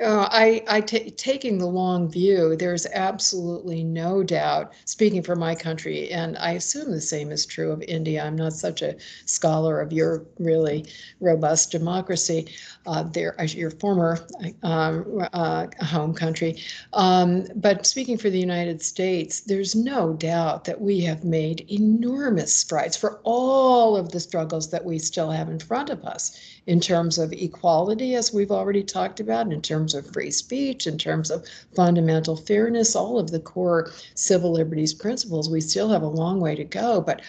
Uh, 0.00 0.28
I, 0.30 0.62
I 0.68 0.80
t- 0.80 1.10
taking 1.10 1.58
the 1.58 1.66
long 1.66 2.08
view, 2.08 2.54
there's 2.56 2.86
absolutely 2.86 3.82
no 3.82 4.22
doubt, 4.22 4.72
speaking 4.84 5.24
for 5.24 5.34
my 5.34 5.56
country, 5.56 6.10
and 6.10 6.38
I 6.38 6.52
assume 6.52 6.92
the 6.92 7.00
same 7.00 7.32
is 7.32 7.44
true 7.44 7.72
of 7.72 7.82
India. 7.82 8.22
I'm 8.22 8.36
not 8.36 8.52
such 8.52 8.82
a 8.82 8.94
scholar 9.24 9.80
of 9.80 9.92
your 9.92 10.24
really 10.38 10.86
robust 11.18 11.72
democracy, 11.72 12.46
uh, 12.86 13.02
there, 13.02 13.34
your 13.46 13.72
former 13.72 14.24
um, 14.62 15.26
uh, 15.32 15.66
home 15.80 16.14
country. 16.14 16.62
Um, 16.92 17.46
but 17.56 17.84
speaking 17.84 18.18
for 18.18 18.30
the 18.30 18.38
United 18.38 18.80
States, 18.80 19.40
there's 19.40 19.74
no 19.74 20.12
doubt 20.12 20.64
that 20.64 20.80
we 20.80 21.00
have 21.00 21.24
made 21.24 21.66
enormous 21.72 22.56
strides 22.56 22.96
for 22.96 23.20
all 23.24 23.96
of 23.96 24.12
the 24.12 24.20
struggles 24.20 24.70
that 24.70 24.84
we 24.84 25.00
still 25.00 25.32
have 25.32 25.48
in 25.48 25.58
front 25.58 25.90
of 25.90 26.04
us 26.04 26.38
in 26.68 26.80
terms 26.80 27.16
of 27.16 27.32
equality, 27.32 28.14
as 28.14 28.30
we've 28.30 28.50
already 28.50 28.82
talked 28.82 29.20
about, 29.20 29.50
in 29.50 29.62
terms 29.62 29.94
of 29.94 30.12
free 30.12 30.30
speech, 30.30 30.86
in 30.86 30.98
terms 30.98 31.30
of 31.30 31.46
fundamental 31.74 32.36
fairness, 32.36 32.94
all 32.94 33.18
of 33.18 33.30
the 33.30 33.40
core 33.40 33.90
civil 34.14 34.52
liberties 34.52 34.92
principles. 34.92 35.48
We 35.48 35.62
still 35.62 35.88
have 35.88 36.02
a 36.02 36.06
long 36.06 36.40
way 36.40 36.54
to 36.56 36.64
go, 36.64 37.00
but 37.00 37.22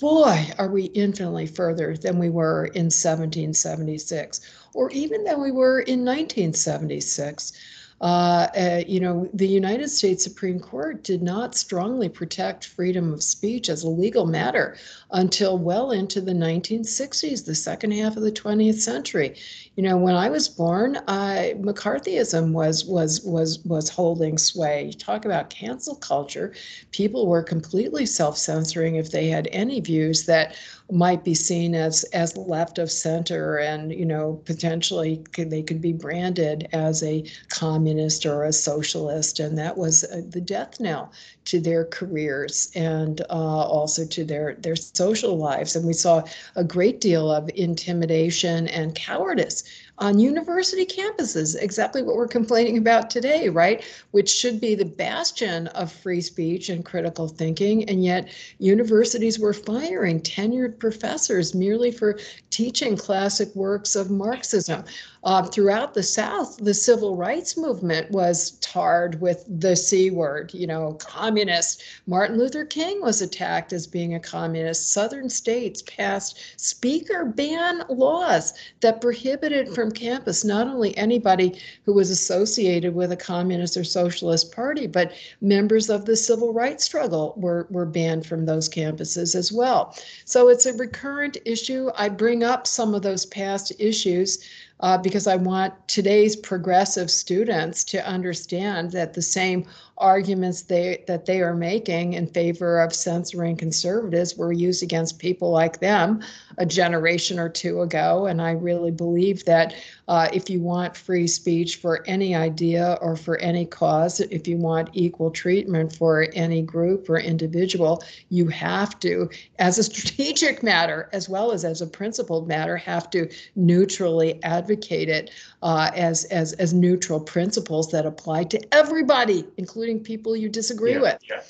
boy, 0.00 0.50
are 0.58 0.68
we 0.68 0.84
infinitely 0.84 1.46
further 1.46 1.94
than 1.94 2.18
we 2.18 2.30
were 2.30 2.66
in 2.68 2.86
1776 2.86 4.40
or 4.72 4.90
even 4.92 5.24
than 5.24 5.42
we 5.42 5.50
were 5.50 5.80
in 5.80 6.02
1976. 6.02 7.52
Uh, 8.00 8.46
uh, 8.54 8.82
you 8.86 9.00
know, 9.00 9.28
the 9.32 9.48
United 9.48 9.88
States 9.88 10.22
Supreme 10.22 10.60
Court 10.60 11.02
did 11.02 11.22
not 11.22 11.54
strongly 11.54 12.10
protect 12.10 12.66
freedom 12.66 13.12
of 13.12 13.22
speech 13.22 13.70
as 13.70 13.84
a 13.84 13.88
legal 13.88 14.26
matter 14.26 14.76
until 15.10 15.56
well 15.58 15.92
into 15.92 16.20
the 16.20 16.32
1960s, 16.32 17.44
the 17.44 17.54
second 17.54 17.92
half 17.92 18.16
of 18.16 18.22
the 18.22 18.32
20th 18.32 18.80
century. 18.80 19.36
You 19.76 19.82
know, 19.82 19.96
when 19.96 20.14
I 20.14 20.28
was 20.28 20.48
born, 20.48 20.96
uh, 21.06 21.50
McCarthyism 21.56 22.52
was 22.52 22.84
was 22.84 23.22
was 23.22 23.58
was 23.64 23.88
holding 23.88 24.38
sway. 24.38 24.92
talk 24.98 25.24
about 25.24 25.50
cancel 25.50 25.94
culture. 25.96 26.54
People 26.90 27.26
were 27.26 27.42
completely 27.42 28.06
self-censoring 28.06 28.96
if 28.96 29.10
they 29.10 29.28
had 29.28 29.48
any 29.52 29.80
views 29.80 30.26
that 30.26 30.56
might 30.90 31.24
be 31.24 31.34
seen 31.34 31.74
as 31.74 32.04
as 32.12 32.36
left 32.36 32.78
of 32.78 32.90
center 32.90 33.58
and 33.58 33.92
you 33.92 34.04
know 34.04 34.40
potentially 34.44 35.16
could, 35.32 35.50
they 35.50 35.62
could 35.62 35.80
be 35.80 35.92
branded 35.92 36.68
as 36.72 37.02
a 37.02 37.24
communist 37.48 38.24
or 38.24 38.44
a 38.44 38.52
socialist 38.52 39.40
and 39.40 39.58
that 39.58 39.76
was 39.76 40.04
uh, 40.04 40.20
the 40.28 40.40
death 40.40 40.78
knell 40.78 41.12
to 41.44 41.60
their 41.60 41.84
careers 41.86 42.70
and 42.76 43.22
uh, 43.30 43.32
also 43.32 44.06
to 44.06 44.24
their 44.24 44.54
their 44.60 44.76
social 44.96 45.36
lives 45.36 45.76
and 45.76 45.86
we 45.86 45.92
saw 45.92 46.22
a 46.56 46.64
great 46.64 47.00
deal 47.00 47.30
of 47.30 47.50
intimidation 47.54 48.68
and 48.68 48.94
cowardice 48.94 49.64
on 49.98 50.18
university 50.18 50.84
campuses, 50.84 51.56
exactly 51.60 52.02
what 52.02 52.16
we're 52.16 52.28
complaining 52.28 52.76
about 52.76 53.08
today, 53.08 53.48
right? 53.48 53.82
Which 54.10 54.30
should 54.30 54.60
be 54.60 54.74
the 54.74 54.84
bastion 54.84 55.68
of 55.68 55.90
free 55.90 56.20
speech 56.20 56.68
and 56.68 56.84
critical 56.84 57.28
thinking. 57.28 57.88
And 57.88 58.04
yet, 58.04 58.28
universities 58.58 59.38
were 59.38 59.54
firing 59.54 60.20
tenured 60.20 60.78
professors 60.78 61.54
merely 61.54 61.90
for 61.90 62.18
teaching 62.50 62.96
classic 62.96 63.54
works 63.56 63.96
of 63.96 64.10
Marxism. 64.10 64.84
Uh, 65.26 65.42
throughout 65.42 65.92
the 65.92 66.04
South, 66.04 66.56
the 66.58 66.72
civil 66.72 67.16
rights 67.16 67.56
movement 67.56 68.08
was 68.12 68.52
tarred 68.60 69.20
with 69.20 69.44
the 69.48 69.74
C 69.74 70.08
word, 70.08 70.54
you 70.54 70.68
know, 70.68 70.92
communist. 71.00 71.82
Martin 72.06 72.38
Luther 72.38 72.64
King 72.64 73.02
was 73.02 73.20
attacked 73.20 73.72
as 73.72 73.88
being 73.88 74.14
a 74.14 74.20
communist. 74.20 74.92
Southern 74.92 75.28
states 75.28 75.82
passed 75.82 76.38
speaker 76.60 77.24
ban 77.24 77.82
laws 77.88 78.54
that 78.82 79.00
prohibited 79.00 79.74
from 79.74 79.90
campus 79.90 80.44
not 80.44 80.68
only 80.68 80.96
anybody 80.96 81.60
who 81.84 81.92
was 81.92 82.10
associated 82.10 82.94
with 82.94 83.10
a 83.10 83.16
communist 83.16 83.76
or 83.76 83.82
socialist 83.82 84.54
party, 84.54 84.86
but 84.86 85.10
members 85.40 85.90
of 85.90 86.04
the 86.04 86.14
civil 86.14 86.52
rights 86.52 86.84
struggle 86.84 87.34
were, 87.36 87.66
were 87.68 87.84
banned 87.84 88.24
from 88.24 88.46
those 88.46 88.68
campuses 88.68 89.34
as 89.34 89.50
well. 89.50 89.92
So 90.24 90.50
it's 90.50 90.66
a 90.66 90.74
recurrent 90.74 91.36
issue. 91.44 91.90
I 91.96 92.10
bring 92.10 92.44
up 92.44 92.68
some 92.68 92.94
of 92.94 93.02
those 93.02 93.26
past 93.26 93.72
issues 93.80 94.38
uh, 94.80 94.98
because 94.98 95.26
I 95.26 95.36
want 95.36 95.74
today's 95.88 96.36
progressive 96.36 97.10
students 97.10 97.84
to 97.84 98.06
understand 98.06 98.92
that 98.92 99.14
the 99.14 99.22
same 99.22 99.66
arguments 99.98 100.62
they 100.62 101.02
that 101.06 101.24
they 101.24 101.40
are 101.40 101.54
making 101.54 102.12
in 102.12 102.26
favor 102.26 102.80
of 102.80 102.94
censoring 102.94 103.56
conservatives 103.56 104.36
were 104.36 104.52
used 104.52 104.82
against 104.82 105.18
people 105.18 105.50
like 105.50 105.80
them 105.80 106.22
a 106.58 106.66
generation 106.66 107.38
or 107.38 107.48
two 107.48 107.80
ago. 107.80 108.26
And 108.26 108.42
I 108.42 108.52
really 108.52 108.90
believe 108.90 109.44
that 109.46 109.74
uh, 110.08 110.28
if 110.32 110.50
you 110.50 110.60
want 110.60 110.96
free 110.96 111.26
speech 111.26 111.76
for 111.76 112.04
any 112.06 112.34
idea 112.34 112.98
or 113.00 113.16
for 113.16 113.38
any 113.38 113.64
cause, 113.64 114.20
if 114.20 114.46
you 114.46 114.56
want 114.56 114.90
equal 114.92 115.30
treatment 115.30 115.94
for 115.94 116.28
any 116.34 116.62
group 116.62 117.08
or 117.08 117.18
individual, 117.18 118.04
you 118.28 118.48
have 118.48 119.00
to, 119.00 119.28
as 119.58 119.78
a 119.78 119.82
strategic 119.82 120.62
matter 120.62 121.08
as 121.12 121.28
well 121.28 121.52
as 121.52 121.64
as 121.64 121.80
a 121.80 121.86
principled 121.86 122.46
matter, 122.46 122.76
have 122.76 123.08
to 123.10 123.28
neutrally 123.56 124.42
advocate 124.42 125.08
it 125.08 125.30
uh, 125.62 125.90
as 125.94 126.24
as 126.26 126.52
as 126.54 126.72
neutral 126.72 127.18
principles 127.18 127.90
that 127.90 128.06
apply 128.06 128.44
to 128.44 128.74
everybody, 128.74 129.44
including 129.56 129.85
people 129.94 130.36
you 130.36 130.48
disagree 130.48 130.92
yeah, 130.92 131.00
with. 131.00 131.18
Yeah. 131.28 131.42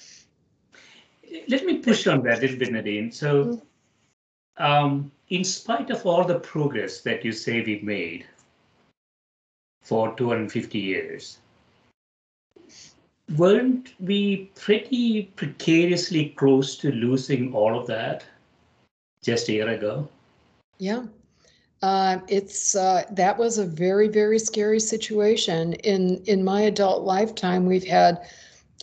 Let 1.49 1.64
me 1.64 1.78
push 1.78 2.07
on 2.07 2.22
that 2.22 2.39
a 2.39 2.41
little 2.41 2.59
bit, 2.59 2.72
Nadine. 2.72 3.11
So, 3.12 3.45
mm-hmm. 3.45 4.64
um, 4.64 5.12
in 5.28 5.45
spite 5.45 5.91
of 5.91 6.07
all 6.07 6.24
the 6.24 6.39
progress 6.39 7.01
that 7.01 7.24
you 7.24 7.32
say 7.32 7.62
we've 7.62 7.82
made 7.82 8.26
for 9.82 10.14
250 10.16 10.78
years, 10.78 11.39
weren't 13.37 13.95
we 14.01 14.51
pretty 14.55 15.24
precariously 15.34 16.30
close 16.30 16.76
to 16.78 16.93
losing 16.93 17.53
all 17.55 17.78
of 17.78 17.87
that 17.87 18.24
just 19.22 19.49
a 19.49 19.53
year 19.53 19.68
ago? 19.68 20.09
Yeah. 20.78 21.05
Uh, 21.82 22.18
it's 22.28 22.74
uh, 22.74 23.04
that 23.10 23.36
was 23.38 23.58
a 23.58 23.66
very 23.66 24.08
very 24.08 24.38
scary 24.38 24.80
situation. 24.80 25.74
In 25.74 26.22
in 26.24 26.42
my 26.42 26.62
adult 26.62 27.04
lifetime, 27.04 27.66
we've 27.66 27.86
had 27.86 28.26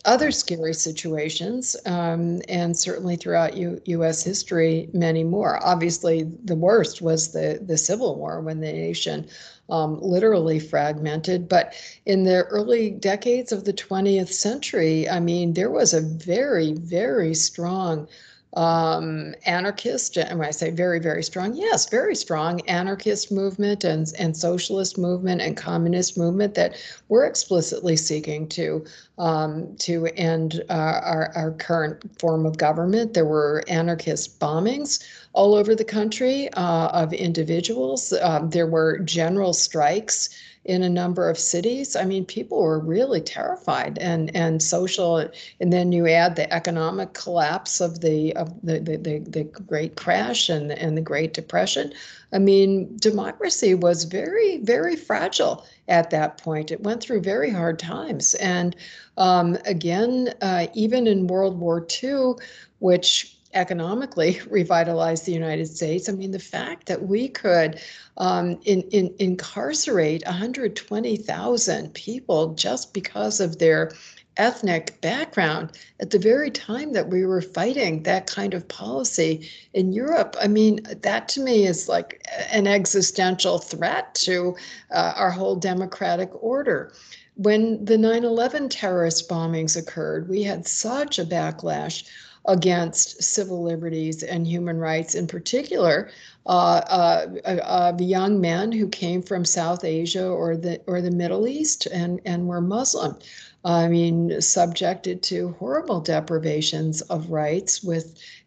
other 0.04 0.30
scary 0.30 0.74
situations, 0.74 1.76
um, 1.86 2.40
and 2.48 2.76
certainly 2.76 3.16
throughout 3.16 3.56
U- 3.56 3.80
U.S. 3.86 4.22
history, 4.22 4.88
many 4.92 5.24
more. 5.24 5.64
Obviously, 5.64 6.30
the 6.44 6.54
worst 6.54 7.02
was 7.02 7.32
the 7.32 7.60
the 7.66 7.76
Civil 7.76 8.16
War 8.16 8.40
when 8.40 8.60
the 8.60 8.72
nation 8.72 9.26
um, 9.70 9.98
literally 10.00 10.60
fragmented. 10.60 11.48
But 11.48 11.74
in 12.06 12.24
the 12.24 12.44
early 12.44 12.90
decades 12.90 13.50
of 13.50 13.64
the 13.64 13.72
20th 13.72 14.28
century, 14.28 15.08
I 15.08 15.20
mean, 15.20 15.54
there 15.54 15.70
was 15.70 15.94
a 15.94 16.00
very 16.00 16.74
very 16.74 17.34
strong 17.34 18.06
um, 18.54 19.34
anarchist, 19.46 20.16
and 20.16 20.38
when 20.38 20.46
I 20.48 20.52
say 20.52 20.70
very, 20.70 21.00
very 21.00 21.22
strong, 21.22 21.54
yes, 21.54 21.88
very 21.88 22.14
strong 22.14 22.60
anarchist 22.68 23.32
movement 23.32 23.84
and, 23.84 24.12
and 24.18 24.36
socialist 24.36 24.96
movement 24.96 25.40
and 25.40 25.56
communist 25.56 26.16
movement 26.16 26.54
that 26.54 26.76
we're 27.08 27.24
explicitly 27.24 27.96
seeking 27.96 28.48
to 28.50 28.84
um, 29.18 29.76
to 29.76 30.06
end 30.16 30.62
uh, 30.70 31.00
our, 31.04 31.32
our 31.36 31.52
current 31.52 32.02
form 32.20 32.46
of 32.46 32.58
government. 32.58 33.14
There 33.14 33.24
were 33.24 33.62
anarchist 33.68 34.40
bombings 34.40 35.04
all 35.32 35.54
over 35.54 35.74
the 35.74 35.84
country 35.84 36.48
uh, 36.54 36.88
of 36.88 37.12
individuals. 37.12 38.12
Um, 38.22 38.50
there 38.50 38.66
were 38.66 38.98
general 38.98 39.52
strikes 39.52 40.30
in 40.64 40.82
a 40.82 40.88
number 40.88 41.28
of 41.28 41.38
cities. 41.38 41.94
I 41.94 42.04
mean, 42.04 42.24
people 42.24 42.62
were 42.62 42.78
really 42.78 43.20
terrified 43.20 43.98
and 43.98 44.34
and 44.34 44.62
social. 44.62 45.28
And 45.60 45.72
then 45.72 45.92
you 45.92 46.08
add 46.08 46.36
the 46.36 46.52
economic 46.52 47.12
collapse 47.12 47.80
of 47.80 48.00
the 48.00 48.34
of 48.36 48.48
the 48.62 48.78
the, 48.78 48.96
the, 48.96 49.18
the 49.18 49.44
Great 49.44 49.96
Crash 49.96 50.48
and 50.48 50.72
and 50.72 50.96
the 50.96 51.02
Great 51.02 51.34
Depression. 51.34 51.92
I 52.32 52.38
mean, 52.38 52.96
democracy 52.96 53.74
was 53.74 54.04
very 54.04 54.58
very 54.58 54.96
fragile 54.96 55.66
at 55.88 56.10
that 56.10 56.38
point. 56.38 56.70
It 56.70 56.82
went 56.82 57.02
through 57.02 57.20
very 57.20 57.50
hard 57.50 57.78
times, 57.78 58.34
and 58.34 58.74
um, 59.16 59.58
again, 59.66 60.34
uh, 60.40 60.66
even 60.74 61.06
in 61.06 61.26
World 61.26 61.58
War 61.58 61.86
II, 62.02 62.32
which 62.78 63.33
economically 63.54 64.40
revitalize 64.50 65.22
the 65.22 65.32
United 65.32 65.66
States. 65.66 66.08
I 66.08 66.12
mean, 66.12 66.30
the 66.30 66.38
fact 66.38 66.86
that 66.86 67.02
we 67.02 67.28
could 67.28 67.80
um, 68.16 68.58
in, 68.64 68.82
in, 68.90 69.14
incarcerate 69.18 70.24
120,000 70.26 71.94
people 71.94 72.54
just 72.54 72.92
because 72.92 73.40
of 73.40 73.58
their 73.58 73.92
ethnic 74.36 75.00
background 75.00 75.70
at 76.00 76.10
the 76.10 76.18
very 76.18 76.50
time 76.50 76.92
that 76.92 77.08
we 77.08 77.24
were 77.24 77.40
fighting 77.40 78.02
that 78.02 78.26
kind 78.26 78.54
of 78.54 78.66
policy 78.68 79.48
in 79.74 79.92
Europe. 79.92 80.36
I 80.40 80.48
mean, 80.48 80.80
that 81.02 81.28
to 81.30 81.40
me 81.40 81.66
is 81.66 81.88
like 81.88 82.24
an 82.50 82.66
existential 82.66 83.58
threat 83.58 84.14
to 84.16 84.56
uh, 84.90 85.12
our 85.16 85.30
whole 85.30 85.56
democratic 85.56 86.30
order. 86.42 86.92
When 87.36 87.84
the 87.84 87.98
9 87.98 88.24
11 88.24 88.68
terrorist 88.68 89.28
bombings 89.28 89.76
occurred, 89.76 90.28
we 90.28 90.42
had 90.42 90.66
such 90.66 91.18
a 91.18 91.24
backlash 91.24 92.04
against 92.46 93.22
civil 93.22 93.62
liberties 93.62 94.22
and 94.22 94.46
human 94.46 94.78
rights 94.78 95.14
in 95.14 95.26
particular 95.26 96.10
uh, 96.46 96.80
uh, 96.88 97.26
of 97.64 98.00
young 98.00 98.40
men 98.40 98.70
who 98.70 98.86
came 98.88 99.22
from 99.22 99.44
South 99.44 99.84
Asia 99.84 100.26
or 100.26 100.56
the 100.56 100.80
or 100.86 101.00
the 101.00 101.10
Middle 101.10 101.48
East 101.48 101.86
and 101.86 102.20
and 102.26 102.46
were 102.46 102.60
Muslim. 102.60 103.16
I 103.64 103.88
mean, 103.88 104.42
subjected 104.42 105.22
to 105.24 105.56
horrible 105.58 106.00
deprivations 106.00 107.00
of 107.02 107.30
rights 107.30 107.82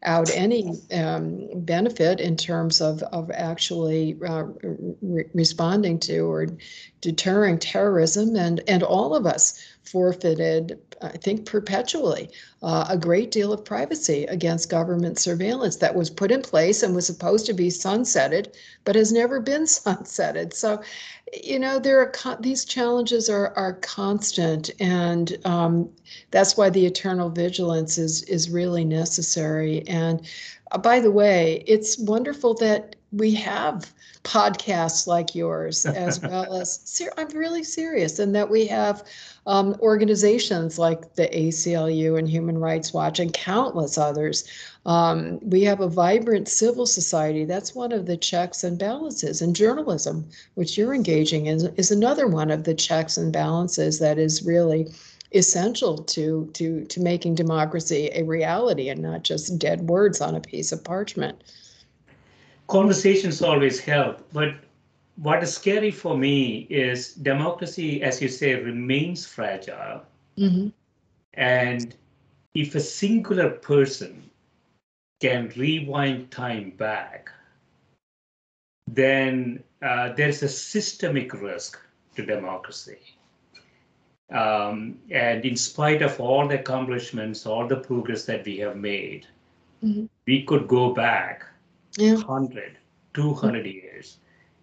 without 0.02 0.30
any 0.36 0.74
um, 0.94 1.48
benefit 1.56 2.20
in 2.20 2.36
terms 2.38 2.82
of, 2.82 3.02
of 3.04 3.32
actually 3.32 4.18
uh, 4.26 4.46
re 5.02 5.26
responding 5.34 6.00
to 6.00 6.20
or 6.20 6.48
deterring 7.02 7.58
terrorism. 7.58 8.36
And, 8.36 8.62
and 8.68 8.84
all 8.84 9.16
of 9.16 9.26
us 9.26 9.62
forfeited, 9.84 10.80
I 11.02 11.10
think, 11.10 11.46
perpetually 11.46 12.30
uh, 12.62 12.88
a 12.90 12.98
great 12.98 13.32
deal 13.32 13.54
of 13.54 13.64
privacy 13.64 14.26
against 14.26 14.70
government 14.70 15.20
surveillance 15.20 15.78
that 15.78 15.96
was 15.96 16.10
put 16.10 16.32
in 16.32 16.42
place 16.42 16.84
and 16.84 16.96
was 16.96 17.06
supposed 17.06 17.46
to 17.46 17.54
be 17.54 17.70
sunsetted, 17.70 18.54
but 18.84 18.96
has 18.96 19.12
never 19.12 19.40
been 19.40 19.64
sunsetted. 19.66 20.54
So, 20.54 20.82
you 21.44 21.60
know, 21.60 21.78
there 21.80 22.00
are 22.00 22.38
these 22.40 22.66
challenges 22.66 23.30
are 23.30 23.54
are 23.58 23.74
constant, 23.74 24.72
and 24.80 25.38
um, 25.46 25.90
that's 26.32 26.56
why 26.56 26.70
the 26.70 26.86
eternal 26.86 27.30
vigilance 27.30 27.98
is 27.98 28.24
is 28.24 28.50
really 28.50 28.86
necessary. 28.86 29.87
And 29.88 30.28
uh, 30.72 30.78
by 30.78 31.00
the 31.00 31.12
way, 31.12 31.64
it's 31.68 31.98
wonderful 31.98 32.54
that 32.56 32.96
we 33.12 33.34
have 33.36 33.94
podcasts 34.24 35.08
like 35.08 35.34
yours 35.34 35.86
as 35.86 36.22
well 36.24 36.60
as 36.60 36.82
ser- 36.84 37.14
I'm 37.18 37.30
really 37.30 37.64
serious 37.64 38.20
and 38.20 38.36
that 38.36 38.50
we 38.50 38.68
have 38.68 39.04
um, 39.46 39.78
organizations 39.80 40.78
like 40.78 41.16
the 41.16 41.30
ACLU 41.30 42.20
and 42.20 42.30
Human 42.30 42.58
Rights 42.58 42.94
Watch 42.94 43.20
and 43.20 43.34
countless 43.34 43.98
others. 43.98 44.44
Um, 44.86 45.40
we 45.42 45.64
have 45.64 45.80
a 45.80 45.88
vibrant 45.88 46.50
civil 46.50 46.86
society. 46.86 47.46
That's 47.46 47.74
one 47.74 47.94
of 47.94 48.06
the 48.06 48.18
checks 48.18 48.66
and 48.66 48.78
balances. 48.78 49.42
And 49.42 49.56
journalism, 49.56 50.28
which 50.56 50.78
you're 50.78 50.94
engaging 50.94 51.46
in, 51.46 51.74
is 51.78 51.92
another 51.92 52.28
one 52.28 52.52
of 52.52 52.66
the 52.66 52.76
checks 52.76 53.16
and 53.16 53.32
balances 53.32 54.00
that 54.00 54.18
is 54.18 54.44
really 54.44 54.88
essential 55.34 55.98
to 55.98 56.50
to 56.54 56.86
to 56.86 57.00
making 57.02 57.36
democracy 57.36 58.10
a 58.14 58.24
reality 58.24 58.90
and 58.90 59.02
not 59.02 59.24
just 59.24 59.60
dead 59.60 59.82
words 59.82 60.22
on 60.22 60.36
a 60.36 60.42
piece 60.42 60.72
of 60.72 60.84
parchment 60.84 61.44
conversations 62.68 63.42
always 63.42 63.80
help, 63.80 64.22
but 64.32 64.56
what 65.16 65.42
is 65.42 65.54
scary 65.54 65.92
for 65.92 66.18
me 66.18 66.68
is 66.70 67.14
democracy, 67.14 68.04
as 68.04 68.22
you 68.22 68.28
say, 68.28 68.54
remains 68.56 69.26
fragile. 69.26 70.04
Mm-hmm. 70.38 70.70
And 71.34 71.96
if 72.54 72.76
a 72.76 72.80
singular 72.80 73.50
person 73.50 74.30
can 75.22 75.52
rewind 75.58 76.30
time 76.30 76.72
back, 76.72 77.32
then 78.88 79.64
uh, 79.82 80.14
there's 80.14 80.44
a 80.44 80.50
systemic 80.50 81.34
risk 81.34 81.80
to 82.16 82.26
democracy. 82.26 83.00
Um, 84.30 85.00
and 85.10 85.46
in 85.46 85.56
spite 85.56 86.02
of 86.02 86.20
all 86.20 86.48
the 86.48 86.60
accomplishments, 86.60 87.46
all 87.46 87.68
the 87.68 87.78
progress 87.78 88.26
that 88.26 88.46
we 88.46 88.58
have 88.58 88.76
made, 88.76 89.26
mm-hmm. 89.84 90.06
we 90.26 90.44
could 90.44 90.68
go 90.68 90.94
back 90.94 91.46
yeah. 91.98 92.16
100, 92.16 92.78
200 93.14 93.58
mm-hmm. 93.58 93.72
years 93.72 94.18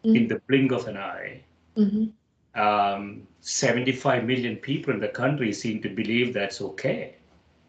mm-hmm. 0.05 0.17
in 0.17 0.29
the 0.29 0.41
blink 0.49 0.73
of 0.73 0.87
an 0.87 0.99
eye. 0.99 1.41
Mm-hmm. 1.77 2.61
Um, 2.61 3.27
75 3.41 4.25
million 4.25 4.57
people 4.57 4.93
in 4.95 5.01
the 5.01 5.09
country 5.09 5.53
seem 5.53 5.83
to 5.83 5.89
believe 5.89 6.33
that's 6.33 6.61
okay. 6.61 7.17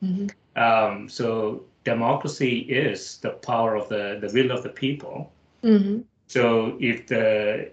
Mm-hmm. 0.03 0.27
Um, 0.61 1.09
so 1.09 1.63
democracy 1.85 2.59
is 2.59 3.17
the 3.17 3.31
power 3.31 3.75
of 3.75 3.89
the, 3.89 4.19
the 4.21 4.31
will 4.33 4.51
of 4.51 4.63
the 4.63 4.69
people. 4.69 5.31
Mm-hmm. 5.63 6.01
So 6.27 6.77
if 6.79 7.07
the 7.07 7.71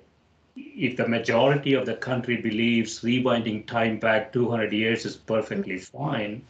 if 0.57 0.97
the 0.97 1.09
majority 1.09 1.75
of 1.75 1.87
the 1.87 1.95
country 1.95 2.37
believes 2.37 3.01
rewinding 3.01 3.67
time 3.67 3.99
back 3.99 4.33
200 4.33 4.73
years 4.73 5.07
is 5.07 5.17
perfectly 5.17 5.77
mm-hmm. 5.77 5.99
fine, 5.99 6.43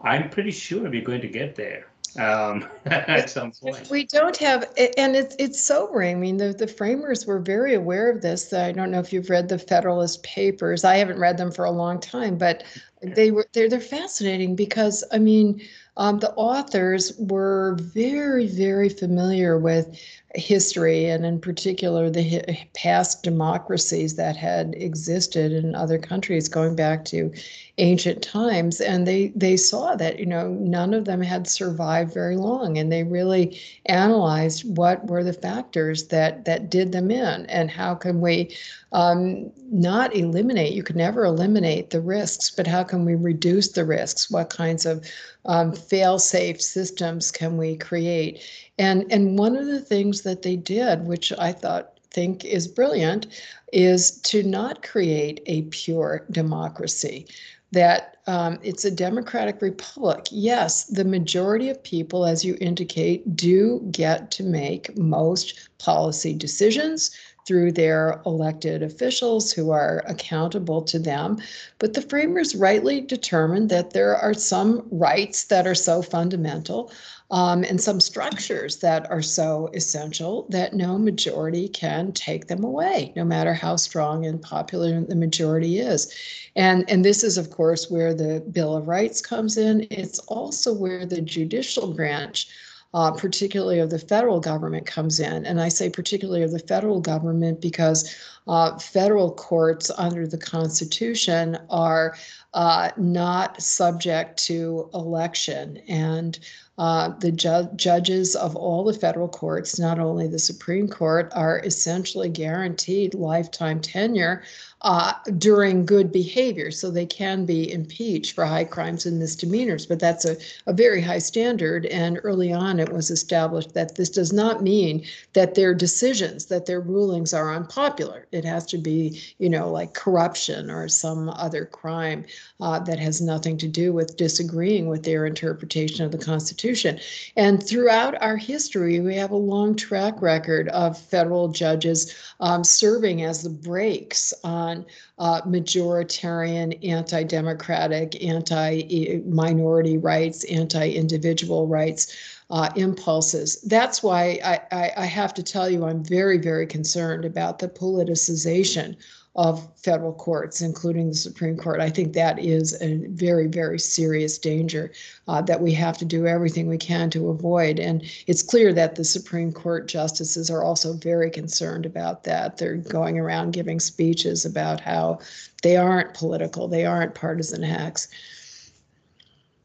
I'm 0.00 0.30
pretty 0.30 0.50
sure 0.50 0.88
we're 0.88 1.02
going 1.02 1.20
to 1.20 1.28
get 1.28 1.54
there 1.54 1.86
um, 2.18 2.68
at 2.86 3.30
some 3.30 3.52
point. 3.52 3.88
We 3.90 4.04
don't 4.04 4.36
have, 4.38 4.70
and 4.96 5.16
it's 5.16 5.34
it's 5.38 5.62
sobering. 5.62 6.16
I 6.16 6.18
mean, 6.18 6.36
the 6.36 6.52
the 6.52 6.66
framers 6.66 7.26
were 7.26 7.38
very 7.38 7.74
aware 7.74 8.10
of 8.10 8.22
this. 8.22 8.52
I 8.52 8.72
don't 8.72 8.90
know 8.90 9.00
if 9.00 9.12
you've 9.12 9.30
read 9.30 9.48
the 9.48 9.58
Federalist 9.58 10.22
Papers. 10.22 10.84
I 10.84 10.96
haven't 10.96 11.18
read 11.18 11.38
them 11.38 11.50
for 11.50 11.64
a 11.64 11.70
long 11.70 12.00
time, 12.00 12.36
but 12.36 12.64
they 13.02 13.30
were 13.30 13.46
they're 13.52 13.68
they're 13.68 13.80
fascinating 13.80 14.56
because 14.56 15.04
I 15.12 15.18
mean, 15.18 15.62
um, 15.96 16.18
the 16.18 16.32
authors 16.34 17.12
were 17.18 17.76
very 17.80 18.46
very 18.46 18.88
familiar 18.88 19.58
with 19.58 19.98
history 20.34 21.06
and 21.06 21.26
in 21.26 21.38
particular 21.38 22.08
the 22.08 22.56
past 22.74 23.22
democracies 23.22 24.16
that 24.16 24.36
had 24.36 24.74
existed 24.76 25.52
in 25.52 25.74
other 25.74 25.98
countries 25.98 26.48
going 26.48 26.74
back 26.74 27.04
to 27.04 27.32
ancient 27.78 28.22
times. 28.22 28.80
And 28.80 29.06
they 29.06 29.28
they 29.36 29.56
saw 29.56 29.94
that 29.96 30.18
you 30.18 30.26
know 30.26 30.48
none 30.48 30.94
of 30.94 31.04
them 31.04 31.20
had 31.20 31.46
survived 31.46 32.14
very 32.14 32.36
long 32.36 32.78
and 32.78 32.90
they 32.90 33.02
really 33.02 33.60
analyzed 33.86 34.76
what 34.76 35.06
were 35.06 35.24
the 35.24 35.32
factors 35.32 36.08
that 36.08 36.44
that 36.44 36.70
did 36.70 36.92
them 36.92 37.10
in 37.10 37.46
and 37.46 37.70
how 37.70 37.94
can 37.94 38.20
we 38.20 38.54
um, 38.92 39.50
not 39.70 40.14
eliminate 40.14 40.74
you 40.74 40.82
can 40.82 40.96
never 40.96 41.24
eliminate 41.24 41.90
the 41.90 42.00
risks 42.00 42.50
but 42.50 42.66
how 42.66 42.82
can 42.82 43.04
we 43.04 43.14
reduce 43.14 43.72
the 43.72 43.84
risks? 43.84 44.30
What 44.30 44.50
kinds 44.50 44.86
of 44.86 45.06
um, 45.44 45.72
fail 45.72 46.18
safe 46.18 46.60
systems 46.60 47.30
can 47.30 47.56
we 47.56 47.76
create 47.76 48.42
and 48.78 49.10
and 49.12 49.38
one 49.38 49.56
of 49.56 49.66
the 49.66 49.80
things 49.80 50.22
that 50.22 50.42
they 50.42 50.56
did, 50.56 51.06
which 51.06 51.32
I 51.38 51.52
thought 51.52 51.98
think 52.10 52.44
is 52.44 52.68
brilliant, 52.68 53.26
is 53.72 54.20
to 54.22 54.42
not 54.42 54.82
create 54.82 55.42
a 55.46 55.62
pure 55.62 56.26
democracy. 56.30 57.26
That 57.72 58.18
um, 58.26 58.58
it's 58.62 58.84
a 58.84 58.90
democratic 58.90 59.62
republic. 59.62 60.26
Yes, 60.30 60.84
the 60.84 61.04
majority 61.04 61.70
of 61.70 61.82
people, 61.82 62.26
as 62.26 62.44
you 62.44 62.56
indicate, 62.60 63.34
do 63.34 63.80
get 63.90 64.30
to 64.32 64.42
make 64.42 64.96
most 64.96 65.70
policy 65.78 66.34
decisions 66.34 67.10
through 67.46 67.72
their 67.72 68.20
elected 68.24 68.82
officials 68.82 69.52
who 69.52 69.70
are 69.70 70.04
accountable 70.06 70.82
to 70.82 70.98
them. 70.98 71.38
But 71.78 71.94
the 71.94 72.02
framers 72.02 72.54
rightly 72.54 73.00
determined 73.00 73.68
that 73.70 73.90
there 73.90 74.16
are 74.16 74.34
some 74.34 74.86
rights 74.90 75.44
that 75.44 75.66
are 75.66 75.74
so 75.74 76.02
fundamental 76.02 76.92
um, 77.32 77.64
and 77.64 77.80
some 77.80 77.98
structures 77.98 78.76
that 78.76 79.10
are 79.10 79.22
so 79.22 79.70
essential 79.72 80.46
that 80.50 80.74
no 80.74 80.98
majority 80.98 81.66
can 81.66 82.12
take 82.12 82.46
them 82.46 82.62
away, 82.62 83.10
no 83.16 83.24
matter 83.24 83.54
how 83.54 83.74
strong 83.74 84.26
and 84.26 84.40
popular 84.42 85.00
the 85.00 85.16
majority 85.16 85.78
is. 85.78 86.14
And, 86.54 86.88
and 86.90 87.02
this 87.02 87.24
is, 87.24 87.38
of 87.38 87.50
course, 87.50 87.90
where 87.90 88.12
the 88.12 88.44
Bill 88.52 88.76
of 88.76 88.86
Rights 88.86 89.22
comes 89.22 89.56
in. 89.56 89.86
It's 89.90 90.18
also 90.20 90.74
where 90.74 91.06
the 91.06 91.22
judicial 91.22 91.94
branch 91.94 92.48
uh, 92.94 93.10
particularly 93.10 93.78
of 93.78 93.90
the 93.90 93.98
federal 93.98 94.38
government, 94.38 94.86
comes 94.86 95.18
in. 95.18 95.46
And 95.46 95.60
I 95.60 95.68
say 95.68 95.88
particularly 95.88 96.42
of 96.42 96.50
the 96.50 96.58
federal 96.58 97.00
government 97.00 97.60
because 97.60 98.14
uh, 98.46 98.78
federal 98.78 99.32
courts 99.32 99.90
under 99.96 100.26
the 100.26 100.38
Constitution 100.38 101.58
are 101.70 102.16
uh, 102.54 102.90
not 102.96 103.60
subject 103.62 104.36
to 104.44 104.90
election. 104.94 105.78
And 105.88 106.38
uh, 106.78 107.10
the 107.18 107.32
ju- 107.32 107.68
judges 107.76 108.34
of 108.34 108.56
all 108.56 108.84
the 108.84 108.92
federal 108.94 109.28
courts, 109.28 109.78
not 109.78 109.98
only 109.98 110.26
the 110.26 110.38
Supreme 110.38 110.88
Court, 110.88 111.30
are 111.34 111.60
essentially 111.60 112.28
guaranteed 112.28 113.14
lifetime 113.14 113.80
tenure 113.80 114.42
uh, 114.82 115.12
during 115.38 115.86
good 115.86 116.10
behavior. 116.12 116.70
So 116.70 116.90
they 116.90 117.06
can 117.06 117.46
be 117.46 117.72
impeached 117.72 118.34
for 118.34 118.44
high 118.44 118.64
crimes 118.64 119.06
and 119.06 119.18
misdemeanors, 119.18 119.86
but 119.86 120.00
that's 120.00 120.24
a, 120.24 120.36
a 120.66 120.72
very 120.72 121.00
high 121.00 121.18
standard. 121.18 121.86
And 121.86 122.20
early 122.24 122.52
on, 122.52 122.80
it 122.80 122.92
was 122.92 123.10
established 123.10 123.74
that 123.74 123.94
this 123.94 124.10
does 124.10 124.32
not 124.32 124.62
mean 124.62 125.04
that 125.34 125.54
their 125.54 125.74
decisions, 125.74 126.46
that 126.46 126.66
their 126.66 126.80
rulings 126.80 127.32
are 127.32 127.54
unpopular. 127.54 128.26
It 128.32 128.44
has 128.44 128.66
to 128.66 128.78
be, 128.78 129.20
you 129.38 129.48
know, 129.48 129.70
like 129.70 129.94
corruption 129.94 130.70
or 130.70 130.88
some 130.88 131.28
other 131.28 131.64
crime 131.64 132.24
uh, 132.60 132.80
that 132.80 132.98
has 132.98 133.20
nothing 133.20 133.56
to 133.58 133.68
do 133.68 133.92
with 133.92 134.16
disagreeing 134.16 134.88
with 134.88 135.04
their 135.04 135.26
interpretation 135.26 136.04
of 136.04 136.12
the 136.12 136.18
Constitution. 136.18 136.98
And 137.36 137.62
throughout 137.62 138.20
our 138.20 138.36
history, 138.36 139.00
we 139.00 139.14
have 139.16 139.30
a 139.30 139.36
long 139.36 139.76
track 139.76 140.20
record 140.20 140.68
of 140.68 140.98
federal 140.98 141.48
judges 141.48 142.14
um, 142.40 142.64
serving 142.64 143.22
as 143.22 143.42
the 143.42 143.50
brakes 143.50 144.32
on 144.72 144.86
uh, 145.18 145.42
majoritarian, 145.42 146.78
anti 146.86 147.22
democratic, 147.22 148.22
anti 148.24 149.20
minority 149.26 149.98
rights, 149.98 150.44
anti 150.44 150.90
individual 150.90 151.66
rights. 151.66 152.38
Uh, 152.50 152.68
impulses. 152.76 153.62
That's 153.62 154.02
why 154.02 154.38
I, 154.44 154.60
I, 154.70 154.92
I, 154.98 155.06
have 155.06 155.32
to 155.34 155.42
tell 155.42 155.70
you, 155.70 155.86
I'm 155.86 156.04
very, 156.04 156.36
very 156.36 156.66
concerned 156.66 157.24
about 157.24 157.58
the 157.58 157.66
politicization 157.66 158.94
of 159.34 159.66
federal 159.76 160.12
courts, 160.12 160.60
including 160.60 161.08
the 161.08 161.14
Supreme 161.14 161.56
Court. 161.56 161.80
I 161.80 161.88
think 161.88 162.12
that 162.12 162.38
is 162.38 162.80
a 162.82 163.06
very, 163.08 163.46
very 163.46 163.78
serious 163.78 164.36
danger 164.36 164.92
uh, 165.26 165.40
that 165.42 165.62
we 165.62 165.72
have 165.72 165.96
to 165.98 166.04
do 166.04 166.26
everything 166.26 166.66
we 166.66 166.76
can 166.76 167.08
to 167.10 167.30
avoid. 167.30 167.78
And 167.78 168.02
it's 168.26 168.42
clear 168.42 168.74
that 168.74 168.96
the 168.96 169.04
Supreme 169.04 169.50
Court 169.50 169.88
justices 169.88 170.50
are 170.50 170.62
also 170.62 170.92
very 170.92 171.30
concerned 171.30 171.86
about 171.86 172.24
that. 172.24 172.58
They're 172.58 172.76
going 172.76 173.18
around 173.18 173.52
giving 173.52 173.80
speeches 173.80 174.44
about 174.44 174.80
how 174.80 175.20
they 175.62 175.76
aren't 175.76 176.12
political, 176.12 176.68
they 176.68 176.84
aren't 176.84 177.14
partisan 177.14 177.62
hacks. 177.62 178.08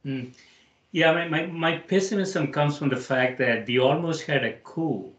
Mm. 0.05 0.33
Yeah, 0.93 1.11
my, 1.11 1.27
my, 1.27 1.45
my, 1.47 1.77
pessimism 1.77 2.53
comes 2.53 2.77
from 2.77 2.87
the 2.87 2.95
fact 2.95 3.37
that 3.39 3.67
we 3.67 3.77
almost 3.77 4.23
had 4.23 4.45
a 4.45 4.53
coup 4.53 5.11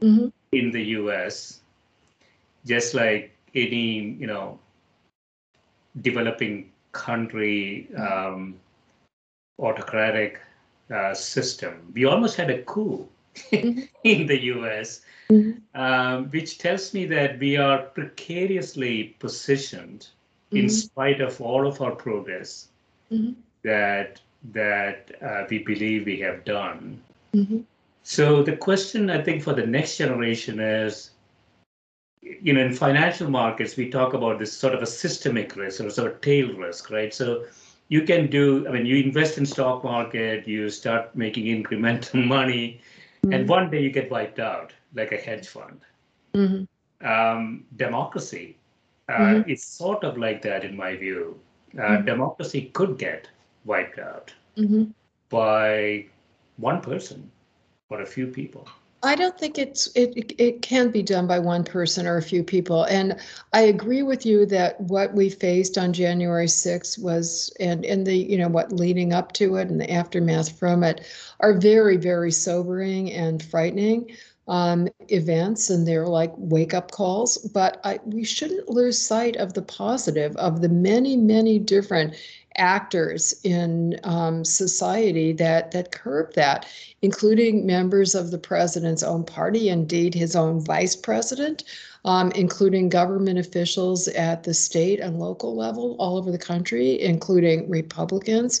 mm-hmm. 0.00 0.28
in 0.52 0.70
the 0.70 0.82
US, 0.82 1.60
just 2.64 2.94
like 2.94 3.31
any, 3.54 4.16
you 4.18 4.26
know, 4.26 4.58
developing 6.00 6.70
country 6.92 7.88
um, 7.96 8.54
autocratic 9.58 10.40
uh, 10.92 11.14
system. 11.14 11.92
We 11.94 12.04
almost 12.04 12.36
had 12.36 12.50
a 12.50 12.62
coup 12.62 13.08
mm-hmm. 13.34 13.80
in 14.04 14.26
the 14.26 14.40
US, 14.54 15.02
mm-hmm. 15.30 15.58
um, 15.80 16.26
which 16.30 16.58
tells 16.58 16.92
me 16.92 17.06
that 17.06 17.38
we 17.38 17.56
are 17.56 17.78
precariously 17.78 19.16
positioned 19.18 20.08
mm-hmm. 20.48 20.58
in 20.58 20.68
spite 20.68 21.20
of 21.20 21.40
all 21.40 21.66
of 21.66 21.80
our 21.80 21.92
progress 21.92 22.68
mm-hmm. 23.10 23.32
that 23.62 24.20
that 24.52 25.12
uh, 25.22 25.44
we 25.48 25.58
believe 25.58 26.04
we 26.04 26.18
have 26.18 26.44
done. 26.44 27.00
Mm-hmm. 27.32 27.60
So 28.02 28.42
the 28.42 28.56
question 28.56 29.08
I 29.08 29.22
think 29.22 29.42
for 29.42 29.52
the 29.52 29.66
next 29.66 29.96
generation 29.96 30.58
is, 30.58 31.11
you 32.22 32.52
know, 32.52 32.60
in 32.60 32.72
financial 32.72 33.28
markets, 33.28 33.76
we 33.76 33.90
talk 33.90 34.14
about 34.14 34.38
this 34.38 34.52
sort 34.52 34.74
of 34.74 34.82
a 34.82 34.86
systemic 34.86 35.56
risk 35.56 35.80
or 35.80 35.90
sort 35.90 36.12
of 36.12 36.20
tail 36.20 36.52
risk, 36.54 36.90
right? 36.90 37.12
So 37.12 37.44
you 37.88 38.02
can 38.02 38.30
do, 38.30 38.66
I 38.68 38.70
mean, 38.70 38.86
you 38.86 38.96
invest 39.02 39.38
in 39.38 39.44
stock 39.44 39.82
market, 39.84 40.46
you 40.46 40.70
start 40.70 41.14
making 41.16 41.46
incremental 41.46 42.24
money, 42.38 42.80
mm-hmm. 43.24 43.32
and 43.32 43.48
one 43.48 43.70
day 43.70 43.82
you 43.82 43.90
get 43.90 44.10
wiped 44.10 44.38
out 44.38 44.72
like 44.94 45.12
a 45.12 45.16
hedge 45.16 45.48
fund. 45.48 45.80
Mm-hmm. 46.34 47.06
Um, 47.06 47.64
democracy 47.76 48.56
uh, 49.08 49.12
mm-hmm. 49.12 49.50
is 49.50 49.64
sort 49.64 50.04
of 50.04 50.16
like 50.16 50.40
that 50.42 50.64
in 50.64 50.76
my 50.76 50.96
view. 50.96 51.38
Uh, 51.76 51.82
mm-hmm. 51.82 52.04
democracy 52.04 52.70
could 52.72 52.98
get 52.98 53.28
wiped 53.64 53.98
out 53.98 54.32
mm-hmm. 54.56 54.84
by 55.28 56.06
one 56.58 56.80
person 56.80 57.30
or 57.90 58.02
a 58.02 58.06
few 58.06 58.26
people. 58.26 58.68
I 59.04 59.16
don't 59.16 59.36
think 59.36 59.58
it's 59.58 59.88
it 59.96 60.32
it 60.38 60.62
can 60.62 60.90
be 60.90 61.02
done 61.02 61.26
by 61.26 61.40
one 61.40 61.64
person 61.64 62.06
or 62.06 62.18
a 62.18 62.22
few 62.22 62.44
people. 62.44 62.84
And 62.84 63.16
I 63.52 63.62
agree 63.62 64.02
with 64.02 64.24
you 64.24 64.46
that 64.46 64.80
what 64.80 65.12
we 65.14 65.28
faced 65.28 65.76
on 65.76 65.92
January 65.92 66.46
6th 66.46 66.98
was 67.00 67.52
and 67.58 67.84
in 67.84 68.04
the 68.04 68.16
you 68.16 68.38
know 68.38 68.48
what 68.48 68.72
leading 68.72 69.12
up 69.12 69.32
to 69.34 69.56
it 69.56 69.68
and 69.68 69.80
the 69.80 69.90
aftermath 69.90 70.56
from 70.56 70.84
it 70.84 71.00
are 71.40 71.52
very 71.52 71.96
very 71.96 72.30
sobering 72.30 73.12
and 73.12 73.42
frightening 73.42 74.08
um, 74.48 74.88
events 75.08 75.70
and 75.70 75.86
they're 75.86 76.06
like 76.06 76.32
wake 76.36 76.72
up 76.74 76.92
calls. 76.92 77.38
But 77.38 77.80
I, 77.84 77.98
we 78.04 78.22
shouldn't 78.24 78.68
lose 78.68 79.00
sight 79.00 79.36
of 79.36 79.54
the 79.54 79.62
positive 79.62 80.36
of 80.36 80.60
the 80.60 80.68
many 80.68 81.16
many 81.16 81.58
different 81.58 82.14
actors 82.56 83.34
in 83.44 83.98
um, 84.04 84.44
society 84.44 85.32
that 85.32 85.70
that 85.72 85.92
curb 85.92 86.34
that, 86.34 86.66
including 87.02 87.66
members 87.66 88.14
of 88.14 88.30
the 88.30 88.38
president's 88.38 89.02
own 89.02 89.24
party, 89.24 89.68
indeed 89.68 90.14
his 90.14 90.36
own 90.36 90.60
vice 90.60 90.96
president, 90.96 91.64
um, 92.04 92.30
including 92.32 92.88
government 92.88 93.38
officials 93.38 94.08
at 94.08 94.44
the 94.44 94.54
state 94.54 95.00
and 95.00 95.18
local 95.18 95.54
level 95.54 95.96
all 95.98 96.16
over 96.16 96.30
the 96.30 96.38
country, 96.38 97.00
including 97.00 97.68
Republicans. 97.68 98.60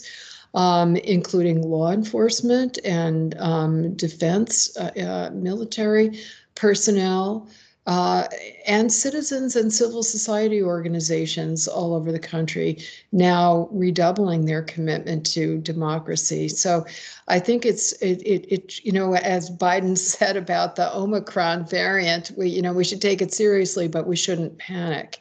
Um, 0.54 0.96
including 0.96 1.62
law 1.62 1.92
enforcement 1.92 2.78
and 2.84 3.34
um, 3.38 3.94
defense, 3.94 4.76
uh, 4.76 4.90
uh, 5.00 5.30
military 5.32 6.20
personnel, 6.54 7.48
uh, 7.86 8.28
and 8.66 8.92
citizens 8.92 9.56
and 9.56 9.72
civil 9.72 10.04
society 10.04 10.62
organizations 10.62 11.66
all 11.66 11.94
over 11.94 12.12
the 12.12 12.18
country 12.18 12.78
now 13.10 13.68
redoubling 13.72 14.46
their 14.46 14.62
commitment 14.62 15.26
to 15.26 15.58
democracy. 15.58 16.48
So 16.48 16.86
I 17.26 17.40
think 17.40 17.66
it's 17.66 17.92
it, 17.94 18.22
it, 18.22 18.46
it 18.52 18.84
you 18.84 18.92
know 18.92 19.14
as 19.16 19.50
Biden 19.50 19.98
said 20.16 20.36
about 20.36 20.76
the 20.76 20.94
Omicron 20.96 21.66
variant, 21.66 22.30
we 22.36 22.48
you 22.48 22.62
know 22.62 22.72
we 22.72 22.84
should 22.84 23.02
take 23.02 23.20
it 23.20 23.34
seriously, 23.34 23.88
but 23.88 24.06
we 24.06 24.16
shouldn't 24.16 24.58
panic. 24.58 25.20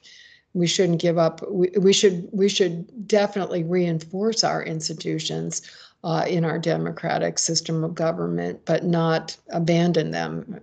We 0.53 0.67
shouldn't 0.67 0.99
give 0.99 1.17
up. 1.17 1.41
We, 1.49 1.69
we 1.79 1.93
should 1.93 2.29
we 2.31 2.47
should 2.47 3.07
definitely 3.07 3.63
reinforce 3.63 4.43
our 4.43 4.61
institutions 4.61 5.63
uh, 6.03 6.25
in 6.27 6.45
our 6.45 6.59
democratic 6.59 7.39
system 7.39 7.83
of 7.83 7.95
government, 7.95 8.65
but 8.65 8.83
not 8.83 9.35
abandon 9.49 10.11
them. 10.11 10.59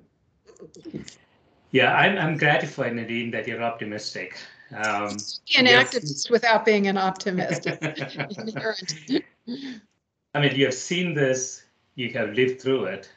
Yeah, 1.70 1.94
I'm, 1.94 2.18
I'm 2.18 2.36
gratified, 2.36 2.94
Nadine, 2.94 3.30
that 3.32 3.46
you're 3.46 3.62
optimistic. 3.62 4.38
Um, 4.74 5.16
an 5.56 5.66
activist 5.66 6.30
without 6.30 6.64
being 6.64 6.88
an 6.88 6.98
optimist. 6.98 7.66
I 10.34 10.40
mean, 10.40 10.54
you 10.54 10.66
have 10.66 10.74
seen 10.74 11.14
this, 11.14 11.64
you 11.94 12.10
have 12.10 12.34
lived 12.34 12.60
through 12.60 12.84
it, 12.84 13.10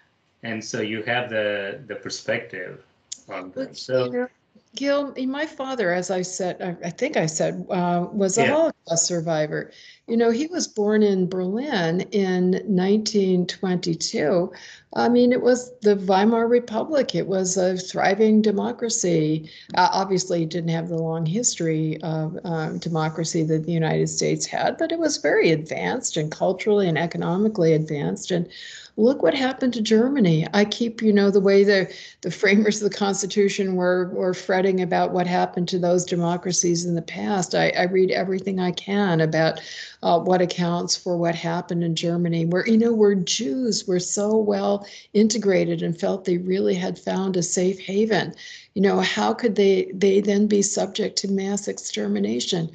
and 0.43 0.63
so 0.63 0.81
you 0.81 1.03
have 1.03 1.29
the 1.29 1.81
the 1.87 1.95
perspective 1.95 2.83
on 3.29 3.51
this. 3.51 3.81
So. 3.81 4.27
Gil, 4.73 5.13
my 5.27 5.45
father, 5.45 5.93
as 5.93 6.09
I 6.09 6.21
said, 6.21 6.61
I, 6.61 6.87
I 6.87 6.89
think 6.91 7.17
I 7.17 7.25
said, 7.25 7.65
uh, 7.69 8.07
was 8.09 8.37
a 8.37 8.43
yeah. 8.43 8.51
Holocaust 8.51 9.05
survivor. 9.05 9.71
You 10.07 10.17
know, 10.17 10.31
he 10.31 10.47
was 10.47 10.67
born 10.67 11.03
in 11.03 11.29
Berlin 11.29 12.01
in 12.11 12.51
1922. 12.51 14.51
I 14.93 15.07
mean, 15.07 15.31
it 15.31 15.41
was 15.41 15.71
the 15.81 15.95
Weimar 15.95 16.47
Republic. 16.47 17.15
It 17.15 17.27
was 17.27 17.55
a 17.55 17.77
thriving 17.77 18.41
democracy. 18.41 19.49
Uh, 19.75 19.87
obviously, 19.93 20.43
it 20.43 20.49
didn't 20.49 20.71
have 20.71 20.89
the 20.89 20.97
long 20.97 21.25
history 21.25 22.01
of 22.01 22.37
um, 22.43 22.77
democracy 22.79 23.43
that 23.43 23.65
the 23.65 23.71
United 23.71 24.09
States 24.09 24.45
had, 24.45 24.77
but 24.77 24.91
it 24.91 24.99
was 24.99 25.17
very 25.17 25.51
advanced 25.51 26.17
and 26.17 26.29
culturally 26.29 26.89
and 26.89 26.97
economically 26.97 27.73
advanced. 27.73 28.31
And 28.31 28.49
look 28.97 29.23
what 29.23 29.33
happened 29.33 29.73
to 29.73 29.81
Germany. 29.81 30.45
I 30.53 30.65
keep, 30.65 31.01
you 31.01 31.13
know, 31.13 31.31
the 31.31 31.39
way 31.39 31.63
the, 31.63 31.93
the 32.21 32.31
framers 32.31 32.81
of 32.81 32.91
the 32.91 32.97
Constitution 32.97 33.75
were, 33.75 34.09
were 34.09 34.33
fretting 34.33 34.81
about 34.81 35.11
what 35.11 35.27
happened 35.27 35.69
to 35.69 35.79
those 35.79 36.03
democracies 36.03 36.85
in 36.85 36.95
the 36.95 37.01
past. 37.01 37.55
I, 37.55 37.69
I 37.69 37.83
read 37.83 38.11
everything 38.11 38.59
I 38.59 38.71
can 38.71 39.21
about 39.21 39.61
uh, 40.03 40.19
what 40.19 40.41
accounts 40.41 40.95
for 40.95 41.17
what 41.17 41.35
happened 41.35 41.83
in 41.83 41.95
Germany, 41.95 42.45
where, 42.45 42.67
you 42.67 42.77
know, 42.77 42.93
where 42.93 43.15
Jews 43.15 43.87
were 43.87 43.99
so 43.99 44.35
well 44.35 44.87
integrated 45.13 45.81
and 45.83 45.99
felt 45.99 46.25
they 46.25 46.37
really 46.37 46.75
had 46.75 46.97
found 46.97 47.37
a 47.37 47.43
safe 47.43 47.79
haven. 47.79 48.33
You 48.73 48.81
know, 48.81 48.99
how 48.99 49.33
could 49.33 49.55
they, 49.55 49.91
they 49.93 50.21
then 50.21 50.47
be 50.47 50.61
subject 50.61 51.17
to 51.19 51.27
mass 51.31 51.67
extermination? 51.67 52.71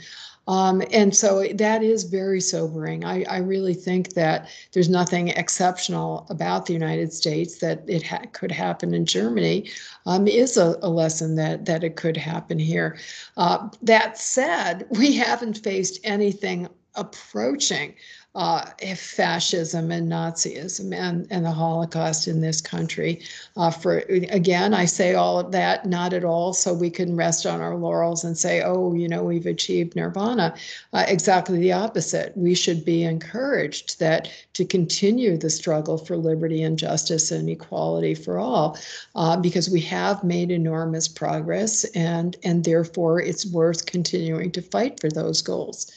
Um, 0.48 0.80
and 0.92 1.14
so 1.14 1.44
that 1.54 1.82
is 1.82 2.04
very 2.04 2.40
sobering. 2.40 3.04
I, 3.04 3.24
I, 3.24 3.38
really 3.38 3.74
think 3.74 4.14
that 4.14 4.48
there's 4.70 4.88
nothing 4.88 5.28
exceptional 5.28 6.24
about 6.30 6.66
the 6.66 6.72
United 6.72 7.12
States 7.12 7.58
that 7.58 7.82
it 7.88 8.04
ha 8.04 8.20
could 8.32 8.52
happen 8.52 8.94
in 8.94 9.06
Germany 9.06 9.68
um, 10.06 10.28
is 10.28 10.56
a, 10.56 10.78
a, 10.82 10.88
lesson 10.88 11.34
that 11.34 11.64
that 11.64 11.82
it 11.82 11.96
could 11.96 12.16
happen 12.16 12.60
here. 12.60 12.96
Uh, 13.36 13.68
that 13.82 14.18
said, 14.18 14.86
we 14.90 15.16
haven't 15.16 15.58
faced 15.58 15.98
anything 16.04 16.68
approaching 16.96 17.94
uh, 18.36 18.66
fascism 18.96 19.90
and 19.90 20.12
Nazism 20.12 20.94
and, 20.94 21.26
and 21.30 21.46
the 21.46 21.50
Holocaust 21.50 22.28
in 22.28 22.42
this 22.42 22.60
country. 22.60 23.22
Uh, 23.56 23.70
for 23.70 24.00
again, 24.30 24.74
I 24.74 24.84
say 24.84 25.14
all 25.14 25.40
of 25.40 25.52
that, 25.52 25.86
not 25.86 26.12
at 26.12 26.22
all, 26.22 26.52
so 26.52 26.74
we 26.74 26.90
can 26.90 27.16
rest 27.16 27.46
on 27.46 27.62
our 27.62 27.76
laurels 27.76 28.24
and 28.24 28.36
say, 28.36 28.60
oh, 28.60 28.92
you 28.92 29.08
know, 29.08 29.24
we've 29.24 29.46
achieved 29.46 29.96
nirvana. 29.96 30.54
Uh, 30.92 31.06
exactly 31.08 31.58
the 31.58 31.72
opposite. 31.72 32.36
We 32.36 32.54
should 32.54 32.84
be 32.84 33.04
encouraged 33.04 33.98
that 34.00 34.30
to 34.52 34.66
continue 34.66 35.38
the 35.38 35.48
struggle 35.48 35.96
for 35.96 36.18
liberty 36.18 36.62
and 36.62 36.78
justice 36.78 37.30
and 37.30 37.48
equality 37.48 38.14
for 38.14 38.38
all, 38.38 38.78
uh, 39.14 39.38
because 39.38 39.70
we 39.70 39.80
have 39.80 40.22
made 40.22 40.50
enormous 40.50 41.08
progress, 41.08 41.84
and 41.94 42.36
and 42.44 42.64
therefore 42.64 43.18
it's 43.18 43.46
worth 43.46 43.86
continuing 43.86 44.52
to 44.52 44.60
fight 44.60 45.00
for 45.00 45.08
those 45.08 45.40
goals. 45.40 45.90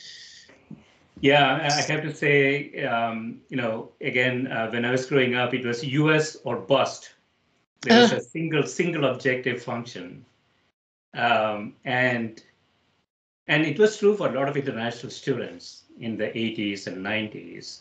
Yeah, 1.22 1.56
I 1.62 1.82
have 1.92 2.02
to 2.04 2.14
say, 2.14 2.86
um, 2.86 3.42
you 3.50 3.58
know, 3.58 3.92
again, 4.02 4.48
uh, 4.48 4.70
when 4.70 4.86
I 4.86 4.92
was 4.92 5.06
growing 5.06 5.36
up, 5.36 5.54
it 5.54 5.66
was 5.66 5.84
U.S. 5.84 6.38
or 6.44 6.58
bust. 6.58 7.12
There 7.82 8.02
was 8.02 8.14
uh. 8.14 8.18
a 8.18 8.22
single 8.22 8.64
single 8.64 9.06
objective 9.06 9.62
function, 9.62 10.26
um, 11.14 11.74
and 11.86 12.42
and 13.48 13.66
it 13.66 13.80
was 13.80 13.98
true 13.98 14.16
for 14.16 14.30
a 14.30 14.32
lot 14.32 14.48
of 14.48 14.56
international 14.56 15.12
students 15.12 15.84
in 16.00 16.18
the 16.18 16.28
80s 16.28 16.88
and 16.88 17.06
90s. 17.06 17.80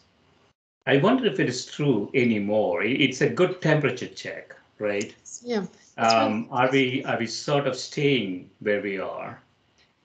I 0.86 0.96
wonder 0.96 1.26
if 1.26 1.38
it 1.38 1.48
is 1.48 1.66
true 1.66 2.10
anymore. 2.14 2.82
It's 2.82 3.20
a 3.20 3.28
good 3.28 3.60
temperature 3.60 4.08
check, 4.08 4.56
right? 4.78 5.14
Yeah. 5.42 5.66
Um, 5.98 6.48
are 6.50 6.70
we 6.70 7.04
are 7.04 7.18
we 7.18 7.26
sort 7.26 7.66
of 7.66 7.76
staying 7.76 8.50
where 8.60 8.80
we 8.80 8.98
are? 8.98 9.42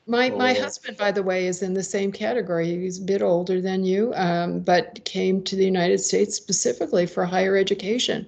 My 0.06 0.30
my 0.32 0.52
Or- 0.58 0.62
husband, 0.62 0.98
by 0.98 1.12
the 1.12 1.24
way, 1.24 1.48
is 1.48 1.62
in 1.62 1.74
the 1.74 1.84
same 1.84 2.12
category. 2.12 2.68
He's 2.78 3.00
a 3.00 3.04
bit 3.04 3.22
older 3.22 3.62
than 3.62 3.86
you, 3.86 4.14
um, 4.16 4.60
but 4.60 5.04
came 5.06 5.42
to 5.44 5.56
the 5.56 5.66
United 5.66 6.00
States 6.00 6.36
specifically 6.36 7.06
for 7.06 7.26
higher 7.26 7.56
education. 7.56 8.28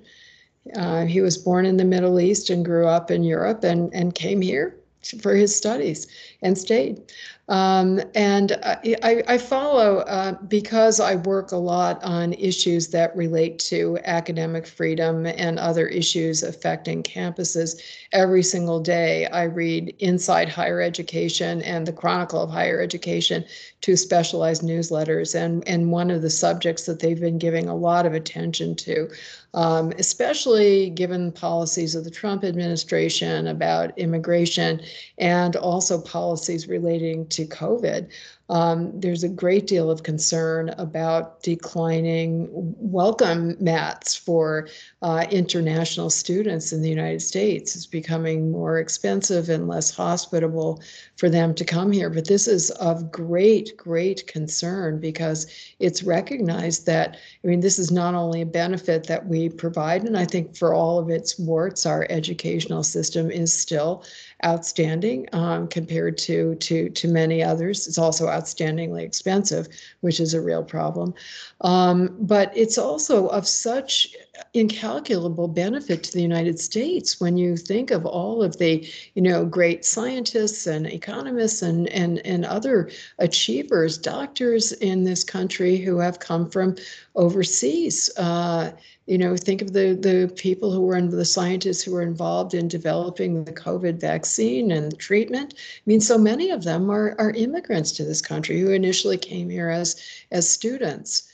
Uh, 0.75 1.05
he 1.05 1.21
was 1.21 1.37
born 1.37 1.65
in 1.65 1.77
the 1.77 1.85
Middle 1.85 2.19
East 2.19 2.49
and 2.49 2.63
grew 2.65 2.87
up 2.87 3.11
in 3.11 3.23
Europe 3.23 3.63
and 3.63 3.93
and 3.93 4.15
came 4.15 4.41
here 4.41 4.75
for 5.21 5.35
his 5.35 5.55
studies 5.55 6.07
and 6.41 6.57
stayed. 6.57 7.01
Um, 7.47 8.01
and 8.15 8.53
I, 8.63 9.21
I, 9.27 9.37
follow 9.37 9.97
uh, 9.99 10.31
because 10.47 10.99
I 10.99 11.17
work 11.17 11.51
a 11.51 11.57
lot 11.57 12.03
on 12.03 12.33
issues 12.33 12.87
that 12.87 13.15
relate 13.15 13.59
to 13.59 13.99
academic 14.03 14.65
freedom 14.65 15.27
and 15.27 15.59
other 15.59 15.85
issues 15.85 16.41
affecting 16.41 17.03
campuses. 17.03 17.79
Every 18.13 18.41
single 18.41 18.79
day, 18.79 19.27
I 19.27 19.43
read 19.43 19.93
Inside 19.99 20.49
Higher 20.49 20.81
Education 20.81 21.61
and 21.61 21.85
the 21.85 21.93
Chronicle 21.93 22.41
of 22.41 22.49
Higher 22.49 22.81
Education, 22.81 23.45
two 23.81 23.95
specialized 23.95 24.63
newsletters. 24.63 25.35
And, 25.39 25.67
and 25.67 25.91
one 25.91 26.09
of 26.09 26.23
the 26.23 26.31
subjects 26.31 26.87
that 26.87 26.99
they've 26.99 27.21
been 27.21 27.37
giving 27.37 27.69
a 27.69 27.75
lot 27.75 28.07
of 28.07 28.15
attention 28.15 28.73
to, 28.77 29.07
um, 29.53 29.93
especially 29.99 30.89
given 30.89 31.31
policies 31.31 31.93
of 31.93 32.03
the 32.03 32.09
Trump 32.11 32.43
administration 32.43 33.47
about 33.47 33.97
immigration 33.97 34.81
and 35.19 35.55
also 35.55 36.01
policies 36.01 36.67
relating 36.67 37.27
to 37.35 37.45
COVID. 37.45 38.11
Um, 38.49 38.99
there's 38.99 39.23
a 39.23 39.29
great 39.29 39.65
deal 39.65 39.89
of 39.89 40.03
concern 40.03 40.69
about 40.77 41.41
declining 41.41 42.47
welcome 42.51 43.55
mats 43.59 44.15
for 44.15 44.67
uh, 45.01 45.25
international 45.31 46.11
students 46.11 46.71
in 46.71 46.81
the 46.81 46.89
United 46.89 47.21
States. 47.21 47.75
It's 47.75 47.87
becoming 47.87 48.51
more 48.51 48.77
expensive 48.77 49.49
and 49.49 49.67
less 49.67 49.89
hospitable 49.95 50.81
for 51.17 51.29
them 51.29 51.55
to 51.55 51.65
come 51.65 51.91
here. 51.91 52.09
But 52.09 52.27
this 52.27 52.47
is 52.47 52.69
of 52.71 53.11
great, 53.11 53.75
great 53.77 54.27
concern 54.27 54.99
because 54.99 55.47
it's 55.79 56.03
recognized 56.03 56.85
that, 56.85 57.17
I 57.43 57.47
mean, 57.47 57.61
this 57.61 57.79
is 57.79 57.89
not 57.89 58.13
only 58.13 58.41
a 58.41 58.45
benefit 58.45 59.07
that 59.07 59.25
we 59.25 59.49
provide, 59.49 60.03
and 60.03 60.17
I 60.17 60.25
think 60.25 60.55
for 60.55 60.73
all 60.73 60.99
of 60.99 61.09
its 61.09 61.39
warts, 61.39 61.85
our 61.85 62.05
educational 62.11 62.83
system 62.83 63.31
is 63.31 63.51
still 63.53 64.03
outstanding 64.43 65.27
um, 65.33 65.67
compared 65.67 66.17
to 66.17 66.55
to 66.55 66.89
to 66.89 67.07
many 67.07 67.41
others. 67.41 67.87
It's 67.87 67.97
also 67.97 68.27
outstandingly 68.35 69.03
expensive, 69.03 69.67
which 70.01 70.19
is 70.19 70.33
a 70.33 70.41
real 70.41 70.63
problem. 70.63 71.13
Um, 71.61 72.15
but 72.19 72.55
it's 72.55 72.77
also 72.77 73.27
of 73.27 73.47
such 73.47 74.15
incalculable 74.53 75.47
benefit 75.47 76.03
to 76.03 76.11
the 76.13 76.21
United 76.21 76.59
States 76.59 77.19
when 77.19 77.37
you 77.37 77.57
think 77.57 77.91
of 77.91 78.05
all 78.05 78.41
of 78.41 78.57
the 78.57 78.87
you 79.13 79.21
know 79.21 79.45
great 79.45 79.83
scientists 79.85 80.67
and 80.67 80.87
economists 80.87 81.61
and 81.61 81.87
and 81.89 82.19
and 82.25 82.45
other 82.45 82.89
achievers, 83.19 83.97
doctors 83.97 84.71
in 84.73 85.03
this 85.03 85.23
country 85.23 85.77
who 85.77 85.97
have 85.97 86.19
come 86.19 86.49
from 86.49 86.75
overseas. 87.15 88.09
Uh, 88.17 88.71
you 89.05 89.19
know, 89.19 89.37
think 89.37 89.61
of 89.61 89.73
the 89.73 89.93
the 89.93 90.31
people 90.35 90.71
who 90.71 90.81
were 90.81 90.97
in 90.97 91.09
the 91.09 91.25
scientists 91.25 91.83
who 91.83 91.91
were 91.91 92.01
involved 92.01 92.53
in 92.53 92.67
developing 92.67 93.43
the 93.43 93.53
COVID 93.53 93.99
vaccine 93.99 94.71
and 94.71 94.97
treatment. 94.97 95.53
I 95.57 95.81
mean, 95.85 96.01
so 96.01 96.17
many 96.17 96.49
of 96.49 96.63
them 96.63 96.89
are 96.89 97.15
are 97.19 97.31
immigrants 97.31 97.91
to 97.93 98.03
this 98.03 98.21
country 98.21 98.59
who 98.59 98.71
initially 98.71 99.17
came 99.17 99.49
here 99.49 99.69
as 99.69 100.01
as 100.31 100.49
students. 100.49 101.29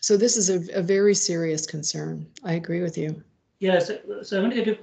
So 0.00 0.16
this 0.16 0.36
is 0.36 0.50
a, 0.50 0.78
a 0.78 0.82
very 0.82 1.14
serious 1.14 1.66
concern. 1.66 2.26
I 2.42 2.54
agree 2.54 2.82
with 2.82 2.96
you. 2.96 3.22
Yes, 3.60 3.88
so, 3.88 4.22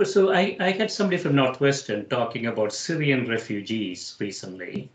so 0.03 0.31
I 0.31 0.55
I, 0.59 0.71
had 0.71 0.91
somebody 0.91 1.17
from 1.17 1.35
Northwestern 1.35 2.05
talking 2.05 2.45
about 2.45 2.71
Syrian 2.71 3.27
refugees 3.27 4.15
recently. 4.19 4.91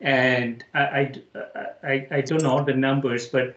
And 0.00 0.64
I, 0.74 0.80
I, 0.82 1.12
I, 1.84 2.06
I 2.10 2.20
don't 2.22 2.42
know 2.42 2.50
all 2.50 2.64
the 2.64 2.74
numbers, 2.74 3.28
but 3.28 3.54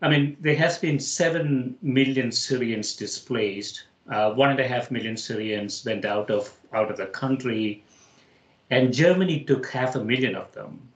I 0.00 0.08
mean, 0.08 0.36
there 0.40 0.54
has 0.56 0.78
been 0.78 0.98
7 0.98 1.76
million 1.82 2.32
Syrians 2.32 2.96
displaced. 2.96 3.84
Uh, 4.10 4.32
one 4.32 4.50
and 4.50 4.60
a 4.60 4.66
half 4.66 4.90
million 4.90 5.16
Syrians 5.16 5.84
went 5.84 6.06
out 6.06 6.30
of 6.30 6.50
out 6.72 6.90
of 6.90 6.96
the 6.96 7.06
country, 7.06 7.84
and 8.70 8.94
Germany 8.94 9.44
took 9.44 9.66
half 9.68 9.94
a 9.94 10.02
million 10.02 10.34
of 10.34 10.50
them. 10.52 10.88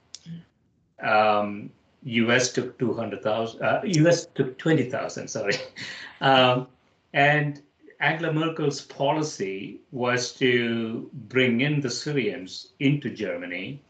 Um, 1.03 1.71
U.S. 2.05 2.53
took 2.53 2.79
200,000. 2.79 3.63
Uh, 3.63 3.81
U.S. 3.85 4.27
took 4.27 4.59
20,000. 4.59 5.29
Sorry, 5.29 5.55
um, 6.21 6.69
and 7.13 7.63
Angela 8.01 8.33
Merkel's 8.33 8.81
policy 8.83 9.81
was 9.93 10.33
to 10.35 11.09
bring 11.13 11.61
in 11.61 11.81
the 11.81 11.91
Syrians 11.91 12.73
into 12.81 13.11
Germany, 13.11 13.81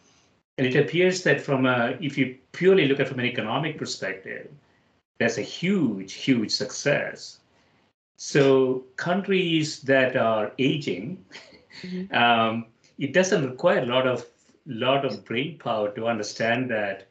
and 0.59 0.67
it 0.67 0.77
appears 0.77 1.23
that 1.25 1.41
from 1.41 1.67
a, 1.67 1.97
if 2.01 2.17
you 2.19 2.37
purely 2.53 2.87
look 2.87 3.01
at 3.01 3.09
from 3.09 3.19
an 3.21 3.27
economic 3.27 3.79
perspective, 3.79 4.49
that's 5.19 5.39
a 5.39 5.43
huge, 5.43 6.13
huge 6.15 6.51
success. 6.53 7.41
So 8.17 8.85
countries 8.97 9.83
that 9.83 10.17
are 10.17 10.53
aging, 10.59 11.25
Mhm. 11.83 12.13
um, 12.15 12.67
it 12.99 13.13
doesn't 13.13 13.45
require 13.51 13.81
a 13.81 13.87
lot 13.87 14.07
of 14.07 14.27
lot 14.67 15.05
of 15.05 15.25
brain 15.25 15.59
power 15.59 15.91
to 15.95 16.07
understand 16.07 16.71
that 16.71 17.07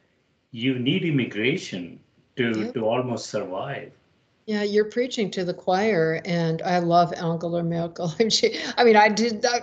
you 0.54 0.78
need 0.78 1.04
immigration 1.04 1.98
to 2.36 2.52
Yep. 2.56 2.74
to 2.74 2.86
almost 2.86 3.26
survive. 3.26 3.90
Yeah, 4.46 4.62
you're 4.62 4.84
preaching 4.84 5.30
to 5.32 5.44
the 5.44 5.54
choir, 5.54 6.20
and 6.24 6.62
I 6.62 6.78
love 6.78 7.12
Angela 7.14 7.62
Merkel. 7.62 8.14
She, 8.28 8.60
I 8.76 8.84
mean, 8.84 8.94
I 8.94 9.08
did. 9.08 9.44
I, 9.44 9.62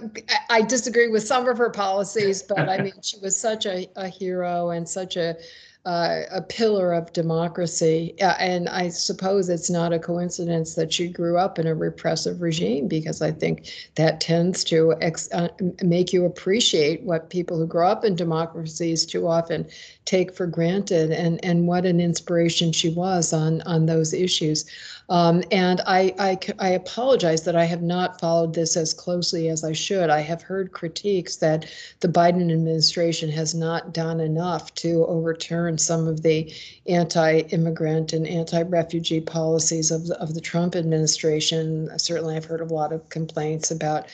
I 0.50 0.62
disagree 0.62 1.08
with 1.08 1.26
some 1.26 1.48
of 1.48 1.58
her 1.58 1.70
policies, 1.70 2.44
but 2.44 2.68
I 2.68 2.80
mean, 2.80 2.94
she 3.02 3.18
was 3.20 3.38
such 3.38 3.66
a, 3.66 3.88
a 3.96 4.10
hero 4.10 4.72
and 4.72 4.88
such 4.88 5.16
a 5.16 5.38
uh, 5.86 6.22
a 6.32 6.42
pillar 6.42 6.94
of 6.94 7.12
democracy. 7.14 8.14
Uh, 8.22 8.36
and 8.38 8.70
I 8.70 8.90
suppose 8.90 9.50
it's 9.50 9.70
not 9.70 9.94
a 9.94 10.00
coincidence 10.00 10.76
that 10.76 10.94
she 10.94 11.08
grew 11.08 11.38
up 11.38 11.58
in 11.58 11.66
a 11.66 11.74
repressive 11.74 12.42
regime, 12.42 12.88
because 12.88 13.22
I 13.22 13.32
think 13.32 13.72
that 13.96 14.22
tends 14.22 14.64
to 14.66 14.94
ex- 15.02 15.32
uh, 15.34 15.48
make 15.82 16.14
you 16.14 16.26
appreciate 16.26 17.02
what 17.02 17.32
people 17.32 17.58
who 17.58 17.66
grow 17.66 17.88
up 17.88 18.06
in 18.06 18.16
democracies 18.16 19.06
too 19.06 19.28
often 19.28 19.68
take 20.06 20.36
for 20.36 20.46
granted, 20.46 21.12
and 21.12 21.44
and 21.44 21.68
what 21.68 21.86
an 21.86 22.00
inspiration 22.00 22.72
she 22.72 22.90
was 22.90 23.34
on 23.34 23.62
on 23.62 23.88
those 23.88 24.14
issues. 24.14 24.66
Um, 25.12 25.44
and 25.52 25.82
I, 25.86 26.16
I, 26.18 26.40
I 26.60 26.70
apologize 26.70 27.44
that 27.44 27.56
I 27.56 27.66
have 27.66 27.82
not 27.82 28.18
followed 28.22 28.54
this 28.54 28.78
as 28.78 28.94
closely 28.94 29.50
as 29.50 29.62
I 29.62 29.74
should. 29.74 30.10
I 30.10 30.22
have 30.22 30.42
heard 30.42 30.72
critiques 30.72 31.36
that 31.36 31.66
the 32.00 32.08
Biden 32.08 32.50
administration 32.50 33.30
has 33.32 33.54
not 33.54 33.94
done 33.94 34.22
enough 34.22 34.74
to 34.76 35.06
overturn 35.08 35.78
some 35.78 36.08
of 36.08 36.22
the 36.22 36.54
anti-immigrant 36.88 38.14
and 38.14 38.26
anti-refugee 38.26 39.20
policies 39.20 39.92
of 39.92 40.08
the, 40.08 40.18
of 40.22 40.34
the 40.34 40.40
Trump 40.40 40.78
administration. 40.78 41.90
Certainly, 42.00 42.38
I've 42.38 42.46
heard 42.46 42.62
a 42.62 42.74
lot 42.74 42.94
of 42.94 43.10
complaints 43.10 43.70
about, 43.70 44.06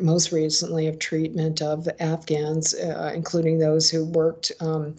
most 0.00 0.32
recently, 0.32 0.86
of 0.86 0.98
treatment 0.98 1.60
of 1.60 1.86
Afghans, 2.00 2.74
uh, 2.74 3.12
including 3.14 3.58
those 3.58 3.90
who 3.90 4.06
worked 4.06 4.50
um, 4.60 4.96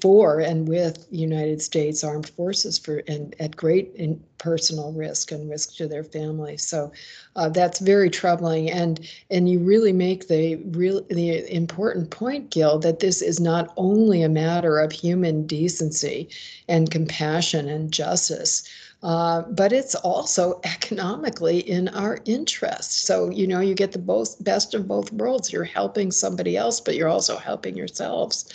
for 0.00 0.40
and 0.40 0.66
with 0.68 1.06
United 1.10 1.60
States 1.60 2.02
Armed 2.02 2.28
Forces 2.30 2.78
for 2.78 3.02
and 3.08 3.34
at 3.40 3.56
great 3.56 3.92
in 3.94 4.22
personal 4.38 4.92
risk 4.92 5.32
and 5.32 5.50
risk 5.50 5.76
to 5.76 5.88
their 5.88 6.04
families. 6.04 6.62
So 6.66 6.92
uh, 7.36 7.48
that's 7.48 7.80
very 7.80 8.08
troubling. 8.08 8.70
And 8.70 9.00
and 9.30 9.48
you 9.48 9.58
really 9.58 9.92
make 9.92 10.28
the 10.28 10.56
real 10.70 11.02
the 11.10 11.52
important 11.52 12.10
point, 12.10 12.50
Gil, 12.50 12.78
that 12.80 13.00
this 13.00 13.20
is 13.20 13.40
not 13.40 13.72
only 13.76 14.22
a 14.22 14.28
matter 14.28 14.78
of 14.78 14.92
human 14.92 15.46
decency 15.46 16.28
and 16.68 16.90
compassion 16.90 17.68
and 17.68 17.92
justice. 17.92 18.68
Uh, 19.00 19.42
but 19.42 19.72
it's 19.72 19.94
also 19.94 20.60
economically 20.64 21.60
in 21.60 21.86
our 21.88 22.18
interest. 22.24 23.04
So 23.04 23.30
you 23.30 23.46
know 23.46 23.60
you 23.60 23.74
get 23.74 23.92
the 23.92 23.98
both 23.98 24.42
best 24.42 24.74
of 24.74 24.88
both 24.88 25.12
worlds. 25.12 25.52
You're 25.52 25.62
helping 25.64 26.10
somebody 26.10 26.56
else, 26.56 26.80
but 26.80 26.96
you're 26.96 27.08
also 27.08 27.36
helping 27.36 27.76
yourselves. 27.76 28.52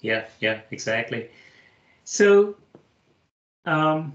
Yeah, 0.00 0.26
yeah, 0.40 0.60
exactly. 0.70 1.30
So 2.04 2.56
um, 3.64 4.14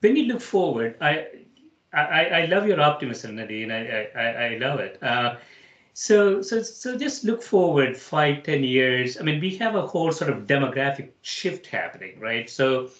when 0.00 0.16
you 0.16 0.24
look 0.24 0.40
forward, 0.42 0.96
I, 1.00 1.26
I 1.92 2.24
I 2.42 2.46
love 2.46 2.66
your 2.66 2.80
optimism, 2.80 3.36
Nadine. 3.36 3.72
I 3.72 4.06
I, 4.16 4.26
I 4.54 4.58
love 4.58 4.80
it. 4.80 5.02
Uh, 5.02 5.36
so 5.94 6.42
so 6.42 6.62
so 6.62 6.98
just 6.98 7.24
look 7.24 7.42
forward 7.42 7.96
five, 7.96 8.42
ten 8.44 8.64
years. 8.64 9.18
I 9.20 9.22
mean, 9.24 9.40
we 9.40 9.56
have 9.58 9.76
a 9.76 9.86
whole 9.86 10.12
sort 10.12 10.30
of 10.30 10.46
demographic 10.46 11.10
shift 11.22 11.66
happening, 11.68 12.20
right? 12.20 12.48
So 12.50 12.90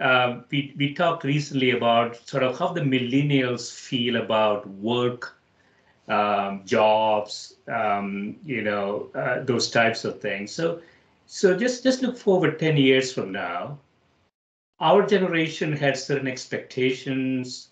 uh, 0.00 0.40
we 0.50 0.74
we 0.78 0.94
talked 0.94 1.24
recently 1.24 1.70
about 1.72 2.16
sort 2.28 2.42
of 2.44 2.58
how 2.58 2.72
the 2.72 2.82
millennials 2.82 3.72
feel 3.74 4.16
about 4.16 4.68
work, 4.68 5.36
um, 6.08 6.62
jobs, 6.66 7.56
um, 7.68 8.36
you 8.44 8.62
know, 8.62 9.08
uh, 9.14 9.42
those 9.44 9.70
types 9.70 10.04
of 10.04 10.20
things. 10.20 10.52
So 10.52 10.80
so 11.32 11.56
just 11.56 11.84
just 11.84 12.02
look 12.02 12.18
forward 12.18 12.58
10 12.58 12.76
years 12.76 13.12
from 13.12 13.30
now. 13.30 13.78
Our 14.80 15.06
generation 15.06 15.72
had 15.72 15.96
certain 15.96 16.26
expectations, 16.26 17.68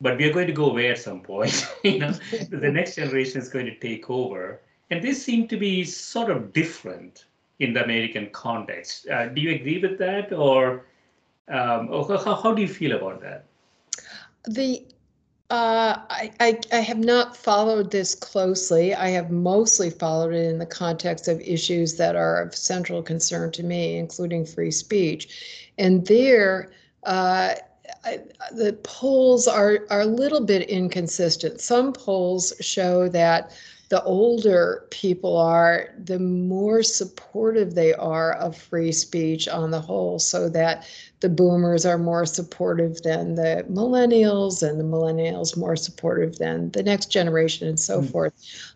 but 0.00 0.18
we 0.18 0.24
are 0.24 0.32
going 0.32 0.48
to 0.48 0.52
go 0.52 0.70
away 0.70 0.90
at 0.90 0.98
some 0.98 1.20
point. 1.20 1.64
you 1.84 2.00
know, 2.00 2.10
the 2.50 2.72
next 2.72 2.96
generation 2.96 3.40
is 3.40 3.48
going 3.48 3.66
to 3.66 3.78
take 3.78 4.10
over. 4.10 4.60
and 4.90 5.02
they 5.02 5.12
seem 5.12 5.46
to 5.48 5.56
be 5.56 5.84
sort 5.84 6.28
of 6.28 6.52
different 6.52 7.26
in 7.60 7.72
the 7.72 7.84
American 7.84 8.30
context. 8.30 9.08
Uh, 9.08 9.26
do 9.26 9.40
you 9.40 9.54
agree 9.54 9.78
with 9.80 9.96
that, 9.98 10.32
or, 10.32 10.86
um, 11.46 11.88
how, 12.24 12.34
how 12.34 12.52
do 12.52 12.62
you 12.62 12.68
feel 12.68 12.96
about 12.96 13.20
that? 13.20 13.44
The 14.44 14.85
uh, 15.50 15.98
I, 16.10 16.32
I, 16.40 16.60
I 16.72 16.80
have 16.80 16.98
not 16.98 17.36
followed 17.36 17.90
this 17.90 18.14
closely. 18.14 18.94
I 18.94 19.08
have 19.10 19.30
mostly 19.30 19.90
followed 19.90 20.34
it 20.34 20.50
in 20.50 20.58
the 20.58 20.66
context 20.66 21.28
of 21.28 21.40
issues 21.40 21.96
that 21.96 22.16
are 22.16 22.42
of 22.42 22.56
central 22.56 23.02
concern 23.02 23.52
to 23.52 23.62
me, 23.62 23.98
including 23.98 24.44
free 24.44 24.72
speech. 24.72 25.70
And 25.78 26.04
there, 26.06 26.72
uh, 27.04 27.54
I, 28.04 28.20
the 28.52 28.72
polls 28.82 29.46
are, 29.46 29.86
are 29.88 30.00
a 30.00 30.06
little 30.06 30.44
bit 30.44 30.68
inconsistent. 30.68 31.60
Some 31.60 31.92
polls 31.92 32.52
show 32.60 33.08
that 33.10 33.52
the 33.88 34.02
older 34.02 34.86
people 34.90 35.36
are, 35.36 35.94
the 36.02 36.18
more 36.18 36.82
supportive 36.82 37.74
they 37.74 37.94
are 37.94 38.32
of 38.32 38.56
free 38.56 38.90
speech 38.90 39.46
on 39.46 39.70
the 39.70 39.80
whole, 39.80 40.18
so 40.18 40.48
that 40.48 40.88
the 41.20 41.28
boomers 41.28 41.86
are 41.86 41.98
more 41.98 42.26
supportive 42.26 43.00
than 43.02 43.36
the 43.36 43.64
millennials, 43.70 44.68
and 44.68 44.80
the 44.80 44.84
millennials 44.84 45.56
more 45.56 45.76
supportive 45.76 46.36
than 46.38 46.70
the 46.72 46.82
next 46.82 47.12
generation, 47.12 47.68
and 47.68 47.78
so 47.78 48.00
mm. 48.00 48.10
forth. 48.10 48.32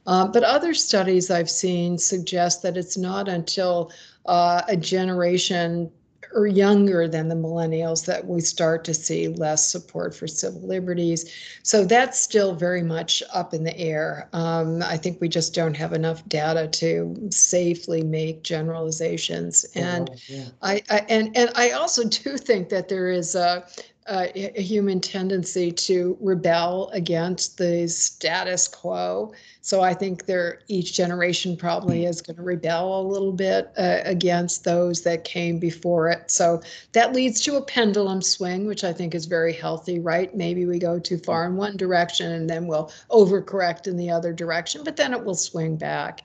Um, 0.06 0.30
but 0.30 0.44
other 0.44 0.74
studies 0.74 1.30
I've 1.30 1.50
seen 1.50 1.98
suggest 1.98 2.62
that 2.62 2.76
it's 2.76 2.96
not 2.96 3.28
until 3.28 3.90
uh, 4.26 4.62
a 4.68 4.76
generation 4.76 5.90
or 6.34 6.46
younger 6.46 7.08
than 7.08 7.28
the 7.28 7.34
millennials 7.34 8.06
that 8.06 8.26
we 8.26 8.40
start 8.40 8.84
to 8.84 8.94
see 8.94 9.28
less 9.28 9.70
support 9.70 10.14
for 10.14 10.26
civil 10.26 10.60
liberties. 10.60 11.32
So 11.62 11.84
that's 11.84 12.20
still 12.20 12.54
very 12.54 12.82
much 12.82 13.22
up 13.32 13.54
in 13.54 13.64
the 13.64 13.76
air. 13.78 14.28
Um, 14.32 14.82
I 14.82 14.96
think 14.96 15.20
we 15.20 15.28
just 15.28 15.54
don't 15.54 15.76
have 15.76 15.92
enough 15.92 16.26
data 16.28 16.68
to 16.68 17.28
safely 17.30 18.02
make 18.02 18.42
generalizations. 18.42 19.64
And 19.74 20.10
yeah. 20.28 20.46
I, 20.62 20.82
I, 20.90 21.06
and 21.08 21.36
and 21.36 21.50
I 21.54 21.70
also 21.70 22.04
do 22.08 22.36
think 22.36 22.68
that 22.68 22.88
there 22.88 23.10
is 23.10 23.34
a 23.34 23.66
a, 24.06 24.58
a 24.58 24.62
human 24.62 25.00
tendency 25.00 25.70
to 25.70 26.16
rebel 26.20 26.90
against 26.92 27.58
the 27.58 27.86
status 27.88 28.66
quo. 28.66 29.32
So 29.60 29.82
I 29.82 29.94
think 29.94 30.26
there 30.26 30.60
each 30.68 30.94
generation 30.94 31.56
probably 31.56 32.06
is 32.06 32.22
going 32.22 32.36
to 32.36 32.42
rebel 32.42 33.00
a 33.00 33.02
little 33.02 33.32
bit 33.32 33.70
uh, 33.76 33.98
against 34.04 34.64
those 34.64 35.02
that 35.02 35.24
came 35.24 35.58
before 35.58 36.08
it. 36.08 36.30
So 36.30 36.62
that 36.92 37.12
leads 37.12 37.40
to 37.42 37.56
a 37.56 37.62
pendulum 37.62 38.22
swing, 38.22 38.66
which 38.66 38.84
I 38.84 38.92
think 38.92 39.14
is 39.14 39.26
very 39.26 39.52
healthy, 39.52 40.00
right? 40.00 40.34
Maybe 40.34 40.66
we 40.66 40.78
go 40.78 40.98
too 40.98 41.18
far 41.18 41.46
in 41.46 41.56
one 41.56 41.76
direction 41.76 42.32
and 42.32 42.48
then 42.48 42.66
we'll 42.66 42.90
overcorrect 43.10 43.86
in 43.86 43.96
the 43.96 44.10
other 44.10 44.32
direction, 44.32 44.82
but 44.82 44.96
then 44.96 45.12
it 45.12 45.24
will 45.24 45.34
swing 45.34 45.76
back. 45.76 46.22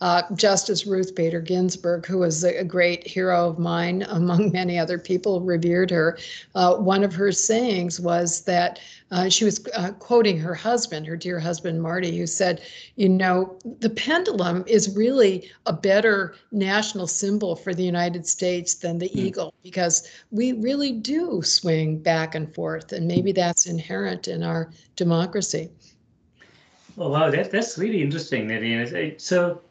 Uh, 0.00 0.22
Justice 0.34 0.86
Ruth 0.86 1.14
Bader 1.14 1.40
Ginsburg, 1.40 2.06
who 2.06 2.18
was 2.18 2.44
a 2.44 2.62
great 2.62 3.06
hero 3.06 3.48
of 3.48 3.58
mine, 3.58 4.02
among 4.08 4.52
many 4.52 4.78
other 4.78 4.98
people, 4.98 5.40
revered 5.40 5.90
her. 5.90 6.18
Uh, 6.54 6.76
one 6.76 7.02
of 7.02 7.14
her 7.14 7.32
sayings 7.32 7.98
was 7.98 8.42
that 8.42 8.80
uh, 9.10 9.28
she 9.28 9.44
was 9.44 9.66
uh, 9.74 9.90
quoting 9.92 10.38
her 10.38 10.54
husband, 10.54 11.06
her 11.06 11.16
dear 11.16 11.40
husband 11.40 11.80
Marty, 11.80 12.16
who 12.16 12.26
said, 12.26 12.60
You 12.96 13.08
know, 13.08 13.58
the 13.80 13.90
pendulum 13.90 14.64
is 14.66 14.94
really 14.96 15.50
a 15.66 15.72
better 15.72 16.34
national 16.52 17.06
symbol 17.06 17.56
for 17.56 17.74
the 17.74 17.84
United 17.84 18.26
States 18.26 18.74
than 18.74 18.98
the 18.98 19.08
mm. 19.08 19.16
eagle 19.16 19.54
because 19.62 20.08
we 20.30 20.52
really 20.52 20.92
do 20.92 21.42
swing 21.42 21.98
back 21.98 22.34
and 22.34 22.54
forth, 22.54 22.92
and 22.92 23.08
maybe 23.08 23.32
that's 23.32 23.66
inherent 23.66 24.28
in 24.28 24.42
our 24.42 24.70
democracy. 24.96 25.70
Oh, 26.98 27.10
wow, 27.10 27.30
that, 27.30 27.50
that's 27.50 27.78
really 27.78 28.02
interesting, 28.02 28.48
Nadine. 28.48 29.18
So, 29.18 29.62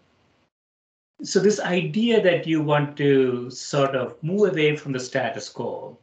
so 1.24 1.39
this 1.39 1.59
idea 1.59 2.22
that 2.22 2.45
you 2.45 2.61
want 2.61 2.95
to 2.97 3.49
sort 3.49 3.95
of 3.95 4.22
move 4.24 4.51
away 4.51 4.76
from 4.76 4.91
the 4.91 4.99
status 4.99 5.49
quo 5.49 5.97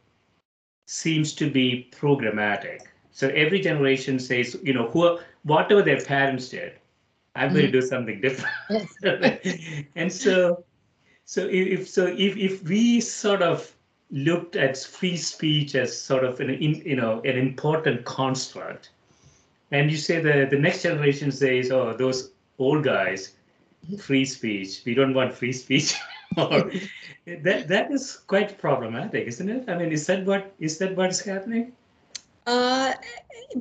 seems 0.87 1.33
to 1.33 1.49
be 1.49 1.89
programmatic. 1.91 2.81
So 3.11 3.29
every 3.29 3.61
generation 3.61 4.19
says, 4.19 4.57
you 4.61 4.73
know, 4.73 4.89
who, 4.89 5.19
whatever 5.43 5.81
their 5.81 6.01
parents 6.01 6.49
did, 6.49 6.73
I'm 7.35 7.53
going 7.53 7.71
to 7.71 7.71
mm-hmm. 7.71 7.79
do 7.79 7.87
something 7.87 8.21
different. 8.21 9.87
and 9.95 10.11
so, 10.11 10.63
so 11.23 11.47
if 11.49 11.87
so, 11.87 12.07
if 12.07 12.37
if 12.37 12.63
we 12.63 13.01
sort 13.01 13.41
of 13.41 13.73
looked 14.11 14.55
at 14.55 14.77
free 14.77 15.17
speech 15.17 15.75
as 15.75 15.99
sort 15.99 16.23
of 16.23 16.39
an 16.39 16.61
you 16.61 16.95
know 16.95 17.19
an 17.21 17.37
important 17.37 18.05
construct, 18.05 18.91
and 19.71 19.91
you 19.91 19.97
say 19.97 20.21
the 20.21 20.47
the 20.49 20.57
next 20.57 20.83
generation 20.83 21.31
says, 21.31 21.71
oh, 21.71 21.93
those 21.97 22.31
old 22.57 22.83
guys 22.83 23.33
free 23.99 24.25
speech. 24.25 24.81
We 24.85 24.93
don't 24.93 25.13
want 25.13 25.33
free 25.33 25.53
speech. 25.53 25.95
or 26.37 26.71
that 27.25 27.67
that 27.67 27.91
is 27.91 28.17
quite 28.27 28.57
problematic, 28.57 29.27
isn't 29.27 29.49
it? 29.49 29.69
I 29.69 29.77
mean, 29.77 29.91
is 29.91 30.05
that 30.07 30.25
what 30.25 30.53
is 30.59 30.77
that 30.79 30.95
what 30.95 31.09
is 31.09 31.21
happening? 31.21 31.73
Uh, 32.47 32.93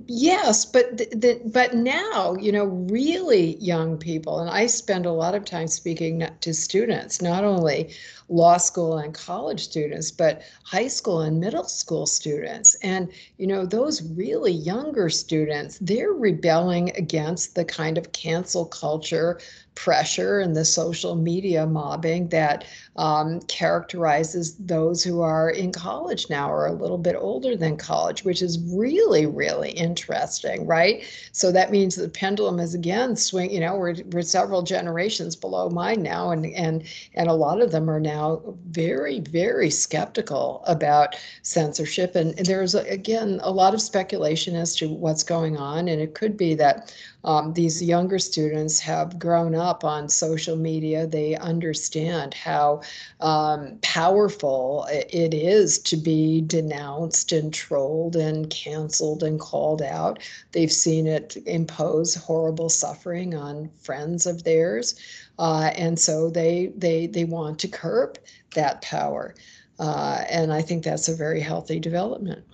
yes, 0.07 0.67
but 0.67 0.99
the, 0.99 1.07
the, 1.17 1.41
but 1.47 1.75
now 1.75 2.35
you 2.35 2.53
know 2.53 2.65
really 2.65 3.57
young 3.57 3.97
people, 3.97 4.41
and 4.41 4.51
I 4.51 4.67
spend 4.67 5.07
a 5.07 5.13
lot 5.13 5.35
of 5.35 5.45
time 5.45 5.69
speaking 5.69 6.27
to 6.41 6.53
students, 6.53 7.23
not 7.23 7.45
only 7.45 7.95
law 8.29 8.57
school 8.57 8.99
and 8.99 9.15
college 9.15 9.65
students, 9.65 10.11
but 10.11 10.43
high 10.65 10.89
school 10.89 11.23
and 11.23 11.39
middle 11.39 11.65
school 11.65 12.07
students. 12.07 12.75
And, 12.77 13.11
you 13.39 13.47
know, 13.47 13.67
those 13.67 14.03
really 14.13 14.53
younger 14.53 15.11
students, 15.11 15.79
they're 15.81 16.13
rebelling 16.13 16.91
against 16.97 17.55
the 17.55 17.65
kind 17.65 17.99
of 17.99 18.13
cancel 18.13 18.67
culture 18.67 19.41
pressure 19.75 20.41
and 20.41 20.57
the 20.57 20.65
social 20.65 21.17
media 21.17 21.67
mobbing 21.67 22.29
that 22.29 22.65
um, 22.97 23.41
characterizes 23.43 24.55
those 24.57 25.03
who 25.03 25.21
are 25.21 25.51
in 25.51 25.73
college 25.73 26.31
now 26.31 26.51
or 26.51 26.67
a 26.67 26.73
little 26.73 26.99
bit 26.99 27.17
older 27.17 27.57
than 27.57 27.77
college, 27.77 28.25
which 28.25 28.41
is 28.41 28.59
really, 28.73 29.27
really 29.27 29.71
interesting, 29.71 30.67
right? 30.67 31.05
So 31.33 31.51
that 31.51 31.73
means 31.73 31.97
the 31.97 32.09
pendulum 32.09 32.61
is 32.61 32.75
again 32.75 33.17
swing. 33.17 33.51
You 33.51 33.61
know, 33.61 33.77
we're, 33.77 33.97
we're 34.13 34.23
several 34.23 34.63
generations 34.63 35.35
below 35.35 35.69
mine 35.71 36.03
now, 36.03 36.31
and 36.31 36.47
and 36.47 36.85
and 37.15 37.29
a 37.29 37.35
lot 37.35 37.61
of 37.61 37.73
them 37.73 37.91
are 37.91 38.01
now 38.01 38.43
very, 38.69 39.21
very 39.21 39.71
skeptical 39.71 40.63
about 40.67 41.17
censorship. 41.43 42.15
And 42.15 42.37
there's 42.39 42.75
again 42.77 43.41
a 43.43 43.51
lot 43.51 43.75
of 43.75 43.83
speculation 43.83 44.55
as 44.55 44.77
to 44.77 44.89
what's 44.89 45.25
going 45.25 45.57
on, 45.57 45.89
and 45.89 46.01
it 46.01 46.15
could 46.15 46.37
be 46.37 46.55
that 46.55 46.95
um, 47.25 47.55
these 47.55 47.83
younger 47.83 48.19
students 48.19 48.79
have 48.81 49.19
grown 49.19 49.55
up 49.55 49.83
on 49.83 50.09
social 50.09 50.57
media. 50.57 51.07
They 51.07 51.37
understand 51.37 52.35
how 52.35 52.83
um, 53.21 53.79
powerful 53.83 54.87
it 54.91 55.35
is 55.35 55.79
to 55.81 55.97
be 55.97 56.43
denounced 56.43 57.33
and 57.33 57.53
trolled 57.53 58.17
and 58.17 58.51
canceled 58.51 59.23
and 59.23 59.41
called 59.41 59.83
out. 59.83 60.19
They've 60.53 60.73
seen 60.73 61.07
it 61.07 61.37
impose 61.47 62.15
horrible 62.15 62.69
suffering 62.69 63.35
on 63.35 63.71
friends 63.81 64.27
of 64.27 64.45
theirs. 64.45 64.95
Uh, 65.39 65.71
and 65.77 65.99
so 65.99 66.31
they, 66.31 66.73
they, 66.77 67.07
they 67.07 67.25
want 67.25 67.59
to 67.61 67.69
curb 67.69 68.19
that 68.55 68.83
power. 68.83 69.35
Uh, 69.79 70.25
and 70.31 70.53
I 70.53 70.63
think 70.63 70.85
that's 70.85 71.09
a 71.09 71.15
very 71.15 71.41
healthy 71.41 71.81
development. 71.81 72.45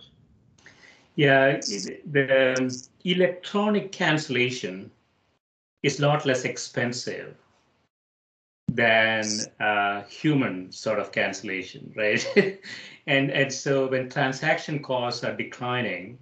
Yeah, 1.16 1.60
the 2.10 2.88
electronic 3.04 3.92
cancellation 3.92 4.90
is 5.82 5.98
a 6.00 6.06
lot 6.06 6.24
less 6.24 6.44
expensive 6.44 7.36
than 8.74 9.24
uh, 9.60 10.02
human 10.02 10.70
sort 10.72 10.98
of 10.98 11.12
cancellation, 11.12 11.92
right? 11.96 12.26
and 13.06 13.30
and 13.30 13.52
so 13.52 13.88
when 13.88 14.08
transaction 14.08 14.82
costs 14.82 15.24
are 15.24 15.36
declining, 15.36 16.18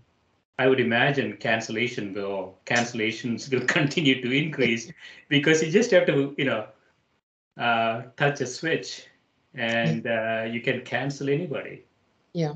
I 0.59 0.69
would 0.69 0.81
imagine 0.81 1.37
cancellation 1.37 2.15
will 2.15 2.59
cancellations 2.67 3.51
will 3.51 3.67
continue 3.79 4.23
to 4.23 4.31
increase 4.31 4.91
because 5.29 5.63
you 5.63 5.71
just 5.71 5.91
have 5.91 6.07
to 6.07 6.35
you 6.39 6.45
know 6.45 6.67
uh, 7.59 8.03
touch 8.17 8.41
a 8.41 8.47
switch 8.47 9.07
and 9.55 10.07
uh, 10.07 10.45
you 10.49 10.61
can 10.61 10.83
cancel 10.83 11.29
anybody. 11.29 11.85
Yeah. 12.33 12.55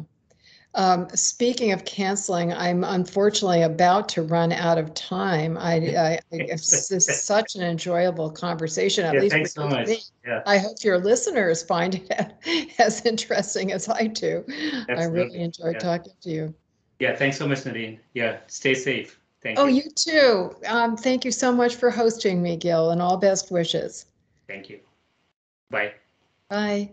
Um, 0.75 1.07
speaking 1.15 1.73
of 1.73 1.85
canceling, 1.85 2.53
I'm 2.53 2.83
unfortunately 2.83 3.63
about 3.63 4.09
to 4.11 4.23
run 4.23 4.53
out 4.53 4.79
of 4.79 4.95
time. 4.95 5.59
I, 5.59 5.75
I, 5.75 6.19
it's 6.31 7.25
such 7.25 7.57
an 7.57 7.63
enjoyable 7.63 8.31
conversation. 8.31 9.05
At 9.05 9.15
yeah, 9.15 9.21
least 9.21 9.35
thanks 9.35 9.53
so 9.53 9.69
much. 9.69 9.89
Me. 9.89 9.99
Yeah. 10.27 10.43
I 10.47 10.59
hope 10.59 10.83
your 10.83 10.99
listeners 10.99 11.63
find 11.63 11.97
it 12.09 12.75
as 12.79 13.05
interesting 13.05 13.73
as 13.73 13.89
I 13.89 14.07
do. 14.07 14.45
Absolutely. 14.49 14.95
I 14.95 15.05
really 15.05 15.41
enjoyed 15.41 15.75
yeah. 15.75 15.79
talking 15.79 16.13
to 16.23 16.31
you. 16.31 16.55
Yeah, 17.01 17.17
thanks 17.17 17.37
so 17.37 17.47
much, 17.47 17.67
Nadine. 17.67 18.01
Yeah, 18.15 18.39
stay 18.47 18.75
safe. 18.75 19.19
Thank 19.43 19.59
you. 19.59 19.65
oh, 19.65 19.67
you. 19.67 19.83
you 19.83 19.91
too. 19.91 20.57
Um, 20.67 20.97
thank 20.97 21.25
you 21.25 21.33
so 21.33 21.53
much 21.53 21.75
for 21.75 21.91
hosting 21.91 22.43
me, 22.43 22.57
Gil, 22.57 22.93
and 22.93 23.03
all 23.03 23.17
best 23.17 23.51
wishes. 23.51 24.07
Thank 24.47 24.71
you. 24.71 24.81
Bye. 25.69 25.93
Bye. 26.49 26.93